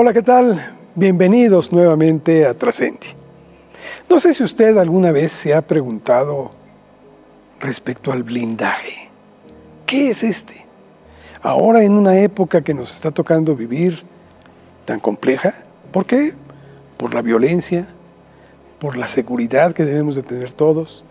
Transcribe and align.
Hola, 0.00 0.12
¿qué 0.12 0.22
tal? 0.22 0.76
Bienvenidos 0.94 1.72
nuevamente 1.72 2.46
a 2.46 2.54
Trascendi. 2.54 3.08
No 4.08 4.20
sé 4.20 4.32
si 4.32 4.44
usted 4.44 4.78
alguna 4.78 5.10
vez 5.10 5.32
se 5.32 5.52
ha 5.54 5.60
preguntado 5.60 6.52
respecto 7.58 8.12
al 8.12 8.22
blindaje. 8.22 9.10
¿Qué 9.86 10.10
es 10.10 10.22
este? 10.22 10.64
Ahora 11.42 11.82
en 11.82 11.94
una 11.94 12.16
época 12.16 12.62
que 12.62 12.74
nos 12.74 12.94
está 12.94 13.10
tocando 13.10 13.56
vivir 13.56 14.04
tan 14.84 15.00
compleja, 15.00 15.64
¿por 15.90 16.06
qué? 16.06 16.32
Por 16.96 17.12
la 17.12 17.20
violencia, 17.20 17.84
por 18.78 18.96
la 18.96 19.08
seguridad 19.08 19.72
que 19.72 19.84
debemos 19.84 20.14
de 20.14 20.22
tener 20.22 20.52
todos. 20.52 21.04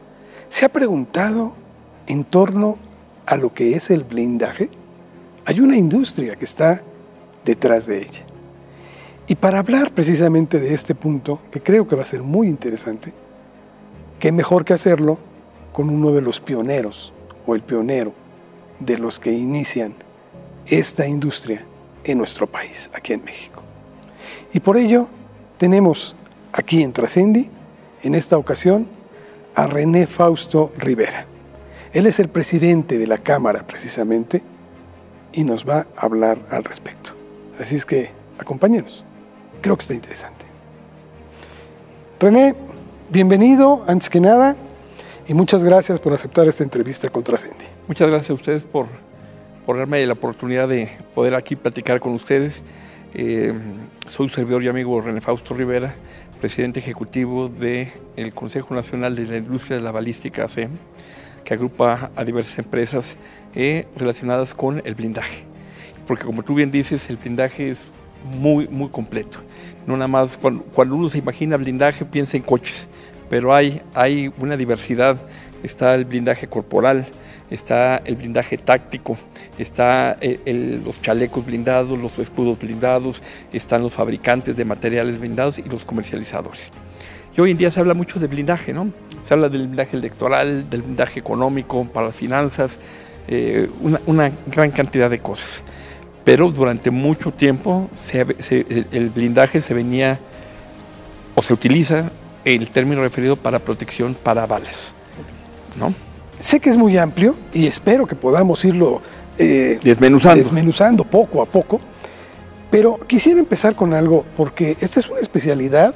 ¿Se 0.48 0.64
ha 0.64 0.70
preguntado 0.70 1.58
en 2.06 2.24
torno 2.24 2.78
a 3.26 3.36
lo 3.36 3.54
que 3.54 3.76
es 3.76 3.90
el 3.90 4.06
blindaje? 4.06 4.70
Hay 5.44 5.60
una 5.60 5.76
industria 5.76 6.38
que 6.38 6.46
está 6.46 6.84
detrás 7.44 7.86
de 7.86 8.04
ella. 8.04 8.24
Y 9.28 9.36
para 9.36 9.60
hablar 9.60 9.92
precisamente 9.92 10.60
de 10.60 10.74
este 10.74 10.96
punto, 10.96 11.42
que 11.52 11.62
creo 11.62 11.88
que 11.88 11.98
va 11.98 12.04
a 12.04 12.06
ser 12.06 12.24
muy 12.24 12.48
interesante, 12.48 13.14
qué 14.20 14.32
mejor 14.32 14.64
que 14.64 14.74
hacerlo 14.74 15.20
con 15.74 15.90
uno 15.90 16.12
de 16.12 16.22
los 16.22 16.40
pioneros 16.40 17.14
o 17.46 17.54
el 17.54 17.62
pionero 17.62 18.14
de 18.80 18.98
los 18.98 19.20
que 19.20 19.34
inician 19.34 19.96
esta 20.66 21.08
industria 21.08 21.66
en 22.04 22.18
nuestro 22.18 22.48
país, 22.48 22.90
aquí 22.94 23.14
en 23.14 23.24
México. 23.24 23.62
Y 24.54 24.62
por 24.62 24.78
ello 24.78 25.08
tenemos 25.58 26.16
aquí 26.54 26.82
en 26.82 26.94
Trascendi, 26.94 27.50
en 28.04 28.16
esta 28.16 28.38
ocasión, 28.38 28.88
a 29.56 29.68
René 29.68 30.08
Fausto 30.08 30.72
Rivera. 30.78 31.26
Él 31.92 32.06
es 32.06 32.20
el 32.20 32.30
presidente 32.30 32.98
de 32.98 33.08
la 33.08 33.18
Cámara 33.18 33.66
precisamente 33.68 34.42
y 35.34 35.44
nos 35.44 35.68
va 35.68 35.88
a 35.96 36.06
hablar 36.06 36.38
al 36.50 36.64
respecto. 36.64 37.12
Así 37.60 37.76
es 37.76 37.86
que 37.86 38.12
acompáñenos. 38.38 39.07
Creo 39.68 39.76
que 39.76 39.82
está 39.82 39.96
interesante. 39.96 40.46
René, 42.22 42.56
bienvenido 43.10 43.84
antes 43.86 44.10
que 44.10 44.22
nada 44.22 44.56
y 45.28 45.34
muchas 45.34 45.62
gracias 45.62 46.00
por 46.00 46.14
aceptar 46.14 46.48
esta 46.48 46.64
entrevista 46.64 47.10
con 47.10 47.22
Trascendi. 47.22 47.66
Muchas 47.86 48.10
gracias 48.10 48.30
a 48.30 48.34
ustedes 48.36 48.64
por, 48.64 48.86
por 49.66 49.78
darme 49.78 50.06
la 50.06 50.14
oportunidad 50.14 50.70
de 50.70 50.90
poder 51.14 51.36
aquí 51.36 51.58
platicar 51.58 52.00
con 52.00 52.14
ustedes. 52.14 52.62
Eh, 53.14 53.52
soy 54.10 54.30
servidor 54.30 54.64
y 54.64 54.70
amigo 54.70 55.02
René 55.02 55.20
Fausto 55.20 55.54
Rivera, 55.54 55.94
presidente 56.40 56.80
ejecutivo 56.80 57.50
del 57.50 58.34
Consejo 58.34 58.74
Nacional 58.74 59.18
de 59.18 59.26
la 59.26 59.36
Industria 59.36 59.76
de 59.76 59.84
la 59.84 59.92
Balística 59.92 60.48
CEM, 60.48 60.78
que 61.44 61.56
agrupa 61.56 62.10
a 62.16 62.24
diversas 62.24 62.58
empresas 62.58 63.18
eh, 63.54 63.86
relacionadas 63.98 64.54
con 64.54 64.82
el 64.86 64.96
blindaje. 64.96 65.44
Porque 66.08 66.24
como 66.24 66.44
tú 66.44 66.56
bien 66.56 66.72
dices, 66.72 67.10
el 67.10 67.18
blindaje 67.18 67.70
es 67.70 67.92
muy, 68.40 68.68
muy 68.68 68.90
completo. 68.90 69.40
No 69.86 69.96
nada 69.96 70.08
más, 70.08 70.38
cuando, 70.38 70.96
uno 70.96 71.10
se 71.10 71.18
imagina 71.20 71.58
blindaje, 71.58 72.06
piensa 72.06 72.38
en 72.38 72.44
coches, 72.44 72.88
pero 73.30 73.54
hay, 73.54 73.82
hay 73.94 74.32
una 74.40 74.58
diversidad. 74.58 75.18
Está 75.64 75.96
el 75.96 76.06
blindaje 76.06 76.48
corporal, 76.48 77.08
está 77.50 77.98
el 78.06 78.16
blindaje 78.16 78.58
táctico, 78.58 79.18
está 79.58 80.18
eh, 80.22 80.82
los 80.84 81.02
chalecos 81.02 81.46
blindados, 81.46 81.98
los 81.98 82.20
escudos 82.20 82.60
blindados, 82.60 83.22
están 83.52 83.82
los 83.82 83.94
fabricantes 83.94 84.56
de 84.56 84.66
materiales 84.66 85.20
blindados 85.20 85.58
y 85.58 85.64
los 85.64 85.86
comercializadores. 85.86 86.72
Y 87.36 87.42
hoy 87.42 87.52
en 87.52 87.58
día 87.58 87.70
se 87.70 87.80
habla 87.80 87.94
mucho 87.94 88.20
de 88.20 88.28
blindaje, 88.28 88.74
¿no? 88.74 88.92
Se 89.22 89.34
habla 89.34 89.48
del 89.50 89.68
blindaje 89.68 89.96
electoral, 89.96 90.70
del 90.70 90.82
blindaje 90.82 91.20
económico, 91.20 91.86
para 91.86 92.08
las 92.08 92.16
finanzas, 92.16 92.80
eh, 93.28 93.70
una, 94.08 94.32
gran 94.48 94.72
cantidad 94.72 95.10
de 95.10 95.20
cosas. 95.20 95.62
Pero 96.28 96.52
durante 96.52 96.92
mucho 96.92 97.32
tiempo 97.32 97.90
el 98.12 99.12
blindaje 99.16 99.62
se 99.62 99.74
venía 99.74 100.20
o 101.36 101.42
se 101.42 101.54
utiliza 101.54 102.12
el 102.44 102.70
término 102.70 103.02
referido 103.02 103.38
para 103.38 103.60
protección 103.60 104.14
para 104.14 104.46
balas, 104.46 104.92
¿no? 105.80 105.94
Sé 106.38 106.60
que 106.60 106.70
es 106.70 106.76
muy 106.76 106.98
amplio 106.98 107.34
y 107.54 107.66
espero 107.66 108.06
que 108.06 108.16
podamos 108.16 108.66
irlo 108.66 109.02
eh, 109.38 109.80
desmenuzando. 109.82 110.44
desmenuzando 110.44 111.06
poco 111.06 111.42
a 111.42 111.46
poco, 111.46 111.80
pero 112.70 113.00
quisiera 113.08 113.40
empezar 113.40 113.74
con 113.74 113.94
algo 113.94 114.26
porque 114.36 114.76
esta 114.82 115.00
es 115.00 115.08
una 115.08 115.22
especialidad 115.22 115.96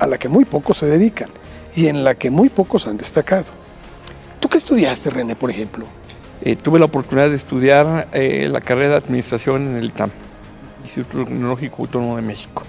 a 0.00 0.08
la 0.08 0.18
que 0.18 0.28
muy 0.28 0.44
pocos 0.44 0.78
se 0.78 0.86
dedican 0.86 1.30
y 1.76 1.86
en 1.86 2.02
la 2.02 2.16
que 2.16 2.32
muy 2.32 2.48
pocos 2.48 2.88
han 2.88 2.96
destacado. 2.96 3.52
¿Tú 4.40 4.48
qué 4.48 4.58
estudiaste, 4.58 5.08
René, 5.10 5.36
por 5.36 5.52
ejemplo? 5.52 5.86
Eh, 6.48 6.56
tuve 6.56 6.78
la 6.78 6.86
oportunidad 6.86 7.28
de 7.28 7.36
estudiar 7.36 8.08
eh, 8.14 8.48
la 8.50 8.62
carrera 8.62 8.92
de 8.92 8.96
administración 8.96 9.66
en 9.66 9.76
el 9.76 9.84
ITAM, 9.88 10.08
Instituto 10.82 11.26
Tecnológico 11.26 11.82
Autónomo 11.82 12.16
de 12.16 12.22
México. 12.22 12.62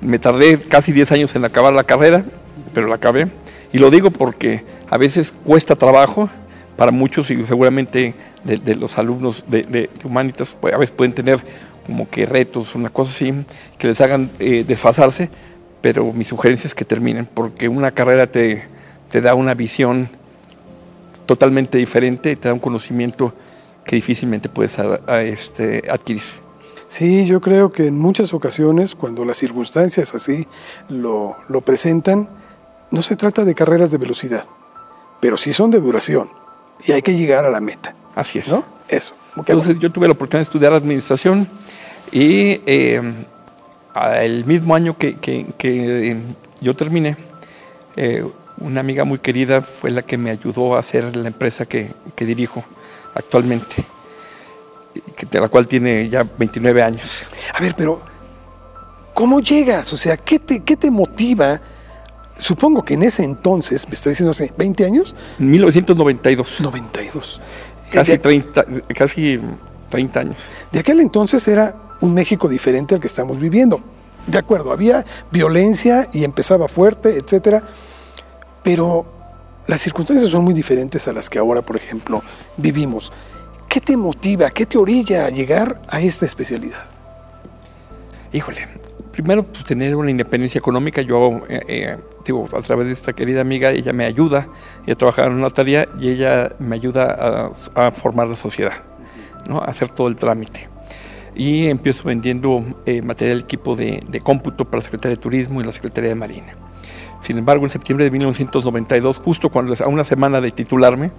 me 0.00 0.18
tardé 0.18 0.58
casi 0.58 0.90
10 0.90 1.12
años 1.12 1.36
en 1.36 1.44
acabar 1.44 1.72
la 1.72 1.84
carrera, 1.84 2.24
pero 2.74 2.88
la 2.88 2.96
acabé. 2.96 3.28
Y 3.72 3.78
lo 3.78 3.92
digo 3.92 4.10
porque 4.10 4.64
a 4.90 4.98
veces 4.98 5.32
cuesta 5.44 5.76
trabajo 5.76 6.28
para 6.76 6.90
muchos 6.90 7.30
y 7.30 7.44
seguramente 7.44 8.16
de, 8.42 8.74
los 8.74 8.98
alumnos 8.98 9.44
de, 9.46 9.88
Humanitas 10.02 10.56
pues, 10.60 10.74
a 10.74 10.78
veces 10.78 10.92
pueden 10.92 11.12
tener 11.12 11.38
como 11.86 12.10
que 12.10 12.26
retos, 12.26 12.74
una 12.74 12.90
cosa 12.90 13.12
así, 13.12 13.32
que 13.78 13.86
les 13.86 14.00
hagan 14.00 14.32
eh, 14.40 14.64
desfasarse, 14.66 15.30
pero 15.80 16.12
mi 16.12 16.24
sugerencia 16.24 16.66
es 16.66 16.74
que 16.74 16.84
terminen, 16.84 17.26
porque 17.32 17.68
una 17.68 17.92
carrera 17.92 18.26
te, 18.26 18.64
te 19.08 19.20
da 19.20 19.34
una 19.34 19.54
visión 19.54 20.08
totalmente 21.30 21.78
diferente, 21.78 22.34
te 22.34 22.48
da 22.48 22.54
un 22.54 22.58
conocimiento 22.58 23.32
que 23.84 23.94
difícilmente 23.94 24.48
puedes 24.48 24.76
este, 25.06 25.88
adquirir. 25.88 26.24
Sí, 26.88 27.24
yo 27.24 27.40
creo 27.40 27.70
que 27.70 27.86
en 27.86 27.96
muchas 27.96 28.34
ocasiones, 28.34 28.96
cuando 28.96 29.24
las 29.24 29.36
circunstancias 29.36 30.12
así 30.12 30.48
lo, 30.88 31.36
lo 31.48 31.60
presentan, 31.60 32.28
no 32.90 33.00
se 33.00 33.14
trata 33.14 33.44
de 33.44 33.54
carreras 33.54 33.92
de 33.92 33.98
velocidad, 33.98 34.44
pero 35.20 35.36
sí 35.36 35.52
son 35.52 35.70
de 35.70 35.78
duración 35.78 36.30
y 36.84 36.90
hay 36.90 37.02
que 37.02 37.14
llegar 37.14 37.44
a 37.44 37.50
la 37.50 37.60
meta. 37.60 37.94
Así 38.16 38.40
es. 38.40 38.48
¿No? 38.48 38.64
Eso. 38.88 39.14
Entonces 39.36 39.78
yo 39.78 39.92
tuve 39.92 40.08
la 40.08 40.14
oportunidad 40.14 40.40
de 40.40 40.50
estudiar 40.50 40.72
administración 40.72 41.46
y 42.10 42.60
eh, 42.66 43.00
el 44.20 44.44
mismo 44.46 44.74
año 44.74 44.98
que, 44.98 45.14
que, 45.14 46.16
yo 46.60 46.74
terminé, 46.74 47.16
eh, 47.94 48.24
una 48.60 48.80
amiga 48.80 49.04
muy 49.04 49.18
querida 49.18 49.62
fue 49.62 49.90
la 49.90 50.02
que 50.02 50.18
me 50.18 50.30
ayudó 50.30 50.76
a 50.76 50.80
hacer 50.80 51.16
la 51.16 51.28
empresa 51.28 51.66
que, 51.66 51.92
que 52.14 52.24
dirijo 52.26 52.62
actualmente, 53.14 53.76
de 55.30 55.40
la 55.40 55.48
cual 55.48 55.66
tiene 55.66 56.08
ya 56.08 56.24
29 56.38 56.82
años. 56.82 57.24
A 57.54 57.60
ver, 57.60 57.74
pero 57.76 58.00
¿cómo 59.14 59.40
llegas? 59.40 59.92
O 59.92 59.96
sea, 59.96 60.16
¿qué 60.16 60.38
te, 60.38 60.60
qué 60.60 60.76
te 60.76 60.90
motiva? 60.90 61.60
Supongo 62.36 62.84
que 62.84 62.94
en 62.94 63.02
ese 63.02 63.22
entonces, 63.22 63.86
me 63.86 63.94
está 63.94 64.10
diciendo 64.10 64.30
hace 64.30 64.52
20 64.56 64.84
años. 64.84 65.14
1992. 65.38 66.60
92. 66.60 67.40
Casi, 67.92 68.18
30, 68.18 68.66
casi 68.94 69.40
30 69.90 70.20
años. 70.20 70.46
De 70.70 70.80
aquel 70.80 71.00
entonces 71.00 71.46
era 71.48 71.74
un 72.00 72.14
México 72.14 72.48
diferente 72.48 72.94
al 72.94 73.00
que 73.00 73.08
estamos 73.08 73.40
viviendo. 73.40 73.80
De 74.26 74.38
acuerdo, 74.38 74.72
había 74.72 75.04
violencia 75.30 76.08
y 76.12 76.24
empezaba 76.24 76.68
fuerte, 76.68 77.16
etcétera, 77.16 77.62
pero 78.62 79.06
las 79.66 79.80
circunstancias 79.80 80.30
son 80.30 80.44
muy 80.44 80.54
diferentes 80.54 81.06
a 81.08 81.12
las 81.12 81.30
que 81.30 81.38
ahora, 81.38 81.62
por 81.62 81.76
ejemplo, 81.76 82.22
vivimos. 82.56 83.12
¿Qué 83.68 83.80
te 83.80 83.96
motiva, 83.96 84.50
qué 84.50 84.66
te 84.66 84.76
orilla 84.76 85.26
a 85.26 85.30
llegar 85.30 85.80
a 85.88 86.00
esta 86.00 86.26
especialidad? 86.26 86.84
Híjole, 88.32 88.66
primero 89.12 89.44
pues, 89.44 89.64
tener 89.64 89.94
una 89.94 90.10
independencia 90.10 90.58
económica. 90.58 91.02
Yo, 91.02 91.42
eh, 91.48 91.60
eh, 91.68 91.96
digo, 92.24 92.48
a 92.52 92.60
través 92.62 92.86
de 92.86 92.92
esta 92.92 93.12
querida 93.12 93.42
amiga, 93.42 93.70
ella 93.70 93.92
me 93.92 94.06
ayuda, 94.06 94.48
ella 94.84 94.96
trabaja 94.96 95.24
en 95.24 95.34
una 95.34 95.42
notaría 95.42 95.88
y 96.00 96.08
ella 96.08 96.50
me 96.58 96.74
ayuda 96.74 97.52
a, 97.74 97.90
formar 97.92 98.26
la 98.26 98.36
sociedad, 98.36 98.82
¿no? 99.48 99.58
a 99.60 99.66
hacer 99.66 99.88
todo 99.88 100.08
el 100.08 100.16
trámite. 100.16 100.68
Y 101.36 101.68
empiezo 101.68 102.04
vendiendo 102.04 102.64
eh, 102.86 103.02
material 103.02 103.40
equipo 103.40 103.76
de, 103.76 104.02
de, 104.08 104.20
cómputo 104.20 104.64
para 104.64 104.78
la 104.78 104.84
Secretaría 104.84 105.16
de 105.16 105.22
Turismo 105.22 105.60
y 105.60 105.64
la 105.64 105.72
Secretaría 105.72 106.10
de 106.10 106.16
Marina. 106.16 106.56
Sin 107.20 107.38
embargo, 107.38 107.64
en 107.64 107.70
septiembre 107.70 108.04
de 108.04 108.10
1992, 108.10 109.18
justo 109.18 109.50
cuando 109.50 109.74
a 109.82 109.88
una 109.88 110.04
semana 110.04 110.40
de 110.40 110.50
titularme, 110.50 111.12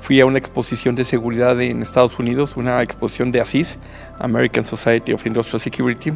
fui 0.00 0.20
a 0.20 0.26
una 0.26 0.38
exposición 0.38 0.94
de 0.94 1.04
seguridad 1.04 1.60
en 1.60 1.82
Estados 1.82 2.18
Unidos, 2.18 2.56
una 2.56 2.82
exposición 2.82 3.32
de 3.32 3.40
ASIS, 3.40 3.78
American 4.18 4.64
Society 4.64 5.12
of 5.12 5.24
Industrial 5.26 5.60
Security, 5.60 6.12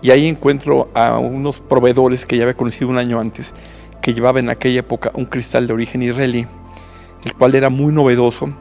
y 0.00 0.10
ahí 0.10 0.26
encuentro 0.26 0.90
a 0.94 1.18
unos 1.18 1.60
proveedores 1.60 2.26
que 2.26 2.36
ya 2.36 2.42
había 2.42 2.56
conocido 2.56 2.88
un 2.88 2.98
año 2.98 3.20
antes, 3.20 3.54
que 4.00 4.12
llevaban 4.12 4.44
en 4.44 4.50
aquella 4.50 4.80
época 4.80 5.12
un 5.14 5.26
cristal 5.26 5.66
de 5.66 5.72
origen 5.72 6.02
israelí, 6.02 6.46
el 7.24 7.34
cual 7.34 7.54
era 7.54 7.70
muy 7.70 7.92
novedoso 7.92 8.52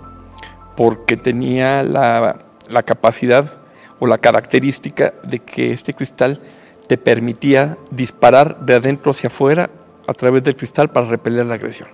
porque 0.77 1.17
tenía 1.17 1.83
la, 1.83 2.45
capacidad 2.85 3.53
o 3.99 4.07
la 4.07 4.19
característica 4.19 5.13
de 5.23 5.39
que 5.39 5.73
este 5.73 5.93
cristal 5.93 6.39
te 6.87 6.97
permitía 6.97 7.77
disparar 7.91 8.65
de 8.65 8.75
adentro 8.75 9.11
hacia 9.11 9.27
afuera 9.27 9.69
a 10.11 10.13
través 10.13 10.43
del 10.43 10.55
cristal 10.55 10.89
para 10.89 11.07
repeler 11.07 11.45
la 11.45 11.55
agresión. 11.55 11.89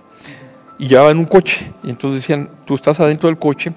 Y 0.78 0.88
llevaban 0.88 1.18
un 1.18 1.24
coche, 1.24 1.72
y 1.82 1.90
entonces 1.90 2.22
decían, 2.22 2.50
tú 2.64 2.74
estás 2.74 3.00
adentro 3.00 3.28
del 3.28 3.38
coche 3.38 3.72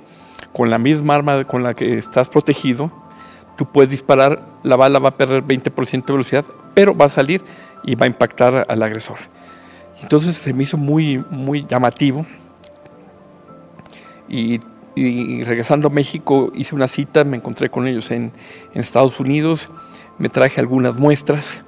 con 0.54 0.70
la 0.70 0.78
misma 0.78 1.16
arma 1.16 1.44
con 1.46 1.64
la 1.64 1.74
que 1.74 1.98
estás 1.98 2.28
protegido, 2.28 2.92
tú 3.58 3.66
puedes 3.72 3.90
disparar, 3.90 4.42
la 4.64 4.76
bala 4.76 5.00
va 5.00 5.10
a 5.10 5.18
perder 5.18 5.44
20% 5.44 6.06
de 6.06 6.14
velocidad, 6.14 6.46
pero 6.74 6.96
va 6.96 7.06
a 7.06 7.10
salir 7.10 7.42
y 7.84 7.96
va 7.96 8.06
a 8.06 8.08
impactar 8.08 8.66
al 8.68 8.84
agresor. 8.84 9.18
Entonces 10.02 10.36
se 10.38 10.54
me 10.54 10.64
hizo 10.64 10.78
muy, 10.78 11.24
muy 11.30 11.66
llamativo. 11.66 12.26
Y, 14.28 14.60
regresando 14.96 15.88
a 15.88 15.92
México 15.92 16.52
hice 16.54 16.76
una 16.76 16.88
cita, 16.88 17.24
me 17.24 17.38
encontré 17.38 17.70
con 17.70 17.88
ellos 17.88 18.12
en, 18.12 18.32
Estados 18.74 19.20
Unidos, 19.20 19.70
me 20.18 20.30
traje 20.30 20.60
algunas 20.60 20.98
muestras. 20.98 21.64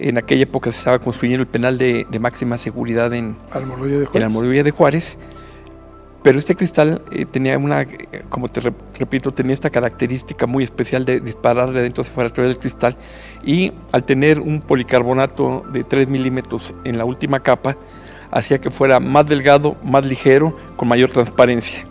En 0.00 0.18
aquella 0.18 0.44
época 0.44 0.72
se 0.72 0.78
estaba 0.78 0.98
construyendo 0.98 1.42
el 1.42 1.48
penal 1.48 1.78
de, 1.78 2.06
máxima 2.18 2.56
seguridad 2.56 3.12
en 3.12 3.36
Almoloya 4.24 4.62
de 4.62 4.70
Juárez 4.70 5.18
pero 6.22 6.38
este 6.38 6.54
cristal 6.54 7.02
eh, 7.10 7.24
tenía 7.24 7.56
una, 7.56 7.86
como 8.28 8.48
te 8.48 8.60
repito, 8.98 9.32
tenía 9.32 9.54
esta 9.54 9.70
característica 9.70 10.46
muy 10.46 10.64
especial 10.64 11.04
de 11.04 11.20
disparar 11.20 11.72
de 11.72 11.82
dentro 11.82 12.02
hacia 12.02 12.12
afuera 12.12 12.28
a 12.28 12.32
través 12.32 12.52
del 12.52 12.60
cristal 12.60 12.96
y 13.42 13.72
al 13.92 14.04
tener 14.04 14.40
un 14.40 14.60
policarbonato 14.60 15.64
de 15.72 15.82
3 15.82 16.08
milímetros 16.08 16.74
en 16.84 16.98
la 16.98 17.06
última 17.06 17.40
capa, 17.40 17.76
hacía 18.30 18.60
que 18.60 18.70
fuera 18.70 19.00
más 19.00 19.26
delgado, 19.26 19.76
más 19.82 20.04
ligero, 20.04 20.56
con 20.76 20.88
mayor 20.88 21.10
transparencia, 21.10 21.86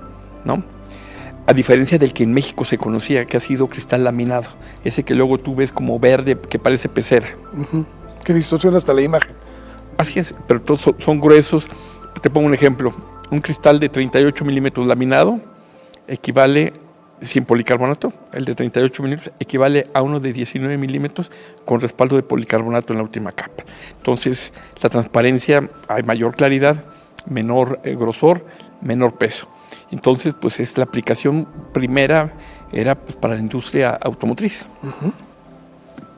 ¿no? 0.45 0.63
A 1.47 1.53
diferencia 1.53 1.97
del 1.97 2.13
que 2.13 2.21
en 2.21 2.31
México 2.31 2.63
se 2.65 2.77
conocía, 2.77 3.25
que 3.25 3.37
ha 3.37 3.39
sido 3.39 3.67
cristal 3.67 4.03
laminado, 4.03 4.49
ese 4.83 5.01
que 5.03 5.15
luego 5.15 5.39
tú 5.39 5.55
ves 5.55 5.71
como 5.71 5.99
verde, 5.99 6.37
que 6.37 6.59
parece 6.59 6.87
pecera. 6.87 7.29
Que 8.29 8.35
distorsiona 8.35 8.77
hasta 8.77 8.93
la 8.93 9.01
imagen. 9.01 9.31
Así 9.97 10.19
es, 10.19 10.35
pero 10.47 10.61
todos 10.61 10.93
son 10.99 11.19
gruesos. 11.19 11.65
Te 12.21 12.29
pongo 12.29 12.45
un 12.45 12.53
ejemplo 12.53 12.93
un 13.31 13.39
cristal 13.39 13.79
de 13.79 13.89
38 13.89 14.45
milímetros 14.45 14.85
laminado 14.85 15.39
equivale, 16.07 16.73
sin 17.23 17.43
policarbonato, 17.45 18.13
el 18.31 18.45
de 18.45 18.53
38 18.53 19.01
milímetros 19.01 19.33
equivale 19.39 19.89
a 19.95 20.03
uno 20.03 20.19
de 20.19 20.31
19 20.31 20.77
milímetros 20.77 21.31
con 21.65 21.81
respaldo 21.81 22.17
de 22.17 22.21
policarbonato 22.21 22.93
en 22.93 22.97
la 22.97 23.03
última 23.03 23.31
capa. 23.31 23.63
Entonces, 23.97 24.53
la 24.79 24.89
transparencia, 24.89 25.67
hay 25.87 26.03
mayor 26.03 26.35
claridad, 26.35 26.83
menor 27.27 27.79
eh, 27.83 27.95
grosor, 27.95 28.45
menor 28.79 29.17
peso. 29.17 29.47
Entonces, 29.89 30.35
pues 30.39 30.59
es 30.59 30.77
la 30.77 30.83
aplicación 30.83 31.47
primera 31.73 32.35
era 32.71 32.93
pues, 32.93 33.15
para 33.15 33.33
la 33.33 33.39
industria 33.39 33.97
automotriz. 33.99 34.67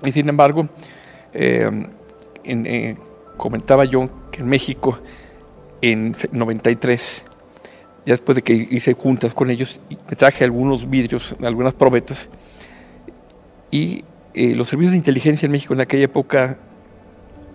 Y 0.04 0.12
sin 0.12 0.28
embargo, 0.28 0.68
eh, 1.34 1.88
eh, 2.44 2.96
comentaba 3.38 3.86
yo 3.86 4.10
que 4.32 4.42
en 4.42 4.48
México 4.48 5.00
en 5.82 6.16
93, 6.32 7.24
ya 8.06 8.14
después 8.14 8.36
de 8.36 8.42
que 8.44 8.54
hice 8.54 8.94
juntas 8.94 9.34
con 9.34 9.50
ellos, 9.50 9.80
me 10.10 10.16
traje 10.16 10.44
algunos 10.44 10.90
vidrios, 10.90 11.36
algunas 11.42 11.74
probetas, 11.74 12.30
y 13.72 14.04
eh, 14.34 14.56
los 14.56 14.70
servicios 14.70 14.92
de 14.92 14.98
inteligencia 14.98 15.46
en 15.46 15.52
México 15.52 15.74
en 15.74 15.82
aquella 15.82 16.06
época 16.06 16.58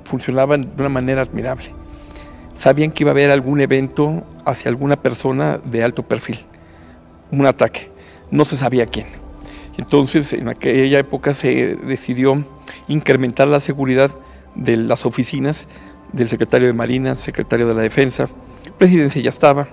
funcionaban 0.04 0.62
de 0.62 0.74
una 0.78 0.88
manera 0.88 1.22
admirable. 1.22 1.66
Sabían 2.54 2.90
que 2.90 3.04
iba 3.04 3.10
a 3.10 3.12
haber 3.12 3.30
algún 3.30 3.60
evento 3.60 4.24
hacia 4.44 4.70
alguna 4.70 4.96
persona 4.96 5.58
de 5.58 5.84
alto 5.84 6.02
perfil, 6.02 6.38
un 7.30 7.46
ataque. 7.46 7.90
No 8.30 8.44
se 8.44 8.56
sabía 8.56 8.86
quién. 8.86 9.06
Entonces, 9.76 10.32
en 10.32 10.48
aquella 10.48 10.98
época 10.98 11.34
se 11.34 11.76
decidió 11.76 12.44
incrementar 12.88 13.48
la 13.48 13.60
seguridad 13.60 14.10
de 14.56 14.76
las 14.76 15.06
oficinas 15.06 15.68
del 16.12 16.28
secretario 16.28 16.66
de 16.66 16.72
Marina, 16.72 17.14
secretario 17.14 17.66
de 17.66 17.74
la 17.74 17.82
Defensa, 17.82 18.28
presidencia 18.78 19.20
ya 19.20 19.30
estaba, 19.30 19.68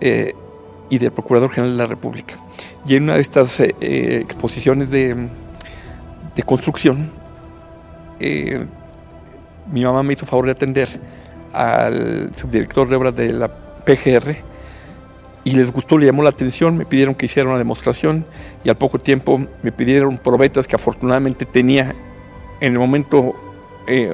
eh, 0.00 0.34
y 0.90 0.98
del 0.98 1.12
Procurador 1.12 1.50
General 1.50 1.72
de 1.72 1.78
la 1.78 1.86
República. 1.86 2.36
Y 2.86 2.96
en 2.96 3.04
una 3.04 3.14
de 3.14 3.22
estas 3.22 3.58
eh, 3.60 3.74
eh, 3.80 4.20
exposiciones 4.22 4.90
de, 4.90 5.28
construcción, 6.44 7.10
mi 9.72 9.84
mamá 9.84 10.02
me 10.02 10.12
hizo 10.12 10.26
favor 10.26 10.46
de 10.46 10.52
atender 10.52 10.88
al 11.52 12.32
subdirector 12.36 12.88
de 12.88 12.96
obras 12.96 13.14
de 13.16 13.32
la 13.32 13.48
PGR 13.48 14.36
y 15.44 15.50
les 15.52 15.72
gustó, 15.72 15.98
le 15.98 16.06
llamó 16.06 16.22
la 16.22 16.30
atención, 16.30 16.76
me 16.76 16.84
pidieron 16.84 17.14
que 17.14 17.26
hiciera 17.26 17.48
una 17.48 17.58
demostración 17.58 18.24
y 18.64 18.68
al 18.68 18.76
poco 18.76 18.98
tiempo 18.98 19.44
me 19.62 19.72
pidieron 19.72 20.18
probetas 20.18 20.68
que 20.68 20.76
afortunadamente 20.76 21.46
tenía 21.46 21.94
en 22.60 22.72
el 22.72 22.78
momento 22.78 23.34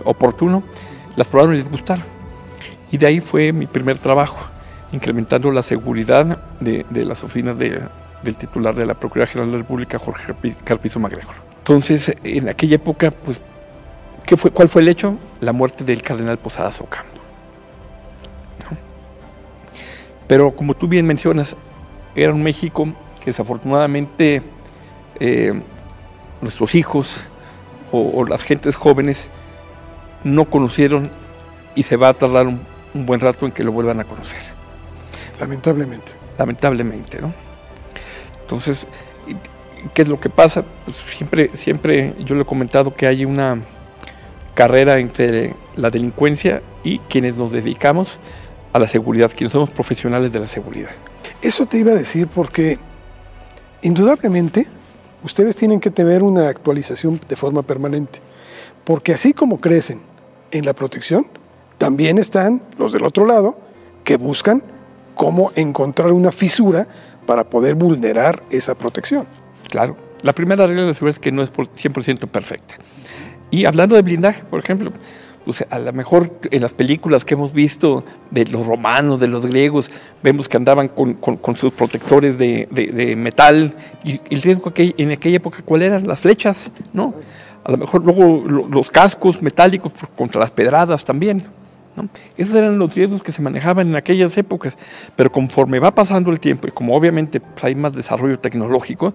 oportuno 0.04 0.62
las 1.18 1.26
probaron 1.26 1.54
y 1.54 1.58
les 1.58 1.68
gustaron. 1.68 2.04
Y 2.90 2.96
de 2.96 3.06
ahí 3.06 3.20
fue 3.20 3.52
mi 3.52 3.66
primer 3.66 3.98
trabajo, 3.98 4.38
incrementando 4.92 5.50
la 5.50 5.62
seguridad 5.62 6.38
de, 6.60 6.86
las 7.04 7.22
oficinas 7.24 7.58
del 7.58 8.36
titular 8.38 8.74
de 8.74 8.86
la 8.86 8.94
Procuraduría 8.94 9.32
General 9.32 9.50
de 9.50 9.58
la 9.58 9.62
República, 9.62 9.98
Jorge 9.98 10.34
Carpizo 10.64 11.00
Magregor. 11.00 11.34
Entonces, 11.58 12.16
en 12.22 12.48
aquella 12.48 12.76
época, 12.76 13.10
pues, 13.10 13.40
¿qué 14.24 14.36
fue, 14.36 14.50
¿cuál 14.52 14.68
fue 14.68 14.82
el 14.82 14.88
hecho? 14.88 15.16
La 15.40 15.52
muerte 15.52 15.84
del 15.84 16.00
cardenal 16.02 16.38
Posadas 16.38 16.80
Ocampo. 16.80 17.20
Pero 20.28 20.54
como 20.54 20.74
tú 20.74 20.86
bien 20.86 21.06
mencionas, 21.06 21.56
era 22.14 22.32
un 22.32 22.42
México 22.42 22.86
que 23.18 23.26
desafortunadamente 23.26 24.42
eh, 25.18 25.60
nuestros 26.40 26.74
hijos 26.74 27.28
o 27.90 28.24
las 28.26 28.42
gentes 28.42 28.76
jóvenes 28.76 29.30
no 30.24 30.48
conocieron 30.48 31.10
y 31.74 31.84
se 31.84 31.96
va 31.96 32.08
a 32.08 32.14
tardar 32.14 32.46
un, 32.46 32.60
buen 32.94 33.20
rato 33.20 33.46
en 33.46 33.52
que 33.52 33.62
lo 33.62 33.70
vuelvan 33.70 34.00
a 34.00 34.04
conocer. 34.04 34.40
Lamentablemente. 35.38 36.12
Lamentablemente, 36.36 37.20
¿no? 37.20 37.32
Entonces, 38.40 38.86
¿qué 39.94 40.02
es 40.02 40.08
lo 40.08 40.18
que 40.18 40.30
pasa? 40.30 40.64
Pues 40.84 40.96
siempre, 40.96 41.50
siempre 41.54 42.14
yo 42.24 42.34
le 42.34 42.42
he 42.42 42.44
comentado 42.44 42.94
que 42.94 43.06
hay 43.06 43.24
una 43.24 43.62
carrera 44.54 44.98
entre 44.98 45.54
la 45.76 45.90
delincuencia 45.90 46.62
y 46.82 46.98
quienes 46.98 47.36
nos 47.36 47.52
dedicamos 47.52 48.18
a 48.72 48.78
la 48.80 48.88
seguridad, 48.88 49.30
quienes 49.34 49.52
somos 49.52 49.70
profesionales 49.70 50.32
de 50.32 50.40
la 50.40 50.46
seguridad. 50.46 50.90
Eso 51.40 51.66
te 51.66 51.78
iba 51.78 51.92
a 51.92 51.94
decir 51.94 52.26
porque 52.26 52.78
indudablemente 53.82 54.66
ustedes 55.22 55.54
tienen 55.54 55.78
que 55.78 55.90
tener 55.90 56.24
una 56.24 56.48
actualización 56.48 57.20
de 57.28 57.36
forma 57.36 57.62
permanente, 57.62 58.18
porque 58.84 59.12
así 59.12 59.32
como 59.32 59.60
crecen 59.60 60.07
en 60.50 60.64
la 60.64 60.74
protección, 60.74 61.26
también 61.78 62.18
están 62.18 62.62
los 62.76 62.92
del 62.92 63.04
otro 63.04 63.24
lado 63.24 63.58
que 64.04 64.16
buscan 64.16 64.62
cómo 65.14 65.52
encontrar 65.54 66.12
una 66.12 66.32
fisura 66.32 66.86
para 67.26 67.50
poder 67.50 67.74
vulnerar 67.74 68.42
esa 68.50 68.76
protección. 68.76 69.26
Claro, 69.68 69.96
la 70.22 70.32
primera 70.32 70.66
regla 70.66 70.84
de 70.84 70.94
seguridad 70.94 71.16
es 71.16 71.20
que 71.20 71.32
no 71.32 71.42
es 71.42 71.52
100% 71.52 72.28
perfecta. 72.28 72.76
Y 73.50 73.64
hablando 73.64 73.96
de 73.96 74.02
blindaje, 74.02 74.44
por 74.44 74.60
ejemplo, 74.60 74.92
pues 75.44 75.64
a 75.70 75.78
lo 75.78 75.92
mejor 75.94 76.30
en 76.50 76.60
las 76.60 76.74
películas 76.74 77.24
que 77.24 77.34
hemos 77.34 77.52
visto 77.54 78.04
de 78.30 78.44
los 78.46 78.66
romanos, 78.66 79.18
de 79.18 79.28
los 79.28 79.46
griegos, 79.46 79.90
vemos 80.22 80.48
que 80.48 80.58
andaban 80.58 80.88
con, 80.88 81.16
sus 81.56 81.72
protectores 81.72 82.36
de, 82.36 83.14
metal 83.16 83.74
y 84.04 84.20
el 84.30 84.42
riesgo 84.42 84.74
que 84.74 84.94
en 84.98 85.10
aquella 85.10 85.38
época, 85.38 85.62
¿cuál 85.64 85.82
eran? 85.82 86.06
Las 86.06 86.20
flechas, 86.20 86.70
¿no? 86.92 87.14
A 87.68 87.72
lo 87.72 87.76
mejor 87.76 88.02
luego 88.02 88.44
los 88.66 88.90
cascos 88.90 89.42
metálicos 89.42 89.92
contra 90.16 90.40
las 90.40 90.50
pedradas 90.50 91.04
también. 91.04 91.44
Esos 92.38 92.54
eran 92.54 92.78
los 92.78 92.94
riesgos 92.94 93.22
que 93.22 93.30
se 93.30 93.42
manejaban 93.42 93.88
en 93.88 93.96
aquellas 93.96 94.36
épocas, 94.38 94.74
pero 95.16 95.30
conforme 95.30 95.78
va 95.78 95.94
pasando 95.94 96.30
el 96.30 96.40
tiempo 96.40 96.66
y 96.66 96.70
como 96.70 96.96
obviamente 96.96 97.40
pues, 97.40 97.64
hay 97.64 97.74
más 97.74 97.92
desarrollo 97.92 98.38
tecnológico, 98.38 99.12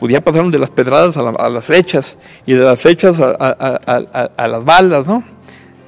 pues 0.00 0.12
ya 0.12 0.20
pasaron 0.20 0.50
de 0.50 0.58
las 0.58 0.70
pedradas 0.70 1.16
a, 1.16 1.48
las 1.48 1.64
flechas 1.64 2.18
y 2.44 2.54
de 2.54 2.64
las 2.64 2.80
flechas 2.80 3.20
a, 3.20 4.48
las 4.48 4.64
balas, 4.64 5.06
¿no? 5.06 5.22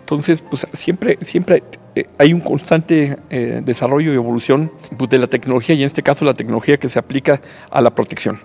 Entonces, 0.00 0.42
pues 0.48 0.66
siempre, 0.74 1.18
siempre 1.20 1.64
eh, 1.96 2.06
hay 2.16 2.32
un 2.32 2.40
constante 2.40 3.18
eh, 3.28 3.60
desarrollo 3.64 4.12
y 4.12 4.14
evolución 4.14 4.70
pues, 4.96 5.10
de 5.10 5.18
la 5.18 5.26
tecnología 5.26 5.74
y 5.74 5.80
en 5.80 5.86
este 5.86 6.02
caso 6.02 6.24
la 6.24 6.34
tecnología 6.34 6.78
que 6.78 6.88
se 6.88 6.98
aplica 6.98 7.40
a 7.70 7.80
la 7.80 7.90
protección. 7.90 8.38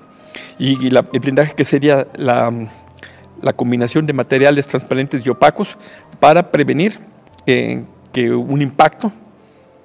Y, 0.57 0.87
el 0.87 1.01
blindaje 1.21 1.53
que 1.53 1.63
sería 1.63 2.07
la 2.15 2.51
la 3.43 3.53
combinación 3.53 4.05
de 4.05 4.13
materiales 4.13 4.65
transparentes 4.67 5.23
y 5.25 5.29
opacos 5.29 5.77
para 6.19 6.49
prevenir 6.49 6.99
eh, 7.45 7.83
que 8.13 8.31
un 8.31 8.61
impacto 8.61 9.11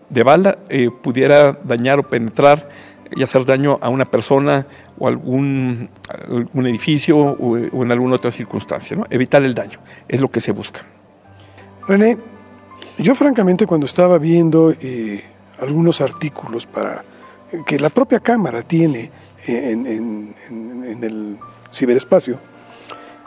de 0.09 0.23
bala 0.23 0.59
eh, 0.69 0.91
pudiera 1.03 1.59
dañar 1.65 1.99
o 1.99 2.09
penetrar 2.09 2.69
y 3.11 3.23
hacer 3.23 3.45
daño 3.45 3.79
a 3.83 3.89
una 3.89 4.05
persona 4.05 4.67
o 4.97 5.09
algún, 5.09 5.91
edificio 6.55 7.19
o, 7.19 7.57
en 7.57 7.91
alguna 7.91 8.15
otra 8.15 8.31
circunstancia. 8.31 8.97
¿no? 8.97 9.07
Evitar 9.11 9.43
el 9.43 9.55
daño 9.55 9.81
es 10.07 10.21
lo 10.21 10.31
que 10.31 10.41
se 10.41 10.53
busca. 10.53 10.83
René, 11.89 12.17
yo 12.99 13.15
francamente 13.15 13.67
cuando 13.67 13.87
estaba 13.87 14.19
viendo 14.19 14.71
eh, 14.71 15.25
algunos 15.61 16.01
artículos 16.01 16.67
para 16.67 17.03
que 17.67 17.81
la 17.81 17.91
propia 17.91 18.21
Cámara 18.21 18.63
tiene 18.63 19.11
en, 19.47 19.87
en 19.87 21.05
el 21.05 21.39
ciberespacio, 21.73 22.39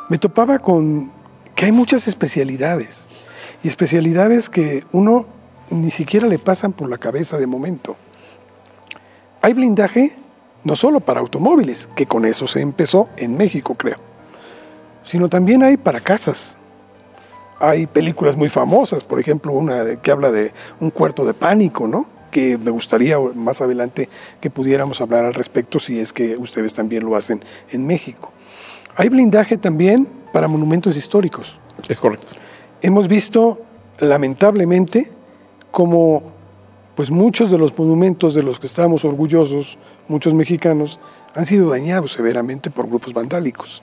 me 0.10 0.18
topaba 0.18 0.60
con 0.60 1.12
que 1.56 1.66
hay 1.66 1.72
muchas 1.72 2.08
especialidades 2.08 3.08
y 3.64 3.68
especialidades 3.68 4.50
que 4.50 4.84
uno 4.92 5.26
ni 5.70 5.92
siquiera 5.92 6.28
le 6.28 6.40
pasan 6.40 6.74
por 6.74 6.90
la 6.90 6.98
cabeza 6.98 7.38
de 7.38 7.48
momento. 7.48 7.96
Hay 9.42 9.54
blindaje 9.54 10.14
no 10.64 10.76
solo 10.76 11.00
para 11.00 11.20
automóviles, 11.20 11.90
que 11.96 12.06
con 12.06 12.26
eso 12.26 12.48
se 12.48 12.62
empezó 12.62 13.10
en 13.18 13.36
México, 13.36 13.76
creo, 13.76 13.98
sino 15.04 15.30
también 15.30 15.64
hay 15.64 15.78
para 15.78 16.00
casas. 16.00 16.58
Hay 17.60 17.88
películas 17.88 18.36
muy 18.36 18.50
famosas, 18.50 19.04
por 19.04 19.20
ejemplo, 19.20 19.54
una 19.54 19.96
que 19.98 20.12
habla 20.12 20.32
de 20.32 20.54
un 20.80 20.90
cuarto 20.90 21.26
de 21.26 21.34
pánico, 21.34 21.88
¿no? 21.88 22.08
que 22.32 22.58
me 22.58 22.72
gustaría 22.72 23.20
más 23.20 23.62
adelante 23.62 24.10
que 24.40 24.50
pudiéramos 24.50 25.02
hablar 25.02 25.26
al 25.26 25.34
respecto 25.34 25.80
si 25.80 26.00
es 26.00 26.14
que 26.14 26.38
ustedes 26.38 26.74
también 26.74 27.04
lo 27.06 27.16
hacen 27.16 27.44
en 27.70 27.86
México. 27.86 28.32
Hay 28.96 29.10
blindaje 29.10 29.58
también 29.58 30.08
para 30.34 30.48
monumentos 30.48 30.96
históricos. 30.96 31.58
Es 31.88 32.00
correcto. 32.00 32.28
Hemos 32.82 33.08
visto, 33.08 33.62
lamentablemente, 34.00 35.12
como 35.72 36.32
pues 36.96 37.10
muchos 37.10 37.50
de 37.50 37.58
los 37.58 37.78
monumentos 37.78 38.34
de 38.34 38.44
los 38.44 38.60
que 38.60 38.68
estamos 38.68 39.06
orgullosos, 39.06 39.80
muchos 40.08 40.34
mexicanos, 40.34 41.00
han 41.34 41.46
sido 41.46 41.70
dañados 41.70 42.12
severamente 42.12 42.70
por 42.70 42.88
grupos 42.88 43.14
vandálicos. 43.14 43.82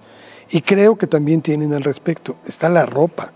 Y 0.51 0.61
creo 0.61 0.97
que 0.97 1.07
también 1.07 1.41
tienen 1.41 1.73
al 1.73 1.83
respecto. 1.83 2.37
Está 2.47 2.69
la 2.69 2.87
ropa. 2.87 3.33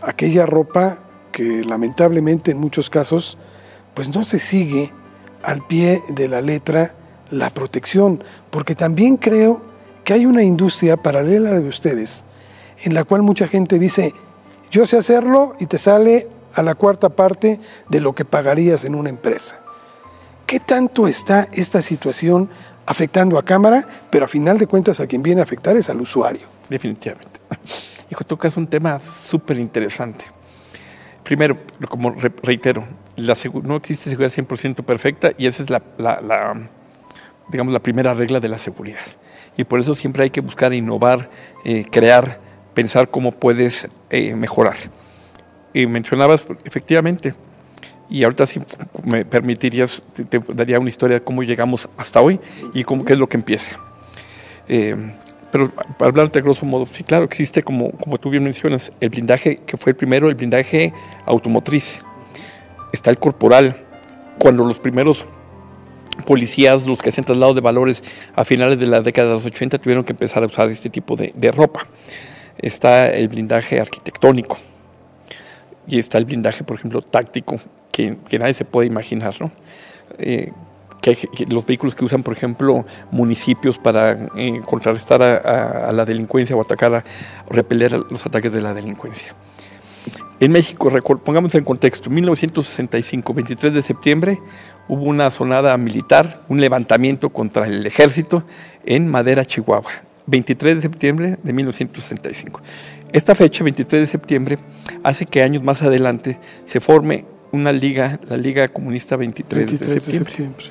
Aquella 0.00 0.46
ropa 0.46 1.00
que 1.32 1.64
lamentablemente 1.64 2.50
en 2.50 2.58
muchos 2.58 2.90
casos 2.90 3.38
pues 3.94 4.14
no 4.14 4.24
se 4.24 4.38
sigue 4.38 4.92
al 5.42 5.66
pie 5.66 6.02
de 6.08 6.28
la 6.28 6.40
letra 6.40 6.94
la 7.30 7.50
protección, 7.50 8.22
porque 8.50 8.74
también 8.74 9.16
creo 9.16 9.64
que 10.04 10.14
hay 10.14 10.26
una 10.26 10.42
industria 10.42 10.96
paralela 10.96 11.50
a 11.50 11.52
la 11.54 11.60
de 11.60 11.68
ustedes, 11.68 12.24
en 12.82 12.94
la 12.94 13.04
cual 13.04 13.22
mucha 13.22 13.46
gente 13.48 13.78
dice, 13.78 14.14
yo 14.70 14.86
sé 14.86 14.96
hacerlo 14.96 15.54
y 15.60 15.66
te 15.66 15.78
sale 15.78 16.28
a 16.54 16.62
la 16.62 16.74
cuarta 16.74 17.10
parte 17.10 17.60
de 17.88 18.00
lo 18.00 18.14
que 18.14 18.24
pagarías 18.24 18.84
en 18.84 18.94
una 18.94 19.10
empresa. 19.10 19.60
¿Qué 20.46 20.60
tanto 20.60 21.06
está 21.06 21.48
esta 21.52 21.80
situación 21.80 22.50
afectando 22.84 23.38
a 23.38 23.44
cámara, 23.44 23.86
pero 24.10 24.24
a 24.24 24.28
final 24.28 24.58
de 24.58 24.66
cuentas 24.66 25.00
a 25.00 25.06
quien 25.06 25.22
viene 25.22 25.40
a 25.40 25.44
afectar 25.44 25.76
es 25.76 25.88
al 25.88 26.00
usuario? 26.00 26.46
Definitivamente. 26.68 27.40
Hijo, 28.10 28.24
tocas 28.24 28.56
un 28.56 28.66
tema 28.66 29.00
súper 29.00 29.58
interesante. 29.58 30.24
Primero, 31.22 31.56
como 31.88 32.10
reitero, 32.42 32.84
no 33.16 33.76
existe 33.76 34.10
seguridad 34.10 34.32
100% 34.32 34.84
perfecta 34.84 35.32
y 35.38 35.46
esa 35.46 35.62
es 35.62 35.70
la, 35.70 35.82
digamos, 37.48 37.72
la 37.72 37.80
primera 37.80 38.12
regla 38.12 38.40
de 38.40 38.48
la 38.48 38.58
seguridad. 38.58 39.06
Y 39.56 39.64
por 39.64 39.80
eso 39.80 39.94
siempre 39.94 40.24
hay 40.24 40.30
que 40.30 40.40
buscar 40.40 40.72
innovar, 40.72 41.28
eh, 41.64 41.84
crear, 41.90 42.40
pensar 42.74 43.08
cómo 43.08 43.32
puedes 43.32 43.88
eh, 44.10 44.34
mejorar. 44.34 44.76
Y 45.74 45.86
mencionabas, 45.86 46.46
efectivamente, 46.64 47.34
y 48.08 48.24
ahorita 48.24 48.46
si 48.46 48.60
me 49.04 49.24
permitirías, 49.24 50.02
te, 50.28 50.38
daría 50.54 50.78
una 50.78 50.90
historia 50.90 51.18
de 51.18 51.24
cómo 51.24 51.42
llegamos 51.42 51.88
hasta 51.96 52.20
hoy 52.20 52.38
y 52.74 52.84
cómo, 52.84 53.04
qué 53.04 53.14
es 53.14 53.18
lo 53.18 53.28
que 53.28 53.38
empieza. 53.38 53.78
Eh, 54.68 54.94
pero 55.50 55.70
para 55.70 56.08
hablarte 56.08 56.38
de 56.38 56.42
grosso 56.42 56.64
modo, 56.64 56.86
sí, 56.86 57.04
claro, 57.04 57.24
existe, 57.24 57.62
como, 57.62 57.90
como 57.92 58.18
tú 58.18 58.30
bien 58.30 58.42
mencionas, 58.42 58.92
el 59.00 59.10
blindaje 59.10 59.56
que 59.56 59.76
fue 59.76 59.90
el 59.90 59.96
primero, 59.96 60.28
el 60.28 60.34
blindaje 60.34 60.94
automotriz. 61.26 62.02
Está 62.92 63.10
el 63.10 63.18
corporal. 63.18 63.76
Cuando 64.38 64.64
los 64.64 64.78
primeros 64.78 65.26
policías, 66.22 66.86
los 66.86 67.00
que 67.00 67.10
hacen 67.10 67.24
traslado 67.24 67.54
de 67.54 67.60
valores 67.60 68.02
a 68.34 68.44
finales 68.44 68.78
de 68.78 68.86
la 68.86 69.00
década 69.02 69.28
de 69.28 69.34
los 69.34 69.46
80, 69.46 69.78
tuvieron 69.78 70.04
que 70.04 70.12
empezar 70.12 70.42
a 70.42 70.46
usar 70.46 70.68
este 70.68 70.90
tipo 70.90 71.16
de, 71.16 71.52
ropa. 71.52 71.86
Está 72.58 73.10
el 73.10 73.28
blindaje 73.28 73.80
arquitectónico. 73.80 74.58
Y 75.86 75.98
está 75.98 76.18
el 76.18 76.24
blindaje, 76.24 76.64
por 76.64 76.76
ejemplo, 76.76 77.02
táctico, 77.02 77.60
que, 77.90 78.16
nadie 78.38 78.54
se 78.54 78.64
puede 78.64 78.86
imaginar, 78.86 79.34
¿no? 79.40 79.50
Eh, 80.18 80.52
que, 81.00 81.16
los 81.48 81.66
vehículos 81.66 81.94
que 81.94 82.04
usan, 82.04 82.22
por 82.22 82.34
ejemplo, 82.34 82.86
municipios 83.10 83.78
para 83.78 84.28
eh, 84.36 84.60
contrarrestar 84.64 85.22
a, 85.22 85.92
la 85.92 86.04
delincuencia 86.04 86.56
o 86.56 86.60
atacar, 86.60 86.94
a, 86.94 87.04
o 87.48 87.52
repeler 87.52 87.92
los 87.92 88.24
ataques 88.24 88.52
de 88.52 88.62
la 88.62 88.72
delincuencia. 88.72 89.34
En 90.42 90.50
México, 90.50 90.90
pongamos 91.24 91.54
en 91.54 91.62
contexto, 91.62 92.10
1965, 92.10 93.32
23 93.32 93.74
de 93.74 93.82
septiembre, 93.82 94.40
hubo 94.88 95.04
una 95.04 95.30
sonada 95.30 95.76
militar, 95.76 96.40
un 96.48 96.60
levantamiento 96.60 97.30
contra 97.30 97.66
el 97.66 97.86
ejército 97.86 98.44
en 98.84 99.08
Madera, 99.08 99.44
Chihuahua. 99.44 99.90
23 100.26 100.76
de 100.76 100.82
septiembre 100.82 101.38
de 101.42 101.52
1965. 101.52 102.60
Esta 103.12 103.34
fecha, 103.34 103.64
23 103.64 104.02
de 104.02 104.06
septiembre, 104.06 104.58
hace 105.02 105.26
que 105.26 105.42
años 105.42 105.62
más 105.62 105.82
adelante 105.82 106.38
se 106.64 106.80
forme 106.80 107.24
una 107.50 107.72
liga, 107.72 108.18
la 108.28 108.36
Liga 108.36 108.68
Comunista 108.68 109.16
23, 109.16 109.80
de 109.80 110.00
septiembre. 110.00 110.64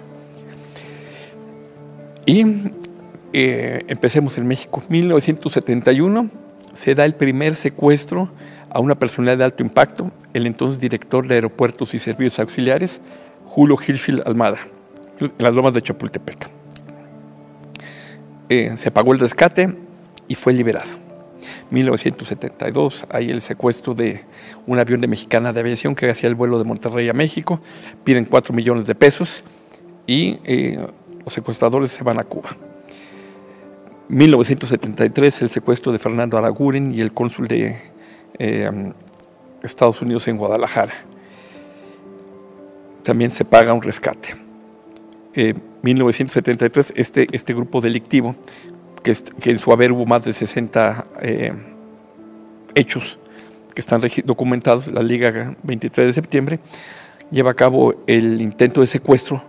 Y 2.26 2.46
eh, 3.34 3.84
empecemos 3.88 4.38
en 4.38 4.48
México. 4.48 4.84
1971 4.90 6.30
se 6.74 6.96
da 6.96 7.06
el 7.06 7.14
primer 7.14 7.56
secuestro 7.56 8.32
a 8.70 8.80
una 8.80 8.96
personalidad 8.96 9.38
de 9.38 9.44
alto 9.44 9.64
impacto, 9.64 10.12
el 10.34 10.48
entonces 10.48 10.80
director 10.80 11.28
de 11.28 11.36
Aeropuertos 11.36 11.94
y 11.94 12.00
Servicios 12.00 12.40
Auxiliares, 12.40 13.02
Julio 13.52 13.76
Hirschfield 13.76 14.26
Almada, 14.26 14.60
en 15.20 15.34
las 15.38 15.54
lomas 15.54 15.74
de 15.74 15.82
Chapultepec. 15.82 16.50
Eh, 18.48 18.76
se 18.78 18.92
pagó 18.92 19.12
el 19.12 19.20
rescate 19.20 19.76
y 20.30 20.36
fue 20.36 20.54
liberado. 20.54 20.90
1972 21.70 23.08
hay 23.10 23.30
el 23.30 23.42
secuestro 23.42 23.94
de 23.94 24.24
un 24.68 24.80
avión 24.80 25.02
de 25.02 25.10
Mexicana 25.10 25.52
de 25.52 25.60
Aviación 25.60 25.96
que 25.96 26.10
hacía 26.10 26.30
el 26.30 26.36
vuelo 26.36 26.60
de 26.60 26.64
Monterrey 26.64 27.10
a 27.10 27.14
México, 27.14 27.60
piden 28.06 28.24
4 28.24 28.54
millones 28.54 28.88
de 28.88 28.96
pesos 28.96 29.44
y 30.08 30.40
eh, 30.46 30.88
los 31.26 31.34
secuestradores 31.34 31.92
se 31.92 32.06
van 32.06 32.22
a 32.22 32.24
Cuba. 32.24 32.56
1973, 34.08 35.42
el 35.42 35.50
secuestro 35.50 35.92
de 35.92 36.00
Fernando 36.00 36.38
Araguren 36.38 36.94
y 36.94 37.02
el 37.02 37.12
cónsul 37.12 37.50
de 37.50 37.82
eh, 38.40 38.94
Estados 39.62 40.02
Unidos 40.02 40.26
en 40.30 40.38
Guadalajara. 40.38 41.11
También 43.04 43.32
se 43.32 43.46
paga 43.46 43.74
un 43.74 43.82
rescate. 43.82 44.36
1973, 45.82 46.90
eh, 46.90 46.94
este, 46.98 47.28
este 47.32 47.54
grupo 47.54 47.82
delictivo, 47.82 48.36
que, 49.04 49.16
en 49.52 49.60
su 49.60 49.72
haber 49.72 49.92
hubo 49.92 50.06
más 50.06 50.24
de 50.24 50.34
60 50.34 51.06
eh, 51.22 51.54
hechos 52.76 53.18
que 53.74 53.82
están 53.82 54.02
documentados, 54.26 54.88
la 54.88 55.02
Liga 55.02 55.56
23 55.64 56.08
de 56.08 56.14
septiembre, 56.14 56.60
lleva 57.32 57.52
a 57.52 57.54
cabo 57.54 57.96
el 58.06 58.42
intento 58.42 58.82
de 58.82 58.88
secuestro 58.88 59.42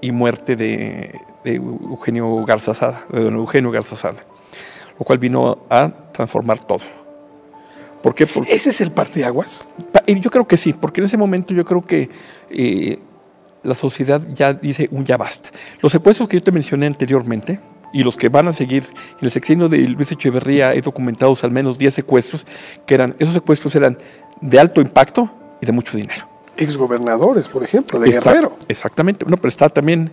y 0.00 0.12
muerte 0.12 0.56
de, 0.56 1.20
Eugenio 1.44 2.44
Garza 2.44 2.74
Sada, 2.74 3.06
de 3.10 3.22
don 3.22 3.34
Eugenio 3.36 3.70
Garza 3.70 3.96
Sada, 3.96 4.22
lo 4.98 5.04
cual 5.04 5.18
vino 5.18 5.58
a 5.70 5.90
transformar 6.12 6.58
todo. 6.58 6.97
¿Por 8.02 8.14
qué? 8.14 8.26
Porque, 8.26 8.52
¿Ese 8.52 8.70
es 8.70 8.80
el 8.80 8.92
parteaguas? 8.92 9.68
Yo 10.06 10.30
creo 10.30 10.46
que 10.46 10.56
sí, 10.56 10.72
porque 10.72 11.00
en 11.00 11.06
ese 11.06 11.16
momento 11.16 11.52
yo 11.52 11.64
creo 11.64 11.84
que 11.84 12.08
eh, 12.50 12.98
la 13.62 13.74
sociedad 13.74 14.22
ya 14.34 14.54
dice 14.54 14.88
un 14.90 15.04
ya 15.04 15.16
basta. 15.16 15.50
Los 15.80 15.92
secuestros 15.92 16.28
que 16.28 16.36
yo 16.36 16.42
te 16.42 16.52
mencioné 16.52 16.86
anteriormente 16.86 17.60
y 17.92 18.04
los 18.04 18.16
que 18.16 18.28
van 18.28 18.48
a 18.48 18.52
seguir 18.52 18.84
en 19.18 19.24
el 19.24 19.30
sexenio 19.30 19.68
de 19.68 19.78
Luis 19.88 20.12
Echeverría 20.12 20.74
he 20.74 20.80
documentado 20.80 21.36
al 21.42 21.50
menos 21.50 21.78
10 21.78 21.94
secuestros, 21.94 22.46
que 22.86 22.94
eran, 22.94 23.16
esos 23.18 23.34
secuestros 23.34 23.74
eran 23.74 23.98
de 24.40 24.60
alto 24.60 24.80
impacto 24.80 25.30
y 25.60 25.66
de 25.66 25.72
mucho 25.72 25.96
dinero 25.96 26.38
exgobernadores, 26.58 27.48
por 27.48 27.62
ejemplo, 27.62 27.98
de 27.98 28.10
Guerrero. 28.10 28.58
Exactamente, 28.68 29.24
no, 29.26 29.36
pero 29.36 29.48
está 29.48 29.68
también, 29.68 30.10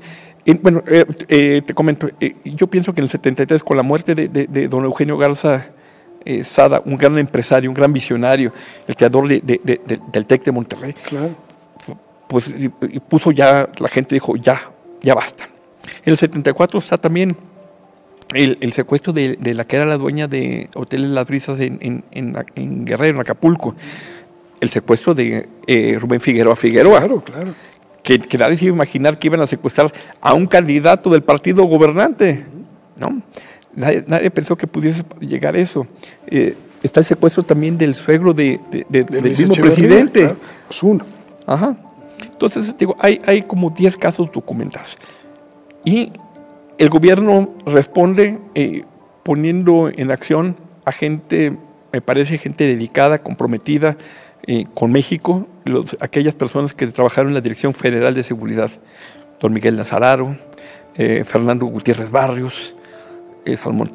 bueno, 0.61 0.83
eh, 0.87 1.05
eh, 1.27 1.61
te 1.65 1.73
comento, 1.73 2.07
eh, 2.19 2.35
yo 2.45 2.67
pienso 2.67 2.93
que 2.93 3.01
en 3.01 3.05
el 3.05 3.09
73, 3.09 3.63
con 3.63 3.75
la 3.75 3.83
muerte 3.83 4.15
de, 4.15 4.67
don 4.67 4.85
Eugenio 4.85 5.17
Garza 5.17 5.71
Sada, 6.43 6.81
un 6.85 6.97
gran 6.97 7.17
empresario, 7.17 7.69
un 7.69 7.75
gran 7.75 7.93
visionario, 7.93 8.51
el 8.87 8.95
creador 8.95 9.27
del 9.27 10.25
TEC 10.25 10.43
de 10.43 10.51
Monterrey, 10.51 10.93
claro. 10.93 11.35
pues 12.27 12.53
puso 13.07 13.31
ya, 13.31 13.69
la 13.79 13.87
gente 13.87 14.15
dijo, 14.15 14.35
ya, 14.35 14.71
ya 15.01 15.13
basta. 15.13 15.49
En 16.03 16.11
el 16.11 16.17
74 16.17 16.79
está 16.79 16.97
también 16.97 17.35
el, 18.33 18.73
secuestro 18.73 19.13
de, 19.13 19.37
la 19.53 19.65
que 19.65 19.75
era 19.75 19.85
la 19.85 19.97
dueña 19.97 20.27
de 20.27 20.69
Hoteles 20.73 21.11
Las 21.11 21.27
Brisas 21.27 21.59
en, 21.59 22.03
en 22.11 22.85
Guerrero, 22.85 23.15
en 23.15 23.21
Acapulco 23.21 23.75
el 24.59 24.69
secuestro 24.69 25.13
de 25.13 25.47
eh, 25.67 25.97
Rubén 25.99 26.21
Figueroa 26.21 26.55
Figueroa. 26.55 26.99
Claro, 26.99 27.21
claro. 27.21 27.53
Que, 28.03 28.19
nadie 28.37 28.57
se 28.57 28.65
iba 28.65 28.73
a 28.73 28.75
imaginar 28.75 29.17
que 29.17 29.27
iban 29.27 29.41
a 29.41 29.47
secuestrar 29.47 29.91
a 30.21 30.33
un 30.33 30.45
candidato 30.45 31.09
del 31.09 31.23
partido 31.23 31.63
gobernante. 31.63 32.45
¿no? 32.97 33.21
Nadie, 33.75 34.31
pensó 34.31 34.55
que 34.55 34.67
pudiese 34.67 35.03
llegar 35.19 35.55
eso. 35.57 35.87
Eh, 36.27 36.55
está 36.81 37.01
el 37.01 37.05
secuestro 37.05 37.43
también 37.43 37.77
del 37.77 37.95
suegro 37.95 38.33
de, 38.33 38.59
del 38.89 39.23
mismo 39.23 39.53
presidente. 39.53 40.35
uno. 40.81 41.05
Ajá. 41.45 41.75
Entonces, 42.31 42.75
digo, 42.77 42.95
hay, 42.99 43.21
hay 43.25 43.41
como 43.41 43.69
10 43.69 43.97
casos 43.97 44.29
documentados. 44.31 44.97
Y 45.83 46.11
el 46.77 46.89
gobierno 46.89 47.53
responde 47.65 48.39
eh, 48.55 48.83
poniendo 49.23 49.89
en 49.89 50.11
acción 50.11 50.55
a 50.83 50.91
gente, 50.91 51.57
me 51.91 52.01
parece, 52.01 52.37
gente 52.37 52.65
dedicada, 52.65 53.19
comprometida, 53.19 53.97
eh, 54.47 54.65
con 54.73 54.91
México, 54.91 55.47
aquellas 55.99 56.35
personas 56.35 56.75
que 56.75 56.85
trabajaron 56.87 57.29
en 57.29 57.33
la 57.33 57.41
Dirección 57.41 57.73
Federal 57.73 58.13
de 58.13 58.23
Seguridad, 58.23 58.69
don 59.39 59.53
Miguel 59.53 59.75
Nazararo, 59.75 60.37
eh, 60.95 61.23
Fernando 61.25 61.65
Gutiérrez 61.65 62.11
Barrios, 62.11 62.75
eh, 63.45 63.57
Salmón 63.57 63.91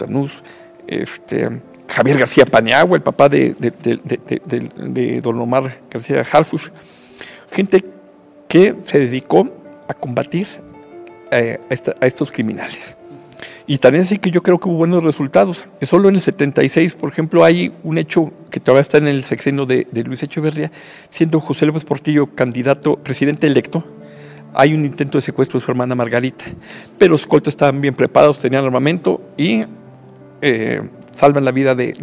este, 0.87 1.61
Javier 1.89 2.19
García 2.19 2.45
Paniagua, 2.45 2.97
el 2.97 3.03
papá 3.03 3.29
de, 3.29 3.55
de, 3.59 5.21
Don 5.21 5.41
Omar 5.41 5.81
García 5.91 6.25
Harfush, 6.31 6.69
gente 7.51 7.85
que 8.49 8.75
se 8.85 8.99
dedicó 8.99 9.49
a 9.89 9.95
combatir 9.95 10.47
eh, 11.31 11.59
a, 12.01 12.07
estos 12.07 12.31
criminales. 12.33 12.97
Y 13.67 13.79
también 13.79 14.03
así 14.03 14.19
que 14.19 14.31
yo 14.33 14.43
creo 14.43 14.59
que 14.59 14.69
hubo 14.69 14.79
buenos 14.79 15.05
resultados. 15.05 15.67
Solo 15.83 16.09
en 16.09 16.17
el 16.17 16.21
76, 16.21 16.95
por 16.95 17.11
ejemplo, 17.11 17.45
hay 17.45 17.73
un 17.85 17.99
hecho 17.99 18.33
que 18.51 18.59
todavía 18.59 18.83
está 18.83 18.99
en 18.99 19.07
el 19.07 19.23
sexenio 19.23 19.65
de, 19.67 19.87
Luis 20.05 20.23
Echeverría, 20.25 20.73
siendo 21.09 21.41
José 21.41 21.67
López 21.67 21.85
Portillo 21.85 22.35
candidato, 22.35 22.97
presidente 22.97 23.47
electo, 23.47 23.85
hay 24.55 24.75
un 24.75 24.85
intento 24.85 25.19
de 25.19 25.23
secuestro 25.23 25.59
de 25.59 25.65
su 25.65 25.71
hermana 25.71 25.95
Margarita. 25.95 26.45
Pero 26.99 27.13
los 27.13 27.27
cortes 27.27 27.53
estaban 27.53 27.81
bien 27.81 27.95
preparados, 27.95 28.39
tenían 28.39 28.65
armamento 28.65 29.21
y 29.37 29.65
eh, 30.43 30.83
salvan 31.13 31.45
la 31.45 31.53
vida 31.53 31.75
de, 31.75 31.95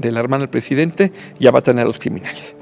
la 0.00 0.20
hermana 0.20 0.42
del 0.42 0.50
presidente 0.50 1.12
y 1.38 1.46
abatan 1.46 1.78
a 1.78 1.84
los 1.84 1.98
criminales. 1.98 2.56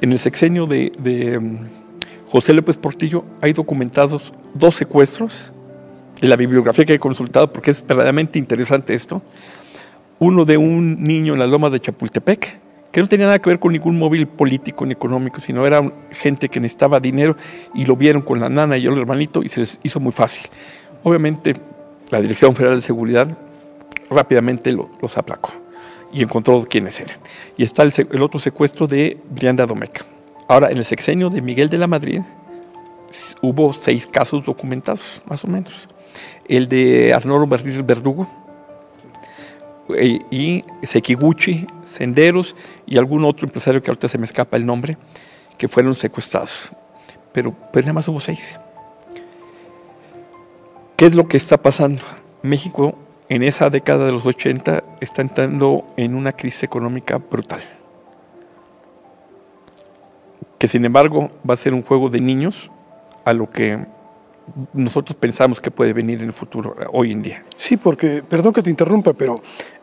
En 0.00 0.12
el 0.12 0.18
sexenio 0.18 0.66
de, 0.66 1.38
mm, 1.40 2.28
José 2.28 2.52
López 2.52 2.76
Portillo 2.76 3.24
hay 3.40 3.52
documentados 3.52 4.32
dos 4.54 4.76
secuestros 4.76 5.52
de 6.20 6.28
la 6.28 6.36
bibliografía 6.36 6.84
que 6.84 6.94
he 6.94 6.98
consultado, 6.98 7.52
porque 7.52 7.70
es 7.70 7.86
verdaderamente 7.86 8.38
interesante 8.38 8.94
esto. 8.94 9.22
Uno 10.18 10.44
de 10.44 10.56
un 10.56 11.02
niño 11.02 11.34
en 11.34 11.38
la 11.38 11.46
loma 11.46 11.70
de 11.70 11.80
Chapultepec, 11.80 12.60
que 12.92 13.00
no 13.00 13.08
tenía 13.08 13.26
nada 13.26 13.38
que 13.38 13.50
ver 13.50 13.58
con 13.58 13.72
ningún 13.72 13.98
móvil 13.98 14.26
político 14.26 14.86
ni 14.86 14.92
económico, 14.92 15.40
sino 15.40 15.66
era 15.66 15.82
gente 16.10 16.48
que 16.48 16.60
necesitaba 16.60 17.00
dinero 17.00 17.36
y 17.74 17.84
lo 17.84 17.96
vieron 17.96 18.22
con 18.22 18.40
la 18.40 18.48
nana 18.48 18.76
y 18.76 18.86
el 18.86 18.96
hermanito 18.96 19.42
y 19.42 19.48
se 19.48 19.60
les 19.60 19.80
hizo 19.82 20.00
muy 20.00 20.12
fácil. 20.12 20.50
Obviamente, 21.02 21.56
la 22.10 22.20
Dirección 22.20 22.54
Federal 22.56 22.76
de 22.76 22.82
Seguridad 22.82 23.28
rápidamente 24.10 24.72
los 24.72 25.18
aplacó 25.18 25.52
y 26.12 26.22
encontró 26.22 26.64
quiénes 26.68 27.00
eran. 27.00 27.18
Y 27.56 27.64
está 27.64 27.82
el, 27.82 28.22
otro 28.22 28.40
secuestro 28.40 28.86
de 28.86 29.18
Brianda 29.30 29.66
Domeca. 29.66 30.04
Ahora, 30.48 30.70
en 30.70 30.78
el 30.78 30.84
sexenio 30.84 31.28
de 31.28 31.42
Miguel 31.42 31.68
de 31.68 31.78
la 31.78 31.86
Madrid 31.86 32.20
hubo 33.42 33.72
seis 33.72 34.06
casos 34.06 34.44
documentados, 34.44 35.22
más 35.26 35.44
o 35.44 35.48
menos. 35.48 35.88
El 36.46 36.68
de 36.68 37.12
Arnoldo 37.12 37.46
Verdugo 37.84 38.26
eh, 39.94 40.18
y 40.30 40.64
Sekiguchi, 40.82 41.66
Senderos 41.88 42.54
y 42.86 42.98
algún 42.98 43.24
otro 43.24 43.46
empresario 43.46 43.82
que 43.82 43.90
ahorita 43.90 44.08
se 44.08 44.18
me 44.18 44.26
escapa 44.26 44.56
el 44.56 44.66
nombre, 44.66 44.96
que 45.56 45.68
fueron 45.68 45.94
secuestrados. 45.94 46.70
Pero, 47.32 47.54
pero 47.72 47.84
nada 47.84 47.94
más 47.94 48.08
hubo 48.08 48.20
seis. 48.20 48.58
¿Qué 50.96 51.06
es 51.06 51.14
lo 51.14 51.28
que 51.28 51.36
está 51.36 51.62
pasando? 51.62 52.02
México 52.42 52.96
en 53.28 53.42
esa 53.42 53.70
década 53.70 54.06
de 54.06 54.12
los 54.12 54.26
80 54.26 54.82
está 55.00 55.22
entrando 55.22 55.86
en 55.96 56.14
una 56.14 56.32
crisis 56.32 56.62
económica 56.62 57.18
brutal. 57.18 57.60
Que 60.58 60.66
sin 60.66 60.84
embargo 60.84 61.30
va 61.48 61.54
a 61.54 61.56
ser 61.56 61.74
un 61.74 61.82
juego 61.82 62.08
de 62.08 62.20
niños 62.20 62.70
a 63.24 63.32
lo 63.32 63.50
que 63.50 63.86
nosotros 64.72 65.16
pensamos 65.16 65.60
que 65.60 65.70
puede 65.70 65.92
venir 65.92 66.20
en 66.20 66.26
el 66.26 66.32
futuro, 66.32 66.74
hoy 66.92 67.12
en 67.12 67.22
día. 67.22 67.44
Sí, 67.56 67.76
porque, 67.76 68.22
perdón 68.26 68.52
que 68.52 68.62
te 68.62 68.70
interrumpa, 68.70 69.12
pero 69.12 69.42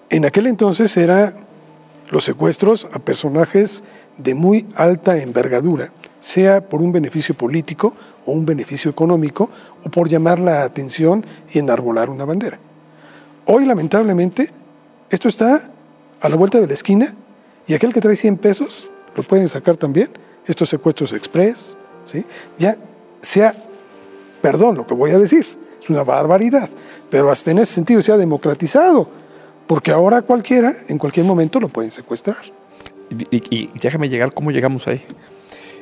en 0.10 0.26
aquel 0.26 0.48
entonces 0.48 0.96
era 0.98 1.34
los 2.10 2.24
secuestros 2.24 2.88
a 2.94 3.00
personajes 3.00 3.84
de 4.18 4.36
muy 4.36 4.68
alta 4.76 5.18
envergadura, 5.18 5.92
sea 6.20 6.68
por 6.68 6.82
un 6.82 6.92
beneficio 6.92 7.36
político 7.36 7.94
o 8.26 8.32
un 8.32 8.46
beneficio 8.46 8.90
económico, 8.90 9.50
o 9.84 9.90
por 9.90 10.10
llamar 10.10 10.40
la 10.40 10.64
atención 10.64 11.26
y 11.54 11.60
enarbolar 11.60 12.10
una 12.10 12.26
bandera. 12.26 12.60
Hoy, 13.46 13.66
lamentablemente, 13.66 14.50
esto 15.10 15.28
está 15.28 15.70
a 16.20 16.30
la 16.30 16.36
vuelta 16.36 16.60
de 16.60 16.68
la 16.68 16.74
esquina 16.74 17.14
y 17.68 17.74
aquel 17.74 17.94
que 17.94 18.02
trae 18.02 18.16
100 18.16 18.38
pesos 18.38 18.90
lo 19.16 19.24
pueden 19.24 19.48
sacar 19.48 19.78
también. 19.78 20.10
Estos 20.46 20.70
secuestros 20.70 21.14
express, 21.14 21.78
¿sí? 22.04 22.26
ya 22.58 22.78
sea, 23.22 23.56
perdón 24.42 24.76
lo 24.76 24.86
que 24.86 24.94
voy 24.94 25.12
a 25.12 25.20
decir, 25.20 25.46
es 25.80 25.90
una 25.90 26.04
barbaridad, 26.04 26.70
pero 27.10 27.32
hasta 27.32 27.52
en 27.52 27.60
ese 27.60 27.74
sentido 27.74 28.02
se 28.02 28.12
ha 28.12 28.18
democratizado, 28.18 29.10
porque 29.68 29.92
ahora 29.92 30.22
cualquiera, 30.22 30.74
en 30.88 30.98
cualquier 30.98 31.26
momento, 31.26 31.60
lo 31.60 31.70
pueden 31.70 31.92
secuestrar. 31.92 32.38
Y, 33.10 33.70
déjame 33.82 34.10
llegar, 34.10 34.34
¿cómo 34.34 34.52
llegamos 34.52 34.88
ahí? 34.88 35.02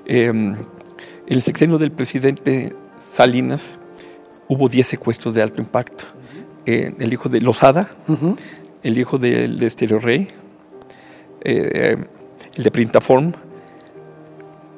Em, 0.05 0.55
el 1.27 1.41
sexenio 1.41 1.77
del 1.77 1.91
presidente 1.91 2.75
Salinas 2.99 3.75
hubo 4.47 4.67
10 4.67 4.87
secuestros 4.87 5.33
de 5.33 5.41
alto 5.41 5.61
impacto. 5.61 6.05
Eh, 6.65 6.93
el 6.99 7.13
hijo 7.13 7.29
de 7.29 7.41
Lozada, 7.41 7.89
el 8.83 8.97
hijo 8.97 9.17
del 9.17 9.59
de 9.59 9.67
Estereo 9.67 9.99
Rey, 9.99 10.27
eh, 11.41 11.97
el 12.55 12.63
de 12.63 12.71
Printaform, 12.71 13.33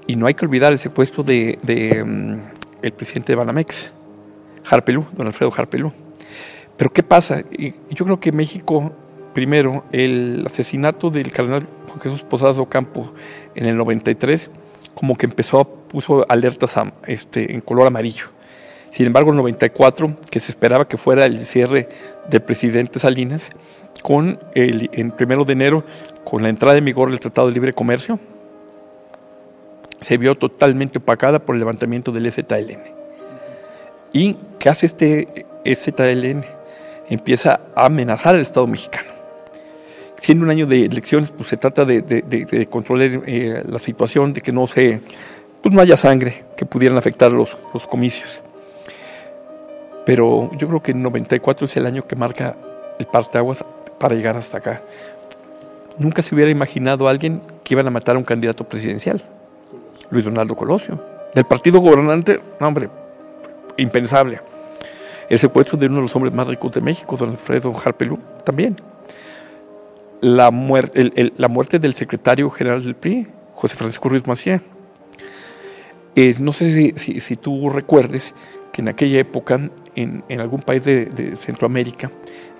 y 0.07 0.15
no 0.15 0.27
hay 0.27 0.33
que 0.33 0.45
olvidar 0.45 0.71
el 0.71 0.79
secuestro 0.79 1.23
de, 1.23 1.57
mm, 1.63 2.83
el 2.83 2.91
presidente 2.93 3.31
de 3.31 3.35
Banamex, 3.35 3.93
Harpelú, 4.69 5.05
don 5.13 5.27
Alfredo 5.27 5.51
Harpelú. 5.55 5.91
Pero 6.77 6.91
¿qué 6.91 7.03
pasa? 7.03 7.43
yo 7.89 8.05
creo 8.05 8.19
que 8.19 8.31
México, 8.31 8.91
primero, 9.33 9.85
el 9.91 10.43
asesinato 10.45 11.09
del 11.09 11.31
cardenal 11.31 11.67
Jesús 12.01 12.23
Posadas 12.23 12.57
Ocampo 12.57 13.11
en 13.55 13.65
el 13.65 13.77
93, 13.77 14.49
como 14.93 15.15
que 15.15 15.25
empezó, 15.25 15.65
puso 15.65 16.25
alertas 16.29 16.75
este, 17.07 17.53
en 17.53 17.61
color 17.61 17.87
amarillo. 17.87 18.25
Sin 18.91 19.07
embargo, 19.07 19.31
el 19.31 19.37
94, 19.37 20.15
que 20.29 20.39
se 20.39 20.51
esperaba 20.51 20.87
que 20.87 20.97
fuera 20.97 21.25
el 21.25 21.45
cierre 21.45 21.89
del 22.29 22.41
presidente 22.41 22.99
Salinas, 22.99 23.51
con 24.01 24.39
el 24.53 24.89
en 24.93 25.11
primero 25.11 25.43
de 25.43 25.53
enero, 25.53 25.83
con 26.23 26.43
la 26.43 26.49
entrada 26.49 26.77
en 26.77 26.85
vigor 26.85 27.09
del 27.09 27.19
Tratado 27.19 27.47
de 27.47 27.53
Libre 27.53 27.73
Comercio, 27.73 28.19
se 29.99 30.17
vio 30.17 30.35
totalmente 30.35 30.99
opacada 30.99 31.39
por 31.39 31.55
el 31.55 31.59
levantamiento 31.59 32.11
del 32.11 32.25
EZLN. 32.27 32.83
¿Y 34.13 34.37
qué 34.59 34.69
hace 34.69 34.85
este 34.85 35.45
EZLN? 35.65 36.45
Empieza 37.09 37.61
a 37.75 37.85
amenazar 37.85 38.35
al 38.35 38.41
Estado 38.41 38.67
mexicano. 38.67 39.09
Siendo 40.17 40.45
un 40.45 40.51
año 40.51 40.65
de 40.65 40.85
elecciones, 40.85 41.29
pues 41.29 41.49
se 41.49 41.57
trata 41.57 41.85
de, 41.85 42.67
controlar 42.69 43.21
eh, 43.27 43.63
la 43.67 43.79
situación, 43.79 44.33
de 44.33 44.41
que 44.41 44.51
no 44.51 44.65
se, 44.65 45.01
pues 45.61 45.73
no 45.73 45.81
haya 45.81 45.97
sangre 45.97 46.45
que 46.57 46.65
pudieran 46.65 46.97
afectar 46.97 47.31
los, 47.31 47.55
los 47.73 47.85
comicios. 47.85 48.41
Pero 50.05 50.51
yo 50.57 50.67
creo 50.67 50.81
que 50.81 50.91
el 50.91 51.01
94 51.01 51.65
es 51.65 51.77
el 51.77 51.85
año 51.85 52.07
que 52.07 52.15
marca 52.15 52.55
el 52.99 53.05
parteaguas 53.07 53.63
para 53.99 54.15
llegar 54.15 54.37
hasta 54.37 54.57
acá. 54.57 54.81
Nunca 55.97 56.21
se 56.21 56.35
hubiera 56.35 56.51
imaginado 56.51 57.07
alguien 57.07 57.41
que 57.63 57.73
iban 57.73 57.87
a 57.87 57.89
matar 57.89 58.15
a 58.15 58.19
un 58.19 58.25
candidato 58.25 58.63
presidencial, 58.63 59.21
Luis 60.09 60.25
Donaldo 60.25 60.55
Colosio. 60.55 61.01
Del 61.33 61.45
partido 61.45 61.79
gobernante, 61.79 62.39
hombre, 62.59 62.89
impensable. 63.77 64.41
El 65.29 65.39
secuestro 65.39 65.77
de 65.77 65.87
uno 65.87 65.97
de 65.97 66.01
los 66.03 66.15
hombres 66.15 66.33
más 66.33 66.47
ricos 66.47 66.71
de 66.71 66.81
México, 66.81 67.15
don 67.17 67.31
Alfredo 67.31 67.73
Harpelú, 67.83 68.19
también. 68.43 68.75
La, 70.21 70.51
muerte, 70.51 71.31
la 71.37 71.47
muerte 71.47 71.79
del 71.79 71.93
secretario 71.93 72.49
general 72.49 72.83
del 72.83 72.95
PRI, 72.95 73.27
José 73.53 73.75
Francisco 73.75 74.09
Ruiz 74.09 74.25
Macié. 74.27 74.61
Eh, 76.15 76.35
no 76.39 76.53
sé 76.53 76.93
si, 76.95 77.19
si, 77.19 77.35
tú 77.35 77.69
recuerdes 77.69 78.33
que 78.71 78.81
en 78.81 78.87
aquella 78.87 79.19
época 79.19 79.69
en, 79.95 80.23
algún 80.39 80.61
país 80.61 80.83
de, 80.83 81.35
Centroamérica 81.35 82.11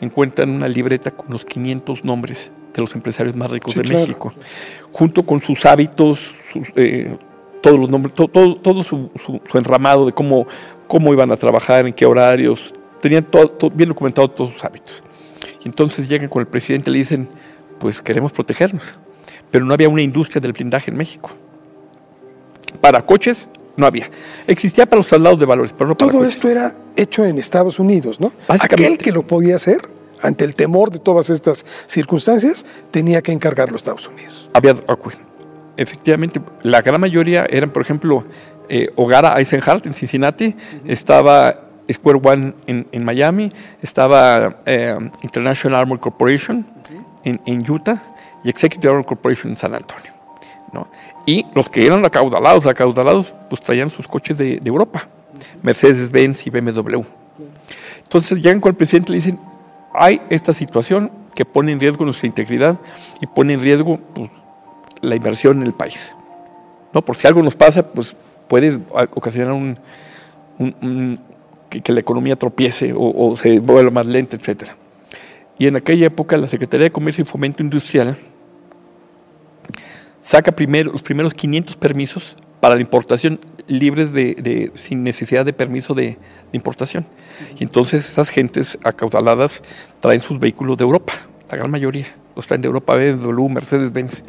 encuentran 0.02 0.50
una 0.50 0.68
libreta 0.68 1.12
con 1.12 1.30
los 1.30 1.46
500 1.46 2.04
nombres 2.04 2.52
de 2.74 2.82
los 2.82 2.94
empresarios 2.96 3.36
más 3.36 3.50
ricos 3.52 3.76
de 3.76 3.84
México, 3.84 4.34
junto 4.92 5.26
con 5.26 5.42
sus 5.42 5.66
hábitos, 5.66 6.34
eh, 6.76 7.16
todos 7.62 7.80
los 7.80 7.90
nombres, 7.90 8.14
todo, 8.14 8.84
su, 8.84 9.10
enramado 9.54 10.06
de 10.06 10.12
cómo, 10.12 10.46
cómo 10.88 11.14
iban 11.14 11.32
a 11.32 11.38
trabajar, 11.38 11.86
en 11.86 11.94
qué 11.94 12.06
horarios, 12.06 12.74
tenían 13.02 13.24
todo, 13.24 13.70
bien 13.70 13.90
documentado 13.90 14.30
todos 14.30 14.54
sus 14.54 14.64
hábitos. 14.64 15.04
Y 15.64 15.68
entonces 15.68 16.08
llegan 16.08 16.30
con 16.30 16.42
el 16.42 16.48
presidente 16.48 16.90
y 16.90 16.94
le 16.94 17.00
dicen, 17.00 17.28
pues 17.80 18.02
queremos 18.02 18.32
protegernos, 18.32 19.00
pero 19.52 19.66
no 19.66 19.74
había 19.74 19.90
una 19.90 20.02
industria 20.02 20.42
del 20.42 20.54
blindaje 20.54 20.92
en 20.92 20.98
México. 20.98 21.32
Para 22.82 23.06
coches 23.06 23.48
no 23.78 23.86
había. 23.86 24.10
Existía 24.48 24.86
para 24.86 24.98
los 24.98 25.08
traslados 25.08 25.40
de 25.40 25.46
valores, 25.46 25.74
pero 25.74 25.90
no 25.90 25.98
para 25.98 26.12
Todo 26.12 26.26
esto 26.26 26.50
era 26.50 26.76
hecho 26.96 27.26
en 27.26 27.38
Estados 27.38 27.80
Unidos, 27.80 28.20
¿no? 28.20 28.32
Aquel 28.48 28.98
que 28.98 29.12
lo 29.12 29.26
podía 29.26 29.56
hacer, 29.56 29.78
ante 30.22 30.46
el 30.46 30.56
temor 30.56 30.92
de 30.92 31.00
todas 31.00 31.30
estas 31.30 31.66
circunstancias, 31.88 32.66
tenía 32.92 33.22
que 33.22 33.32
encargarlo 33.32 33.76
a 33.76 33.78
Estados 33.78 34.08
Unidos. 34.08 34.50
Había, 34.54 34.76
efectivamente, 35.78 36.42
la 36.62 36.82
gran 36.82 37.02
mayoría 37.02 37.46
eran, 37.50 37.72
por 37.72 37.82
ejemplo, 37.82 38.24
eh, 38.70 38.90
Hogara 38.96 39.38
Eisenhardt 39.40 39.86
en 39.86 39.94
Cincinnati, 39.94 40.56
estaba 40.86 41.56
Square 41.92 42.20
One 42.24 42.54
en, 42.68 43.04
Miami, 43.04 43.52
estaba 43.82 44.58
eh, 44.66 44.98
International 45.22 45.82
Armor 45.82 46.00
Corporation 46.00 46.66
en, 47.24 47.40
en 47.46 47.70
Utah 47.70 48.02
y 48.44 48.50
Executive 48.50 48.90
Armor 48.90 49.06
Corporation 49.06 49.52
en 49.52 49.58
San 49.58 49.74
Antonio. 49.74 50.12
¿no? 50.74 50.88
Y 51.26 51.46
los 51.54 51.70
que 51.70 51.86
eran 51.86 52.06
acaudalados, 52.06 52.66
acaudalados, 52.66 53.34
pues 53.50 53.62
traían 53.62 53.90
sus 53.90 54.08
coches 54.08 54.38
de, 54.38 54.60
Europa, 54.64 55.08
Mercedes-Benz 55.64 56.46
y 56.46 56.50
BMW. 56.50 57.02
Entonces 58.04 58.38
llegan 58.38 58.60
con 58.60 58.70
el 58.72 58.76
presidente 58.76 59.12
y 59.12 59.16
le 59.16 59.18
dicen, 59.18 59.40
hay 59.94 60.22
esta 60.30 60.54
situación 60.54 61.12
que 61.34 61.46
pone 61.46 61.72
en 61.72 61.80
riesgo 61.80 62.06
nuestra 62.06 62.28
integridad 62.28 62.78
y 63.20 63.26
pone 63.26 63.54
en 63.54 63.62
riesgo 63.62 63.98
pues, 64.14 64.30
la 65.02 65.16
inversión 65.16 65.62
en 65.62 65.68
el 65.68 65.74
país. 65.74 66.14
¿No? 66.94 67.02
Por 67.02 67.16
si 67.16 67.28
algo 67.28 67.42
nos 67.42 67.56
pasa, 67.56 67.86
pues 67.92 68.16
puede 68.48 68.80
ocasionar 69.14 69.54
un, 69.54 71.20
que, 71.70 71.94
la 71.94 72.00
economía 72.00 72.36
tropiece 72.36 72.94
o, 72.96 73.36
se 73.38 73.60
vuelva 73.60 73.92
más 73.92 74.06
lenta, 74.06 74.38
etc. 74.38 74.70
Y 75.58 75.68
en 75.68 75.76
aquella 75.76 76.08
época 76.08 76.38
la 76.38 76.48
Secretaría 76.48 76.86
de 76.86 76.92
Comercio 76.92 77.24
y 77.24 77.26
Fomento 77.26 77.64
Industrial 77.64 78.18
saca 80.24 80.52
primero, 80.52 80.92
los 80.92 81.04
primeros 81.04 81.34
500 81.34 81.78
permisos 81.78 82.36
para 82.60 82.76
la 82.76 82.82
importación 82.82 83.40
libres 83.68 84.12
de, 84.12 84.72
sin 84.76 85.04
necesidad 85.04 85.46
de 85.46 85.54
permiso 85.54 85.94
de, 85.94 86.18
importación. 86.52 87.06
Y 87.60 87.64
entonces 87.64 88.08
esas 88.08 88.30
gentes 88.30 88.78
acaudaladas 88.84 89.62
traen 90.00 90.22
sus 90.22 90.40
vehículos 90.40 90.78
de 90.78 90.86
Europa, 90.86 91.14
la 91.52 91.58
gran 91.58 91.70
mayoría. 91.70 92.08
Los 92.34 92.48
traen 92.48 92.62
de 92.62 92.68
Europa, 92.68 92.96
BMW, 92.96 93.50
Mercedes-Benz. 93.50 94.24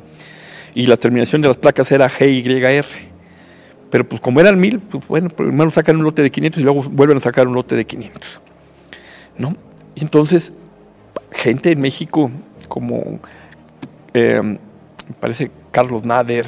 Y 0.74 0.86
la 0.86 0.96
terminación 0.96 1.40
de 1.40 1.48
las 1.48 1.56
placas 1.56 1.90
era 1.92 2.08
GYR. 2.08 2.84
Pero 3.90 4.08
pues 4.08 4.20
como 4.20 4.40
eran 4.40 4.58
mil, 4.58 4.80
pues 4.80 5.06
bueno, 5.06 5.28
primero 5.28 5.70
sacan 5.70 5.96
un 5.96 6.04
lote 6.04 6.22
de 6.22 6.30
500 6.30 6.60
y 6.60 6.64
luego 6.64 6.82
vuelven 6.82 7.16
a 7.16 7.20
sacar 7.20 7.46
un 7.46 7.54
lote 7.54 7.76
de 7.76 7.84
500. 7.84 8.40
¿no? 9.38 9.56
Y 9.94 10.02
entonces, 10.02 10.52
gente 11.32 11.72
en 11.72 11.80
México 11.80 12.30
como, 12.68 13.20
me 14.14 14.58
parece, 15.20 15.50
Carlos 15.70 16.04
Nader, 16.04 16.46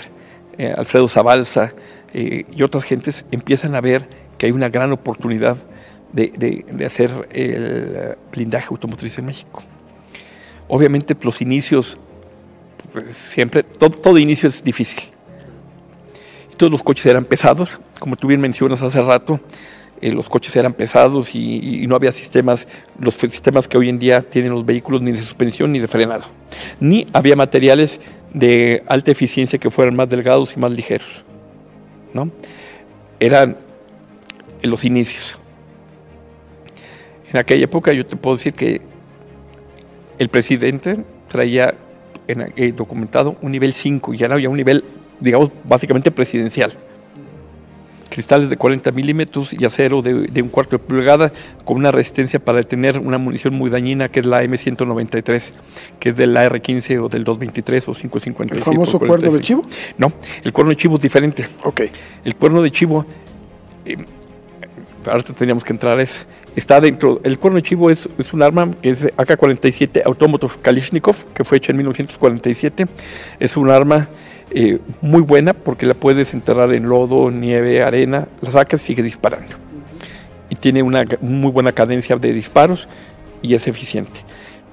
eh, 0.56 0.74
Alfredo 0.76 1.06
Zabalza 1.06 1.72
eh, 2.12 2.44
y 2.50 2.62
otras 2.62 2.84
gentes 2.84 3.24
empiezan 3.30 3.74
a 3.74 3.80
ver 3.80 4.08
que 4.36 4.46
hay 4.46 4.52
una 4.52 4.68
gran 4.68 4.92
oportunidad 4.92 5.56
de, 6.12 6.64
hacer 6.86 7.28
el 7.30 8.16
blindaje 8.32 8.68
automotriz 8.70 9.18
en 9.18 9.26
México. 9.26 9.62
Obviamente 10.68 11.16
los 11.20 11.40
inicios, 11.42 11.98
pues, 12.92 13.16
siempre, 13.16 13.62
todo, 13.62 14.18
inicio 14.18 14.48
es 14.48 14.62
difícil. 14.64 15.10
Todos 16.58 16.72
los 16.72 16.82
coches 16.82 17.06
eran 17.06 17.24
pesados, 17.24 17.80
como 18.00 18.16
tú 18.16 18.26
bien 18.26 18.40
mencionas 18.40 18.82
hace 18.82 19.00
rato, 19.00 19.40
eh, 20.00 20.12
los 20.12 20.28
coches 20.28 20.54
eran 20.56 20.74
pesados 20.74 21.34
y, 21.34 21.86
no 21.86 21.94
había 21.94 22.12
sistemas, 22.12 22.68
los 22.98 23.14
sistemas 23.14 23.66
que 23.66 23.78
hoy 23.78 23.88
en 23.88 23.98
día 23.98 24.22
tienen 24.22 24.52
los 24.52 24.66
vehículos 24.66 25.00
ni 25.00 25.12
de 25.12 25.18
suspensión 25.18 25.72
ni 25.72 25.78
de 25.78 25.88
frenado. 25.88 26.24
Ni 26.80 27.06
había 27.12 27.36
materiales 27.36 28.00
de 28.34 28.82
alta 28.88 29.12
eficiencia 29.12 29.58
que 29.58 29.70
fueran 29.70 29.94
más 29.94 30.08
delgados 30.08 30.54
y 30.56 30.60
más 30.60 30.72
ligeros. 30.72 31.24
¿no? 32.12 32.30
Eran 33.20 33.56
los 34.62 34.84
inicios. 34.84 35.38
En 37.32 37.38
aquella 37.38 37.64
época 37.64 37.92
yo 37.92 38.04
te 38.04 38.16
puedo 38.16 38.36
decir 38.36 38.52
que 38.52 38.80
el 40.18 40.28
presidente 40.28 41.04
traía 41.28 41.74
eh, 42.26 42.72
documentado 42.72 43.36
un 43.42 43.52
nivel 43.52 43.72
5, 43.72 44.14
ya 44.14 44.26
no 44.26 44.34
había 44.34 44.50
un 44.50 44.56
nivel, 44.56 44.84
digamos, 45.20 45.50
básicamente 45.64 46.10
presidencial 46.10 46.76
cristales 48.08 48.50
de 48.50 48.56
40 48.56 48.90
milímetros 48.90 49.52
y 49.52 49.64
acero 49.64 50.02
de, 50.02 50.42
un 50.42 50.48
cuarto 50.48 50.76
de 50.76 50.82
pulgada 50.82 51.32
con 51.64 51.76
una 51.76 51.92
resistencia 51.92 52.40
para 52.40 52.58
detener 52.58 52.98
una 52.98 53.16
munición 53.16 53.54
muy 53.54 53.70
dañina 53.70 54.08
que 54.08 54.18
es 54.18 54.26
la 54.26 54.42
M193, 54.42 55.52
que 56.00 56.08
es 56.08 56.16
del 56.16 56.36
AR-15 56.36 57.04
o 57.04 57.08
del 57.08 57.22
223 57.22 57.88
o 57.88 57.92
555. 57.92 58.54
¿El 58.54 58.64
famoso 58.64 58.98
cuerno 58.98 59.30
de 59.30 59.40
chivo? 59.40 59.64
No, 59.98 60.12
el 60.42 60.52
cuerno 60.52 60.70
de 60.70 60.76
chivo 60.76 60.96
es 60.96 61.02
diferente. 61.02 61.46
Ok. 61.62 61.82
El 62.24 62.34
cuerno 62.34 62.60
de 62.60 62.70
chivo, 62.70 63.06
eh, 63.84 63.96
ahora 65.06 65.22
teníamos 65.22 65.64
que 65.64 65.72
entrar, 65.72 66.00
es, 66.00 66.26
está 66.56 66.80
dentro, 66.80 67.20
el 67.22 67.38
cuerno 67.38 67.58
de 67.58 67.62
chivo 67.62 67.90
es, 67.90 68.08
es 68.18 68.32
un 68.32 68.42
arma 68.42 68.68
que 68.82 68.90
es 68.90 69.06
AK-47 69.16 70.02
Automotive 70.04 70.54
Kalishnikov, 70.60 71.24
que 71.34 71.44
fue 71.44 71.58
hecha 71.58 71.70
en 71.70 71.76
1947, 71.76 72.86
es 73.38 73.56
un 73.56 73.70
arma 73.70 74.08
eh, 74.50 74.78
muy 75.00 75.20
buena 75.20 75.52
porque 75.52 75.86
la 75.86 75.94
puedes 75.94 76.32
enterrar 76.34 76.72
en 76.72 76.88
lodo, 76.88 77.30
nieve, 77.30 77.82
arena, 77.82 78.28
la 78.40 78.50
sacas 78.50 78.82
y 78.82 78.86
sigue 78.86 79.02
disparando. 79.02 79.56
Y 80.50 80.54
tiene 80.54 80.82
una 80.82 81.04
muy 81.20 81.50
buena 81.50 81.72
cadencia 81.72 82.16
de 82.16 82.32
disparos 82.32 82.88
y 83.42 83.54
es 83.54 83.66
eficiente. 83.68 84.20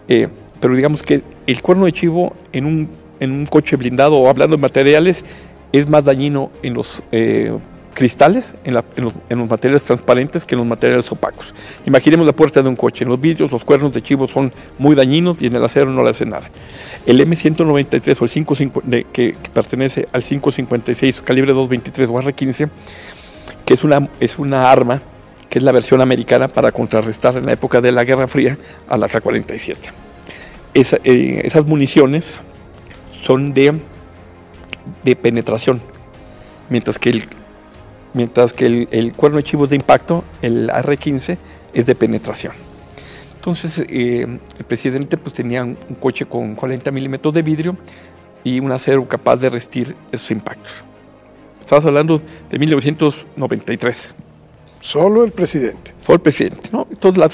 Eh, 0.07 0.27
pero 0.59 0.75
digamos 0.75 1.03
que 1.03 1.21
el 1.47 1.61
cuerno 1.61 1.85
de 1.85 1.91
chivo 1.91 2.33
en 2.53 2.65
un, 2.65 2.89
en 3.19 3.31
un 3.31 3.45
coche 3.45 3.75
blindado 3.75 4.17
o 4.17 4.29
hablando 4.29 4.55
de 4.55 4.61
materiales 4.61 5.25
es 5.71 5.89
más 5.89 6.05
dañino 6.05 6.51
en 6.63 6.73
los 6.73 7.03
eh, 7.11 7.57
cristales, 7.95 8.55
en, 8.65 8.73
los, 8.73 9.49
materiales 9.49 9.85
transparentes 9.85 10.45
que 10.45 10.53
en 10.53 10.59
los 10.59 10.67
materiales 10.67 11.09
opacos. 11.11 11.55
Imaginemos 11.85 12.27
la 12.27 12.33
puerta 12.33 12.61
de 12.61 12.67
un 12.67 12.75
coche. 12.75 13.05
En 13.05 13.09
los 13.09 13.19
vidrios 13.19 13.51
los 13.51 13.63
cuernos 13.63 13.93
de 13.93 14.03
chivo 14.03 14.27
son 14.27 14.53
muy 14.77 14.95
dañinos 14.95 15.37
y 15.41 15.47
en 15.47 15.55
el 15.55 15.63
acero 15.63 15.89
no 15.89 16.03
le 16.03 16.09
hace 16.09 16.25
nada. 16.25 16.51
El 17.05 17.21
M193 17.21 18.17
o 18.19 18.25
el 18.25 18.29
55, 18.29 18.83
que, 18.83 19.05
que, 19.11 19.35
pertenece 19.53 20.07
al 20.11 20.21
556 20.21 21.21
calibre 21.21 21.53
223 21.53 22.09
o 22.09 22.13
R15, 22.13 22.69
que 23.65 23.73
es 23.73 23.83
una, 23.83 24.09
es 24.19 24.37
una 24.37 24.69
arma 24.69 25.01
que 25.49 25.59
es 25.59 25.63
la 25.63 25.71
versión 25.71 26.01
americana 26.01 26.49
para 26.49 26.73
contrarrestar 26.73 27.37
en 27.37 27.45
la 27.45 27.53
época 27.53 27.79
de 27.79 27.93
la 27.93 28.03
Guerra 28.03 28.27
Fría 28.27 28.57
a 28.89 28.97
la 28.97 29.07
K-47. 29.07 29.75
Eh, 30.73 31.41
esas 31.45 31.65
municiones 31.65 32.35
son 33.23 33.53
de, 33.53 33.73
de 35.05 35.15
penetración, 35.15 35.81
mientras 36.69 36.99
que 36.99 37.11
el 37.11 37.29
mientras 38.15 38.53
que 38.53 38.87
el, 38.89 39.13
cuerno 39.13 39.37
de 39.37 39.43
chivo 39.43 39.65
es 39.65 39.69
de 39.69 39.75
impacto, 39.75 40.23
el 40.41 40.69
R15 40.69 41.37
es 41.73 41.85
de 41.85 41.95
penetración. 41.95 42.53
Entonces, 43.35 43.83
eh, 43.89 44.39
el 44.57 44.65
presidente 44.65 45.17
pues, 45.17 45.35
tenía 45.35 45.63
un, 45.63 45.75
coche 45.99 46.25
con 46.25 46.55
40 46.55 46.89
milímetros 46.91 47.33
de 47.33 47.41
vidrio 47.43 47.77
y 48.43 48.59
un 48.59 48.71
acero 48.71 49.07
capaz 49.07 49.35
de 49.35 49.49
resistir 49.49 49.95
esos 50.11 50.31
impactos. 50.31 50.71
Estamos 51.59 51.85
hablando 51.85 52.21
de 52.49 52.57
1993. 52.57 54.15
Solo 54.79 55.23
el 55.23 55.31
presidente. 55.31 55.93
Solo 55.99 56.15
el 56.15 56.21
presidente, 56.21 56.69
¿no? 56.71 56.87
Entonces 56.89 57.17
la, 57.17 57.29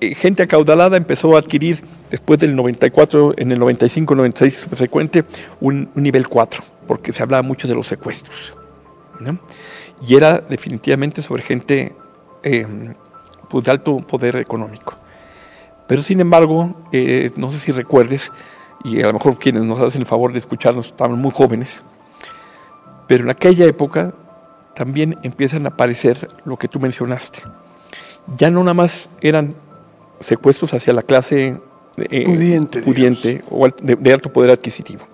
eh, 0.00 0.14
gente 0.14 0.42
acaudalada 0.42 0.96
empezó 0.96 1.36
a 1.36 1.38
adquirir 1.38 1.82
después 2.10 2.40
del 2.40 2.56
94, 2.56 3.34
en 3.36 3.52
el 3.52 3.58
95, 3.58 4.14
96 4.14 4.66
subsecuente, 4.68 5.24
un, 5.60 5.90
un 5.94 6.02
nivel 6.02 6.28
4, 6.28 6.64
porque 6.88 7.12
se 7.12 7.22
hablaba 7.22 7.42
mucho 7.42 7.68
de 7.68 7.74
los 7.74 7.86
secuestros. 7.86 8.56
¿no? 9.20 9.38
Y 10.04 10.16
era 10.16 10.38
definitivamente 10.38 11.22
sobre 11.22 11.42
gente 11.42 11.94
eh, 12.42 12.66
pues, 13.48 13.64
de 13.64 13.70
alto 13.70 13.98
poder 13.98 14.36
económico. 14.36 14.96
Pero 15.86 16.02
sin 16.02 16.20
embargo, 16.20 16.74
eh, 16.92 17.30
no 17.36 17.52
sé 17.52 17.58
si 17.58 17.72
recuerdes, 17.72 18.32
y 18.84 19.00
a 19.02 19.06
lo 19.06 19.12
mejor 19.14 19.38
quienes 19.38 19.62
nos 19.62 19.80
hacen 19.80 20.02
el 20.02 20.06
favor 20.06 20.32
de 20.32 20.38
escucharnos 20.38 20.86
estaban 20.86 21.18
muy 21.18 21.30
jóvenes, 21.30 21.80
pero 23.06 23.24
en 23.24 23.30
aquella 23.30 23.66
época 23.66 24.14
también 24.74 25.18
empiezan 25.22 25.66
a 25.66 25.70
aparecer 25.70 26.28
lo 26.44 26.56
que 26.56 26.68
tú 26.68 26.80
mencionaste. 26.80 27.42
Ya 28.36 28.50
no 28.50 28.60
nada 28.60 28.74
más 28.74 29.10
eran 29.20 29.54
secuestros 30.20 30.72
hacia 30.74 30.92
la 30.92 31.02
clase 31.02 31.60
eh, 31.96 32.24
pudiente, 32.24 32.82
pudiente 32.82 33.42
o 33.50 33.68
de, 33.68 34.12
alto 34.12 34.32
poder 34.32 34.50
adquisitivo. 34.50 35.04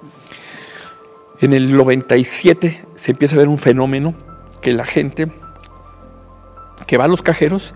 En 1.41 1.55
el 1.55 1.77
97 1.77 2.85
se 2.95 3.11
empieza 3.11 3.35
a 3.35 3.39
ver 3.39 3.49
un 3.49 3.59
fenómeno 3.59 4.15
que 4.61 4.73
la 4.73 4.85
gente 4.85 5.31
que 6.87 6.97
va 6.97 7.05
a 7.05 7.09
los 7.09 7.23
cajeros 7.23 7.75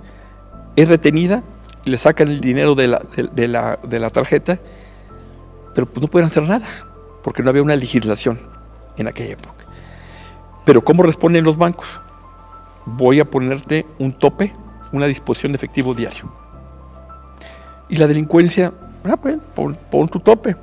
es 0.76 0.88
retenida, 0.88 1.42
le 1.84 1.98
sacan 1.98 2.28
el 2.28 2.40
dinero 2.40 2.74
de 2.74 2.88
la, 2.88 4.10
tarjeta, 4.10 4.58
pero 5.74 5.86
pues 5.86 6.00
no 6.00 6.08
pueden 6.08 6.26
hacer 6.26 6.42
nada, 6.44 6.66
porque 7.22 7.42
no 7.42 7.50
había 7.50 7.62
una 7.62 7.76
legislación 7.76 8.40
en 8.96 9.08
aquella 9.08 9.32
época. 9.32 9.64
Pero 10.64 10.82
¿cómo 10.82 11.02
responden 11.02 11.44
los 11.44 11.56
bancos? 11.56 11.88
Voy 12.86 13.20
a 13.20 13.24
ponerte 13.24 13.86
un 13.98 14.12
tope, 14.12 14.52
una 14.92 15.06
disposición 15.06 15.52
de 15.52 15.56
efectivo 15.56 15.94
diario. 15.94 16.32
Y 17.88 17.96
la 17.96 18.06
delincuencia, 18.06 18.72
ah, 19.04 19.16
pues, 19.16 19.36
pon 19.54 20.08
tu 20.08 20.20
tope. 20.20 20.56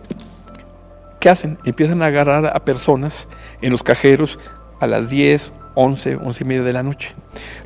¿Qué 1.20 1.30
hacen? 1.30 1.58
Empiezan 1.66 2.02
a 2.02 2.08
agarrar 2.08 2.46
a 2.48 2.60
personas 2.64 3.28
en 3.62 3.72
los 3.72 3.84
cajeros 3.84 4.40
a 4.80 4.88
las 4.88 5.10
10, 5.10 5.52
11, 5.80 6.18
11 6.18 6.44
y 6.44 6.48
media 6.48 6.64
de 6.64 6.74
la 6.74 6.84
noche. 6.84 7.14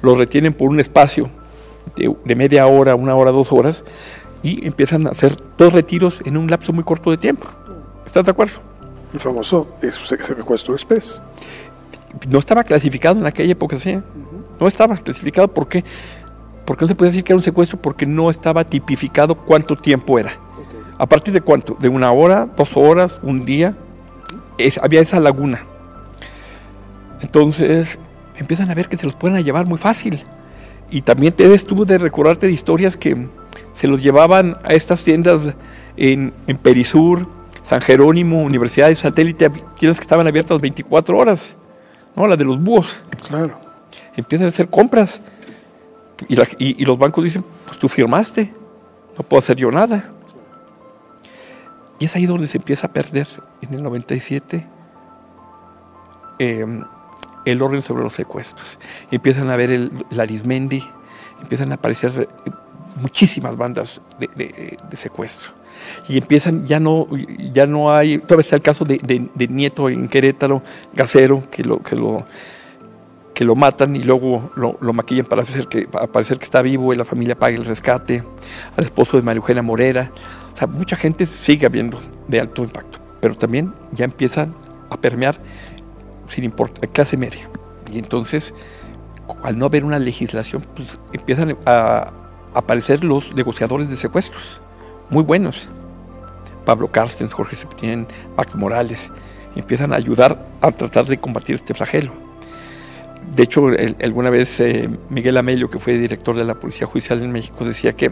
Los 0.01 0.17
retienen 0.17 0.53
por 0.53 0.69
un 0.69 0.79
espacio 0.79 1.29
de, 1.95 2.35
media 2.35 2.67
hora, 2.67 2.95
una 2.95 3.15
hora, 3.15 3.31
dos 3.31 3.51
horas 3.51 3.83
y 4.43 4.65
empiezan 4.67 5.07
a 5.07 5.11
hacer 5.11 5.37
dos 5.57 5.73
retiros 5.73 6.19
en 6.25 6.37
un 6.37 6.47
lapso 6.49 6.73
muy 6.73 6.83
corto 6.83 7.09
de 7.09 7.17
tiempo. 7.17 7.47
¿Estás 8.05 8.25
de 8.25 8.31
acuerdo? 8.31 8.53
El 9.13 9.19
famoso 9.19 9.67
secuestro 9.81 10.73
express. 10.73 11.21
No 12.29 12.37
estaba 12.37 12.63
clasificado 12.63 13.19
en 13.19 13.25
aquella 13.25 13.53
época, 13.53 13.79
sí. 13.79 13.97
No 14.59 14.67
estaba 14.67 14.95
clasificado. 14.97 15.47
¿Por 15.47 15.67
qué? 15.67 15.83
Porque 16.65 16.83
no 16.83 16.87
se 16.89 16.95
puede 16.95 17.11
decir 17.11 17.23
que 17.23 17.33
era 17.33 17.37
un 17.37 17.43
secuestro 17.43 17.81
porque 17.81 18.05
no 18.05 18.29
estaba 18.29 18.63
tipificado 18.63 19.35
cuánto 19.35 19.75
tiempo 19.75 20.19
era. 20.19 20.37
¿A 20.99 21.07
partir 21.07 21.33
de 21.33 21.41
cuánto? 21.41 21.75
¿De 21.79 21.89
una 21.89 22.11
hora, 22.11 22.47
dos 22.55 22.77
horas, 22.77 23.17
un 23.23 23.43
día? 23.45 23.75
había 24.81 25.01
esa 25.01 25.19
laguna. 25.19 25.65
Entonces 27.23 27.97
empiezan 28.37 28.69
a 28.69 28.75
ver 28.75 28.87
que 28.87 28.97
se 28.97 29.05
los 29.07 29.15
pueden 29.15 29.43
llevar 29.43 29.65
muy 29.65 29.77
fácil. 29.79 30.21
y 30.91 31.01
también 31.01 31.33
te 31.33 31.51
estuvo 31.55 31.85
de 31.85 31.97
recordarte 31.97 32.45
de 32.45 32.53
historias 32.53 32.95
que 32.97 33.27
se 33.73 33.87
los 33.87 34.03
llevaban 34.03 34.57
a 34.63 34.73
estas 34.73 35.03
tiendas 35.03 35.41
en, 35.97 36.31
en 36.45 36.57
Perisur, 36.57 37.27
San 37.63 37.81
Jerónimo, 37.81 38.43
Universidad 38.43 38.89
de 38.89 38.95
Satélite, 38.95 39.49
tiendas 39.79 39.97
que 39.97 40.03
estaban 40.03 40.27
abiertas 40.27 40.61
24 40.61 41.17
horas, 41.17 41.55
¿no? 42.15 42.27
La 42.27 42.35
de 42.35 42.43
los 42.45 42.61
búhos. 42.61 43.01
Claro. 43.27 43.59
Empiezan 44.15 44.45
a 44.45 44.49
hacer 44.49 44.69
compras 44.69 45.21
y, 46.27 46.35
la- 46.35 46.47
y- 46.59 46.79
y 46.79 46.85
los 46.85 46.97
bancos 46.99 47.23
dicen, 47.23 47.43
pues 47.65 47.79
tú 47.79 47.87
firmaste, 47.89 48.53
no 49.17 49.23
puedo 49.23 49.39
hacer 49.39 49.57
yo 49.57 49.71
nada. 49.71 50.11
Y 51.97 52.05
es 52.05 52.15
ahí 52.15 52.27
donde 52.27 52.45
se 52.45 52.57
empieza 52.57 52.85
a 52.87 52.91
perder, 52.93 53.27
en 53.61 53.73
el 53.73 53.81
97, 53.81 54.67
eh, 56.39 56.65
el 57.45 57.61
orden 57.61 57.81
sobre 57.81 58.03
los 58.03 58.13
secuestros. 58.13 58.79
Empiezan 59.11 59.49
a 59.49 59.55
ver 59.55 59.69
el, 59.69 59.91
el 60.11 60.19
Arismendi, 60.19 60.83
empiezan 61.41 61.71
a 61.71 61.75
aparecer 61.75 62.29
eh, 62.45 62.51
muchísimas 63.01 63.57
bandas 63.57 64.01
de, 64.19 64.29
de- 64.35 64.77
de 64.89 64.97
secuestro. 64.97 65.51
Y 66.07 66.17
empiezan, 66.17 66.65
ya 66.65 66.79
no, 66.79 67.07
ya 67.51 67.65
no 67.65 67.93
hay, 67.93 68.19
todavía 68.19 68.41
está 68.43 68.55
el 68.55 68.61
caso 68.61 68.85
de, 68.85 68.97
de- 68.99 69.47
Nieto 69.47 69.89
en 69.89 70.07
Querétaro, 70.07 70.61
Gacero, 70.93 71.49
que 71.49 71.63
lo, 71.63 71.81
que 71.81 71.95
lo, 71.95 72.23
que 73.33 73.43
lo 73.43 73.55
matan 73.55 73.95
y 73.95 74.03
luego 74.03 74.51
lo, 74.55 74.77
lo 74.79 74.93
maquillan 74.93 75.25
para 75.25 75.41
hacer 75.41 75.67
que, 75.67 75.87
para 75.87 76.07
parecer 76.07 76.37
que 76.37 76.45
está 76.45 76.61
vivo 76.61 76.93
y 76.93 76.95
la 76.97 77.03
familia 77.05 77.37
paga 77.37 77.55
el 77.55 77.65
rescate, 77.65 78.23
al 78.77 78.83
esposo 78.85 79.17
de 79.17 79.23
María 79.23 79.61
Morera. 79.63 80.11
O 80.53 80.57
sea, 80.57 80.67
mucha 80.67 80.95
gente 80.95 81.25
sigue 81.25 81.65
habiendo 81.65 81.99
de 82.27 82.39
alto 82.39 82.63
impacto, 82.63 82.99
pero 83.19 83.35
también 83.35 83.73
ya 83.91 84.05
empiezan 84.05 84.53
a 84.91 84.97
permear 84.97 85.39
sin 86.33 86.43
importar 86.43 86.89
clase 86.89 87.15
media. 87.17 87.49
Y 87.91 87.99
entonces, 87.99 88.53
al 89.43 89.57
no 89.57 89.65
haber 89.65 89.85
una 89.85 89.99
legislación, 89.99 90.65
pues 90.75 90.99
empiezan 91.11 91.57
a 91.65 92.11
aparecer 92.53 93.03
los 93.03 93.33
negociadores 93.35 93.89
de 93.89 93.95
secuestros, 93.95 94.61
muy 95.09 95.23
buenos. 95.23 95.69
Pablo 96.65 96.91
Carstens, 96.91 97.33
Jorge 97.33 97.55
Septién, 97.55 98.07
Max 98.37 98.55
Morales, 98.55 99.11
empiezan 99.55 99.93
a 99.93 99.97
ayudar 99.97 100.45
a 100.61 100.71
tratar 100.71 101.05
de 101.05 101.17
combatir 101.17 101.55
este 101.55 101.73
flagelo. 101.73 102.11
De 103.35 103.43
hecho, 103.43 103.69
el- 103.69 103.95
alguna 104.01 104.29
vez 104.29 104.59
eh, 104.59 104.89
Miguel 105.09 105.37
Amelio, 105.37 105.69
que 105.69 105.79
fue 105.79 105.97
director 105.97 106.35
de 106.35 106.43
la 106.43 106.55
Policía 106.55 106.87
Judicial 106.87 107.21
en 107.21 107.31
México, 107.31 107.65
decía 107.65 107.93
que, 107.93 108.11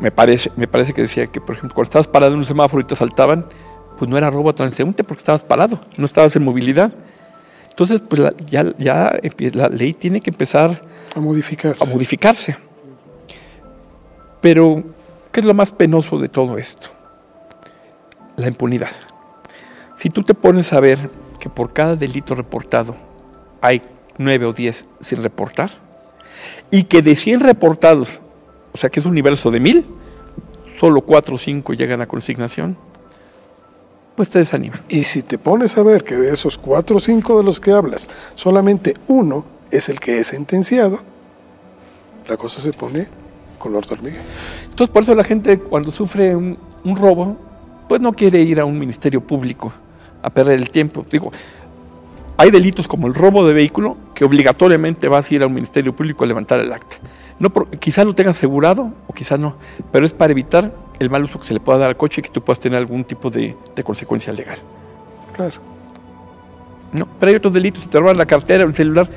me 0.00 0.10
parece, 0.10 0.50
me 0.56 0.66
parece 0.66 0.92
que 0.92 1.02
decía 1.02 1.26
que, 1.28 1.40
por 1.40 1.54
ejemplo, 1.56 1.74
cuando 1.74 1.88
estabas 1.88 2.06
parado 2.08 2.32
en 2.32 2.38
un 2.38 2.44
semáforo 2.44 2.82
y 2.82 2.84
te 2.86 2.94
asaltaban, 2.94 3.46
pues 3.98 4.08
no 4.10 4.16
era 4.18 4.30
robo 4.30 4.50
a 4.50 4.54
transeúnte 4.54 5.04
porque 5.04 5.20
estabas 5.20 5.42
parado, 5.44 5.80
no 5.96 6.04
estabas 6.06 6.34
en 6.36 6.44
movilidad. 6.44 6.92
Entonces, 7.70 8.00
pues 8.08 8.20
la- 8.22 8.34
ya, 8.46 8.64
la 9.52 9.68
ley 9.68 9.92
tiene 9.92 10.20
que 10.20 10.30
empezar 10.30 10.82
A 11.14 11.20
modificarse. 11.20 11.84
a 11.84 11.92
modificarse. 11.92 12.56
Pero, 14.40 14.82
¿qué 15.32 15.40
es 15.40 15.46
lo 15.46 15.54
más 15.54 15.72
penoso 15.72 16.18
de 16.18 16.28
todo 16.28 16.58
esto? 16.58 16.88
La 18.36 18.48
impunidad. 18.48 18.90
Si 19.96 20.10
tú 20.10 20.22
te 20.22 20.34
pones 20.34 20.72
a 20.72 20.80
ver 20.80 21.10
que 21.40 21.48
por 21.48 21.72
cada 21.72 21.96
delito 21.96 22.34
reportado 22.34 22.94
hay 23.60 23.82
nueve 24.18 24.46
o 24.46 24.52
diez 24.52 24.86
sin 25.00 25.22
reportar, 25.22 25.70
y 26.70 26.84
que 26.84 27.00
de 27.02 27.16
100 27.16 27.40
reportados, 27.40 28.20
o 28.72 28.78
sea 28.78 28.90
que 28.90 29.00
es 29.00 29.06
un 29.06 29.12
universo 29.12 29.50
de 29.50 29.60
mil, 29.60 29.86
solo 30.78 31.00
cuatro 31.00 31.36
o 31.36 31.38
cinco 31.38 31.72
llegan 31.72 32.00
a 32.02 32.06
consignación, 32.06 32.76
pues 34.16 34.30
te 34.30 34.38
desanima. 34.38 34.82
Y 34.88 35.04
si 35.04 35.22
te 35.22 35.38
pones 35.38 35.76
a 35.78 35.82
ver 35.82 36.02
que 36.02 36.16
de 36.16 36.32
esos 36.32 36.58
cuatro 36.58 36.96
o 36.96 37.00
cinco 37.00 37.38
de 37.38 37.44
los 37.44 37.60
que 37.60 37.72
hablas, 37.72 38.08
solamente 38.34 38.94
uno 39.06 39.44
es 39.70 39.88
el 39.88 40.00
que 40.00 40.18
es 40.18 40.28
sentenciado, 40.28 41.00
la 42.26 42.36
cosa 42.36 42.60
se 42.60 42.72
pone 42.72 43.08
color 43.58 43.86
de 43.86 43.94
hormiga. 43.94 44.18
Entonces, 44.64 44.92
por 44.92 45.02
eso 45.02 45.14
la 45.14 45.24
gente 45.24 45.58
cuando 45.58 45.90
sufre 45.90 46.34
un, 46.34 46.58
un 46.84 46.96
robo, 46.96 47.36
pues 47.88 48.00
no 48.00 48.12
quiere 48.12 48.40
ir 48.40 48.58
a 48.58 48.64
un 48.64 48.78
ministerio 48.78 49.20
público 49.20 49.72
a 50.22 50.30
perder 50.30 50.58
el 50.58 50.70
tiempo. 50.70 51.04
Digo, 51.10 51.30
hay 52.36 52.50
delitos 52.50 52.86
como 52.86 53.06
el 53.06 53.14
robo 53.14 53.46
de 53.46 53.54
vehículo 53.54 53.96
que 54.14 54.24
obligatoriamente 54.24 55.08
vas 55.08 55.30
a 55.30 55.34
ir 55.34 55.42
a 55.42 55.46
un 55.46 55.54
ministerio 55.54 55.94
público 55.94 56.24
a 56.24 56.26
levantar 56.26 56.60
el 56.60 56.72
acta. 56.72 56.96
No 57.38 57.52
quizás 57.78 58.06
lo 58.06 58.14
tengas 58.14 58.36
asegurado 58.36 58.92
o 59.06 59.12
quizás 59.12 59.38
no, 59.38 59.56
pero 59.92 60.06
es 60.06 60.12
para 60.12 60.32
evitar 60.32 60.74
el 60.98 61.10
mal 61.10 61.24
uso 61.24 61.38
que 61.38 61.46
se 61.46 61.54
le 61.54 61.60
pueda 61.60 61.78
dar 61.78 61.88
al 61.90 61.96
coche 61.96 62.20
y 62.20 62.22
que 62.22 62.30
tú 62.30 62.42
puedas 62.42 62.60
tener 62.60 62.78
algún 62.78 63.04
tipo 63.04 63.30
de, 63.30 63.54
de 63.74 63.84
consecuencia 63.84 64.32
legal. 64.32 64.58
Claro. 65.34 65.60
¿no? 66.92 67.06
Pero 67.18 67.30
hay 67.30 67.36
otros 67.36 67.52
delitos, 67.52 67.82
si 67.82 67.88
te 67.88 67.98
roban 67.98 68.16
la 68.16 68.26
cartera 68.26 68.64
o 68.64 68.68
el 68.68 68.74
celular, 68.74 69.08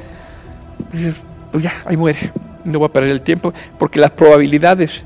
pues 1.51 1.63
ya, 1.63 1.73
ahí 1.85 1.97
muere, 1.97 2.31
no 2.63 2.79
voy 2.79 2.87
a 2.87 2.91
perder 2.91 3.11
el 3.11 3.21
tiempo, 3.21 3.53
porque 3.77 3.99
las 3.99 4.11
probabilidades 4.11 5.03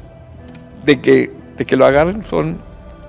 de 0.86 1.00
que, 1.02 1.32
de 1.58 1.66
que 1.66 1.76
lo 1.76 1.86
agarren 1.86 2.24
son 2.26 2.58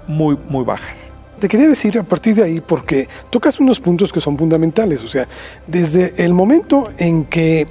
muy, 0.06 0.38
muy 0.48 0.64
bajas. 0.64 0.94
Te 1.40 1.48
quería 1.48 1.68
decir 1.68 1.98
a 1.98 2.02
partir 2.04 2.36
de 2.36 2.44
ahí, 2.44 2.60
porque 2.60 3.08
tocas 3.30 3.58
unos 3.60 3.80
puntos 3.80 4.12
que 4.12 4.20
son 4.20 4.38
fundamentales, 4.38 5.02
o 5.02 5.08
sea, 5.08 5.26
desde 5.66 6.24
el 6.24 6.32
momento 6.32 6.92
en 6.96 7.24
que 7.24 7.66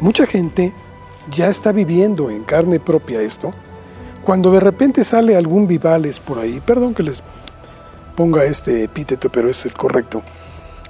mucha 0.00 0.26
gente 0.26 0.72
ya 1.30 1.48
está 1.48 1.72
viviendo 1.72 2.30
en 2.30 2.44
carne 2.44 2.78
propia 2.78 3.22
esto, 3.22 3.50
cuando 4.24 4.50
de 4.50 4.60
repente 4.60 5.04
sale 5.04 5.36
algún 5.36 5.66
Vivales 5.66 6.20
por 6.20 6.38
ahí, 6.38 6.60
perdón 6.60 6.94
que 6.94 7.02
les 7.02 7.22
ponga 8.16 8.44
este 8.44 8.84
epíteto, 8.84 9.30
pero 9.30 9.48
es 9.48 9.64
el 9.66 9.72
correcto, 9.72 10.22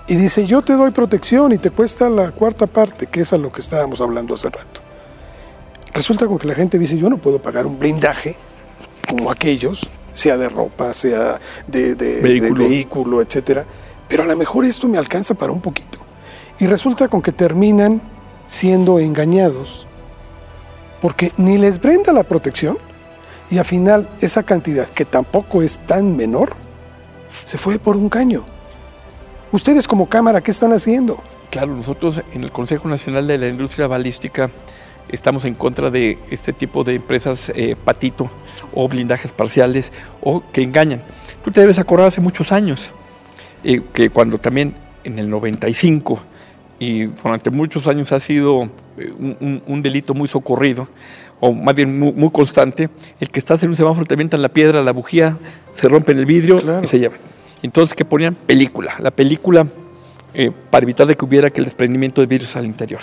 y 0.07 0.17
dice, 0.17 0.45
yo 0.47 0.63
te 0.63 0.73
doy 0.73 0.91
protección 0.91 1.53
y 1.53 1.59
te 1.59 1.71
cuesta 1.71 2.09
la 2.11 2.31
cuarta 2.31 2.67
parte, 2.67 3.07
que 3.07 3.21
es 3.21 3.33
a 3.33 3.37
lo 3.37 3.53
que 3.53 3.61
estábamos 3.61 4.01
hablando 4.01 4.35
hace 4.35 4.49
rato. 4.51 4.81
Resulta 5.95 6.27
con 6.27 6.39
que 6.39 6.49
la 6.49 6.55
gente 6.55 6.79
dice, 6.79 6.99
yo 6.99 7.09
no 7.09 7.19
puedo 7.19 7.41
pagar 7.41 7.67
un 7.67 7.79
blindaje 7.79 8.35
como 9.09 9.31
aquellos, 9.31 9.89
sea 10.13 10.37
de 10.37 10.49
ropa, 10.49 10.93
sea 10.95 11.39
de, 11.69 11.95
de- 11.95 12.17
de 12.17 12.21
Vehículo. 12.21 12.65
vehículo, 12.69 13.23
etcétera, 13.23 13.65
pero 14.09 14.25
a 14.25 14.27
lo 14.27 14.37
mejor 14.37 14.65
esto 14.65 14.89
me 14.89 14.99
alcanza 14.99 15.35
para 15.35 15.53
un 15.53 15.61
poquito. 15.61 15.99
Y 16.59 16.67
resulta 16.67 17.07
con 17.09 17.23
que 17.23 17.31
terminan 17.33 18.03
siendo 18.49 18.99
engañados 18.99 19.87
porque 21.01 21.33
ni 21.37 21.57
les 21.57 21.81
brinda 21.81 22.13
la 22.13 22.25
protección 22.25 22.77
y 23.51 23.59
al 23.59 23.65
final 23.65 24.09
esa 24.21 24.43
cantidad, 24.43 24.89
que 24.89 25.05
tampoco 25.05 25.63
es 25.63 25.79
tan 25.87 26.17
menor, 26.17 26.55
se 27.45 27.59
fue 27.59 27.79
por 27.79 27.97
un 27.97 28.09
caño. 28.09 28.45
Ustedes 29.53 29.89
como 29.89 30.09
cámara, 30.09 30.41
¿qué 30.41 30.51
están 30.51 30.73
haciendo? 30.73 31.23
Claro, 31.51 31.75
nosotros 31.75 32.23
en 32.33 32.45
el 32.45 32.53
Consejo 32.53 32.89
Nacional 32.89 33.27
de 33.27 33.39
la 33.39 33.49
Industria 33.49 33.89
Balística 33.89 34.51
estamos 35.09 35.45
en 35.45 35.55
contra 35.55 35.91
de 35.91 36.19
este 36.31 36.53
tipo 36.53 36.85
de 36.85 36.95
empresas 36.95 37.51
eh, 37.57 37.75
patito 37.75 38.31
o 38.73 38.89
blindajes 38.89 39.33
parciales 39.33 39.93
o 40.21 40.45
que 40.53 40.63
engañan. 40.63 41.03
Tú 41.43 41.51
te 41.51 41.61
debes 41.61 41.81
acordar 41.81 42.07
hace 42.07 42.21
muchos 42.21 42.53
años 42.53 42.93
eh, 43.65 43.83
que 43.93 44.11
cuando 44.11 44.39
también 44.39 44.75
en 45.03 45.19
el 45.19 45.29
95 45.29 46.21
y 46.79 47.05
durante 47.05 47.51
muchos 47.51 47.87
años 47.87 48.13
ha 48.13 48.21
sido 48.21 48.71
eh, 48.97 49.13
un, 49.67 49.83
delito 49.83 50.15
muy 50.15 50.29
socorrido 50.29 50.89
o 51.41 51.53
más 51.53 51.75
bien 51.75 51.99
muy, 51.99 52.13
muy 52.13 52.31
constante, 52.31 52.89
el 53.19 53.31
que 53.31 53.39
estás 53.39 53.63
en 53.63 53.71
un 53.71 53.77
semáforo 53.77 54.07
te 54.07 54.15
avientan 54.15 54.43
la 54.43 54.49
piedra, 54.51 54.83
la 54.83 54.93
bujía, 54.93 55.37
se 55.73 55.89
rompen 55.89 56.19
el 56.19 56.27
vidrio 56.27 56.61
Claro. 56.61 56.83
y 56.85 56.87
se 56.87 56.99
llevan. 56.99 57.19
Entonces, 57.63 57.95
que 57.95 58.05
ponían? 58.05 58.35
Película. 58.35 58.95
La 59.01 59.11
película 59.11 59.67
eh, 60.35 60.51
para 60.71 60.85
evitar 60.85 61.07
de 61.07 61.17
que 61.17 61.25
hubiera 61.25 61.51
que 61.51 61.61
el 61.61 61.65
desprendimiento 61.65 62.21
de 62.21 62.27
virus 62.27 62.57
al 62.57 62.65
interior. 62.67 63.01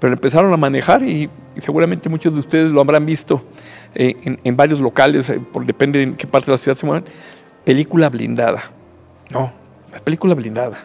Pero 0.00 0.12
empezaron 0.12 0.52
a 0.52 0.56
manejar 0.56 1.02
y, 1.02 1.28
y 1.56 1.60
seguramente 1.60 2.08
muchos 2.08 2.32
de 2.32 2.40
ustedes 2.40 2.70
lo 2.70 2.80
habrán 2.80 3.04
visto 3.04 3.42
eh, 3.94 4.16
en, 4.24 4.38
en 4.44 4.56
varios 4.56 4.80
locales, 4.80 5.28
eh, 5.30 5.40
por, 5.52 5.66
depende 5.66 5.98
de 5.98 6.04
en 6.04 6.14
qué 6.14 6.26
parte 6.26 6.46
de 6.46 6.52
la 6.52 6.58
ciudad 6.58 6.76
se 6.76 6.86
muevan, 6.86 7.04
película 7.64 8.08
blindada. 8.08 8.62
No, 9.32 9.52
no 9.90 9.96
es 9.96 10.00
película 10.02 10.34
blindada. 10.34 10.78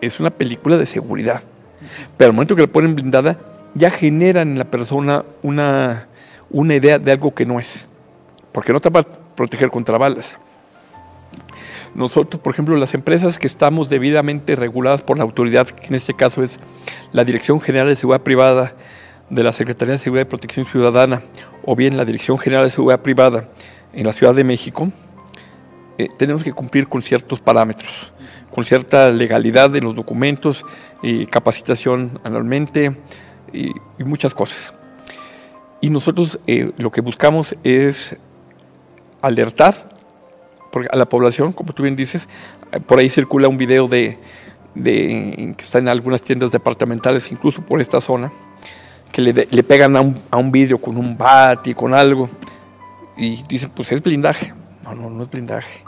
Es 0.00 0.20
una 0.20 0.30
película 0.30 0.76
de 0.76 0.86
seguridad. 0.86 1.42
Pero 2.16 2.30
al 2.30 2.34
momento 2.34 2.54
que 2.56 2.62
la 2.62 2.68
ponen 2.68 2.94
blindada, 2.94 3.38
ya 3.74 3.90
generan 3.90 4.50
en 4.50 4.58
la 4.58 4.64
persona 4.64 5.24
una, 5.42 6.08
una 6.50 6.74
idea 6.74 6.98
de 6.98 7.12
algo 7.12 7.34
que 7.34 7.46
no 7.46 7.58
es. 7.58 7.86
Porque 8.52 8.72
no 8.72 8.80
te 8.80 8.90
va 8.90 9.00
a 9.00 9.04
proteger 9.04 9.70
contra 9.70 9.98
balas. 9.98 10.36
Nosotros, 11.94 12.40
por 12.40 12.52
ejemplo, 12.52 12.76
las 12.76 12.94
empresas 12.94 13.38
que 13.38 13.46
estamos 13.46 13.88
debidamente 13.88 14.56
reguladas 14.56 15.02
por 15.02 15.16
la 15.16 15.24
autoridad, 15.24 15.66
que 15.66 15.86
en 15.86 15.94
este 15.94 16.14
caso 16.14 16.42
es 16.42 16.58
la 17.12 17.24
Dirección 17.24 17.60
General 17.60 17.88
de 17.88 17.96
Seguridad 17.96 18.22
Privada 18.22 18.74
de 19.30 19.42
la 19.42 19.52
Secretaría 19.52 19.92
de 19.92 19.98
Seguridad 19.98 20.26
y 20.26 20.28
Protección 20.28 20.66
Ciudadana, 20.66 21.22
o 21.64 21.76
bien 21.76 21.96
la 21.96 22.04
Dirección 22.04 22.38
General 22.38 22.64
de 22.64 22.70
Seguridad 22.70 23.00
Privada 23.00 23.48
en 23.92 24.06
la 24.06 24.12
Ciudad 24.12 24.34
de 24.34 24.44
México, 24.44 24.90
eh, 25.98 26.08
tenemos 26.16 26.44
que 26.44 26.52
cumplir 26.52 26.88
con 26.88 27.02
ciertos 27.02 27.40
parámetros, 27.40 28.12
con 28.54 28.64
cierta 28.64 29.10
legalidad 29.10 29.74
en 29.74 29.84
los 29.84 29.94
documentos, 29.94 30.64
y 31.02 31.26
capacitación 31.26 32.20
anualmente 32.24 32.96
y, 33.52 33.72
muchas 34.04 34.34
cosas. 34.34 34.72
Y 35.80 35.90
nosotros 35.90 36.38
eh, 36.46 36.72
lo 36.78 36.90
que 36.90 37.00
buscamos 37.00 37.56
es 37.62 38.16
alertar 39.22 39.88
a 40.90 40.96
la 40.96 41.08
población, 41.08 41.52
como 41.52 41.72
tú 41.72 41.82
bien 41.82 41.96
dices, 41.96 42.28
eh, 42.72 42.80
por 42.80 42.98
ahí 42.98 43.10
circula 43.10 43.48
un 43.48 43.56
video 43.56 43.88
de, 43.88 44.18
que 44.74 45.56
está 45.58 45.78
en 45.78 45.88
algunas 45.88 46.22
tiendas 46.22 46.52
departamentales, 46.52 47.30
incluso 47.32 47.62
por 47.62 47.80
esta 47.80 48.00
zona, 48.00 48.32
que 49.12 49.22
le, 49.22 49.62
pegan 49.62 49.96
a 49.96 50.00
un, 50.00 50.16
a 50.30 50.36
un, 50.36 50.52
vidrio 50.52 50.78
con 50.78 50.96
un 50.96 51.16
bat 51.16 51.66
y 51.66 51.74
con 51.74 51.94
algo, 51.94 52.28
y 53.16 53.42
dicen, 53.48 53.70
pues 53.74 53.90
es 53.92 54.02
blindaje. 54.02 54.54
No, 54.84 54.94
no, 54.94 55.10
no 55.10 55.22
es 55.22 55.30
blindaje. 55.30 55.82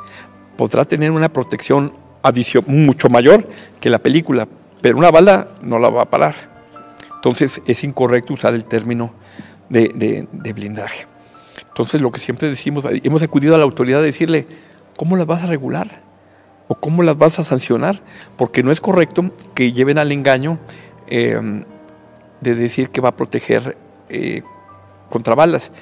Podrá 0.57 0.85
tener 0.85 1.11
una 1.11 1.29
protección 1.29 1.93
adición, 2.23 2.65
mucho 2.67 3.09
mayor 3.09 3.49
que 3.81 3.91
la 3.91 3.99
película, 3.99 4.49
pero 4.81 4.99
una 4.99 5.11
bala 5.11 5.49
no 5.63 5.79
la 5.79 5.91
va 5.91 6.03
a 6.03 6.11
parar. 6.11 6.51
Entonces 7.21 7.61
es 7.67 7.85
incorrecto 7.85 8.33
usar 8.33 8.55
el 8.55 8.65
término 8.65 9.13
de, 9.69 10.27
blindaje. 10.55 11.07
Entonces 11.69 12.01
lo 12.01 12.11
que 12.11 12.19
siempre 12.19 12.49
decimos, 12.49 12.87
hemos 12.91 13.23
acudido 13.23 13.55
a 13.55 13.59
la 13.59 13.65
autoridad 13.65 14.01
a 14.01 14.05
decirle, 14.05 14.47
¿cómo 14.97 15.19
las 15.19 15.27
vas 15.27 15.43
a 15.43 15.47
regular? 15.47 16.01
¿O 16.69 16.77
cómo 16.77 17.03
las 17.03 17.19
vas 17.19 17.39
a 17.39 17.45
sancionar? 17.45 18.01
Porque 18.39 18.63
no 18.63 18.73
es 18.73 18.81
correcto 18.81 19.35
que 19.55 19.75
lleven 19.75 19.99
al 19.99 20.13
engaño 20.13 20.59
em, 21.09 21.65
de 22.41 22.55
decir 22.55 22.89
que 22.89 23.03
va 23.03 23.11
a 23.11 23.17
proteger 23.17 23.77
eh, 24.09 24.43
contra 25.11 25.35
balas, 25.35 25.73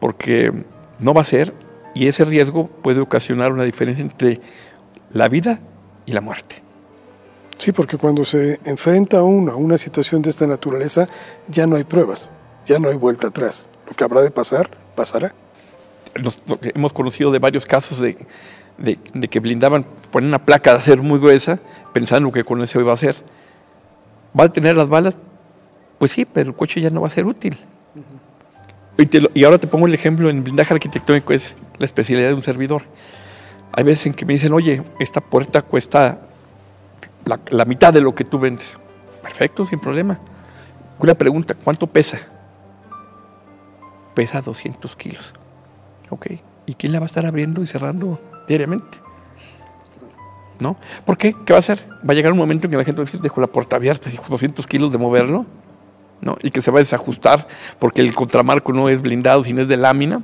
porque 0.00 0.52
no 0.98 1.14
va 1.14 1.20
a 1.20 1.24
ser 1.24 1.54
y 1.94 2.08
ese 2.08 2.24
riesgo 2.24 2.66
puede 2.66 2.98
ocasionar 2.98 3.52
una 3.52 3.62
diferencia 3.62 4.02
entre 4.02 4.40
la 5.12 5.28
vida 5.28 5.60
y 6.04 6.12
la 6.12 6.20
muerte. 6.20 6.64
Sí, 7.60 7.72
porque 7.72 7.98
cuando 7.98 8.24
se 8.24 8.58
enfrenta 8.64 9.22
uno 9.22 9.52
a 9.52 9.56
una 9.56 9.76
situación 9.76 10.22
de 10.22 10.30
esta 10.30 10.46
naturaleza, 10.46 11.06
ya 11.46 11.66
no 11.66 11.76
hay 11.76 11.84
pruebas, 11.84 12.30
ya 12.64 12.78
no 12.78 12.88
hay 12.88 12.96
vuelta 12.96 13.26
atrás. 13.26 13.68
Lo 13.86 13.92
que 13.92 14.02
habrá 14.02 14.22
de 14.22 14.30
pasar, 14.30 14.70
pasará. 14.96 15.34
hemos 16.74 16.94
conocido 16.94 17.30
de 17.30 17.38
varios 17.38 17.66
casos 17.66 18.00
de, 18.00 18.16
que 19.28 19.40
blindaban, 19.40 19.84
ponen 20.10 20.28
una 20.28 20.42
placa 20.42 20.72
de 20.72 20.78
acero 20.78 21.02
muy 21.02 21.18
gruesa, 21.18 21.60
pensando 21.92 22.32
que 22.32 22.44
con 22.44 22.62
eso 22.62 22.80
iba 22.80 22.94
a 22.94 22.96
ser. 22.96 23.16
¿Va 24.38 24.44
a 24.44 24.48
tener 24.50 24.74
las 24.74 24.88
balas? 24.88 25.14
Pues 25.98 26.12
sí, 26.12 26.24
pero 26.24 26.48
el 26.48 26.56
coche 26.56 26.80
ya 26.80 26.88
no 26.88 27.02
va 27.02 27.08
a 27.08 27.10
ser 27.10 27.26
útil. 27.26 27.58
y, 29.34 29.44
ahora 29.44 29.58
te 29.58 29.66
pongo 29.66 29.86
el 29.86 29.92
ejemplo, 29.92 30.30
en 30.30 30.42
blindaje 30.42 30.72
arquitectónico 30.72 31.34
es 31.34 31.54
la 31.78 31.84
especialidad 31.84 32.28
de 32.28 32.34
un 32.34 32.42
servidor. 32.42 32.84
Hay 33.70 33.84
veces 33.84 34.06
en 34.06 34.14
que 34.14 34.24
me 34.24 34.32
dicen, 34.32 34.54
oye, 34.54 34.82
esta 34.98 35.20
puerta 35.20 35.60
cuesta 35.60 36.22
la, 37.24 37.64
mitad 37.64 37.92
de 37.92 38.00
lo 38.00 38.14
que 38.14 38.24
tú 38.24 38.38
vendes. 38.38 38.78
Perfecto, 39.22 39.66
sin 39.66 39.78
problema. 39.78 40.18
Una 40.98 41.14
pregunta, 41.14 41.54
¿cuánto 41.54 41.86
pesa? 41.86 42.18
Pesa 44.14 44.40
200 44.40 44.96
kilos. 44.96 45.34
Ok. 46.10 46.26
¿Y 46.66 46.74
quién 46.74 46.92
la 46.92 47.00
va 47.00 47.06
a 47.06 47.08
estar 47.08 47.26
abriendo 47.26 47.62
y 47.62 47.66
cerrando 47.66 48.20
diariamente? 48.46 48.98
¿No? 50.60 50.76
¿Por 51.04 51.16
qué? 51.16 51.34
¿Qué 51.44 51.52
va 51.52 51.58
a 51.58 51.60
hacer? 51.60 51.86
Va 52.06 52.12
a 52.12 52.14
llegar 52.14 52.32
un 52.32 52.38
momento 52.38 52.66
en 52.66 52.70
que 52.70 52.76
la 52.76 52.84
gente 52.84 53.00
va 53.00 53.04
a 53.04 53.06
decir, 53.06 53.20
dejo 53.20 53.40
la 53.40 53.46
puerta 53.46 53.76
abierta, 53.76 54.10
dijo 54.10 54.24
200 54.28 54.66
kilos 54.66 54.92
de 54.92 54.98
moverlo, 54.98 55.46
¿no? 56.20 56.36
Y 56.42 56.50
que 56.50 56.60
se 56.60 56.70
va 56.70 56.78
a 56.78 56.82
desajustar 56.82 57.48
porque 57.78 58.02
el 58.02 58.14
contramarco 58.14 58.72
no 58.72 58.88
es 58.88 59.00
blindado, 59.00 59.42
sino 59.44 59.62
es 59.62 59.68
de 59.68 59.78
lámina. 59.78 60.22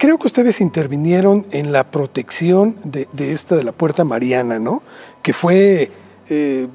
Creo 0.00 0.18
que 0.18 0.28
ustedes 0.28 0.62
intervinieron 0.62 1.46
en 1.50 1.72
la 1.72 1.90
protección 1.90 2.78
de, 2.84 3.06
esta 3.18 3.54
de 3.54 3.64
la 3.64 3.72
Puerta 3.72 4.02
Mariana, 4.02 4.58
¿no? 4.58 4.82
Que 5.22 5.34
fue 5.34 5.92
eh, 6.32 6.68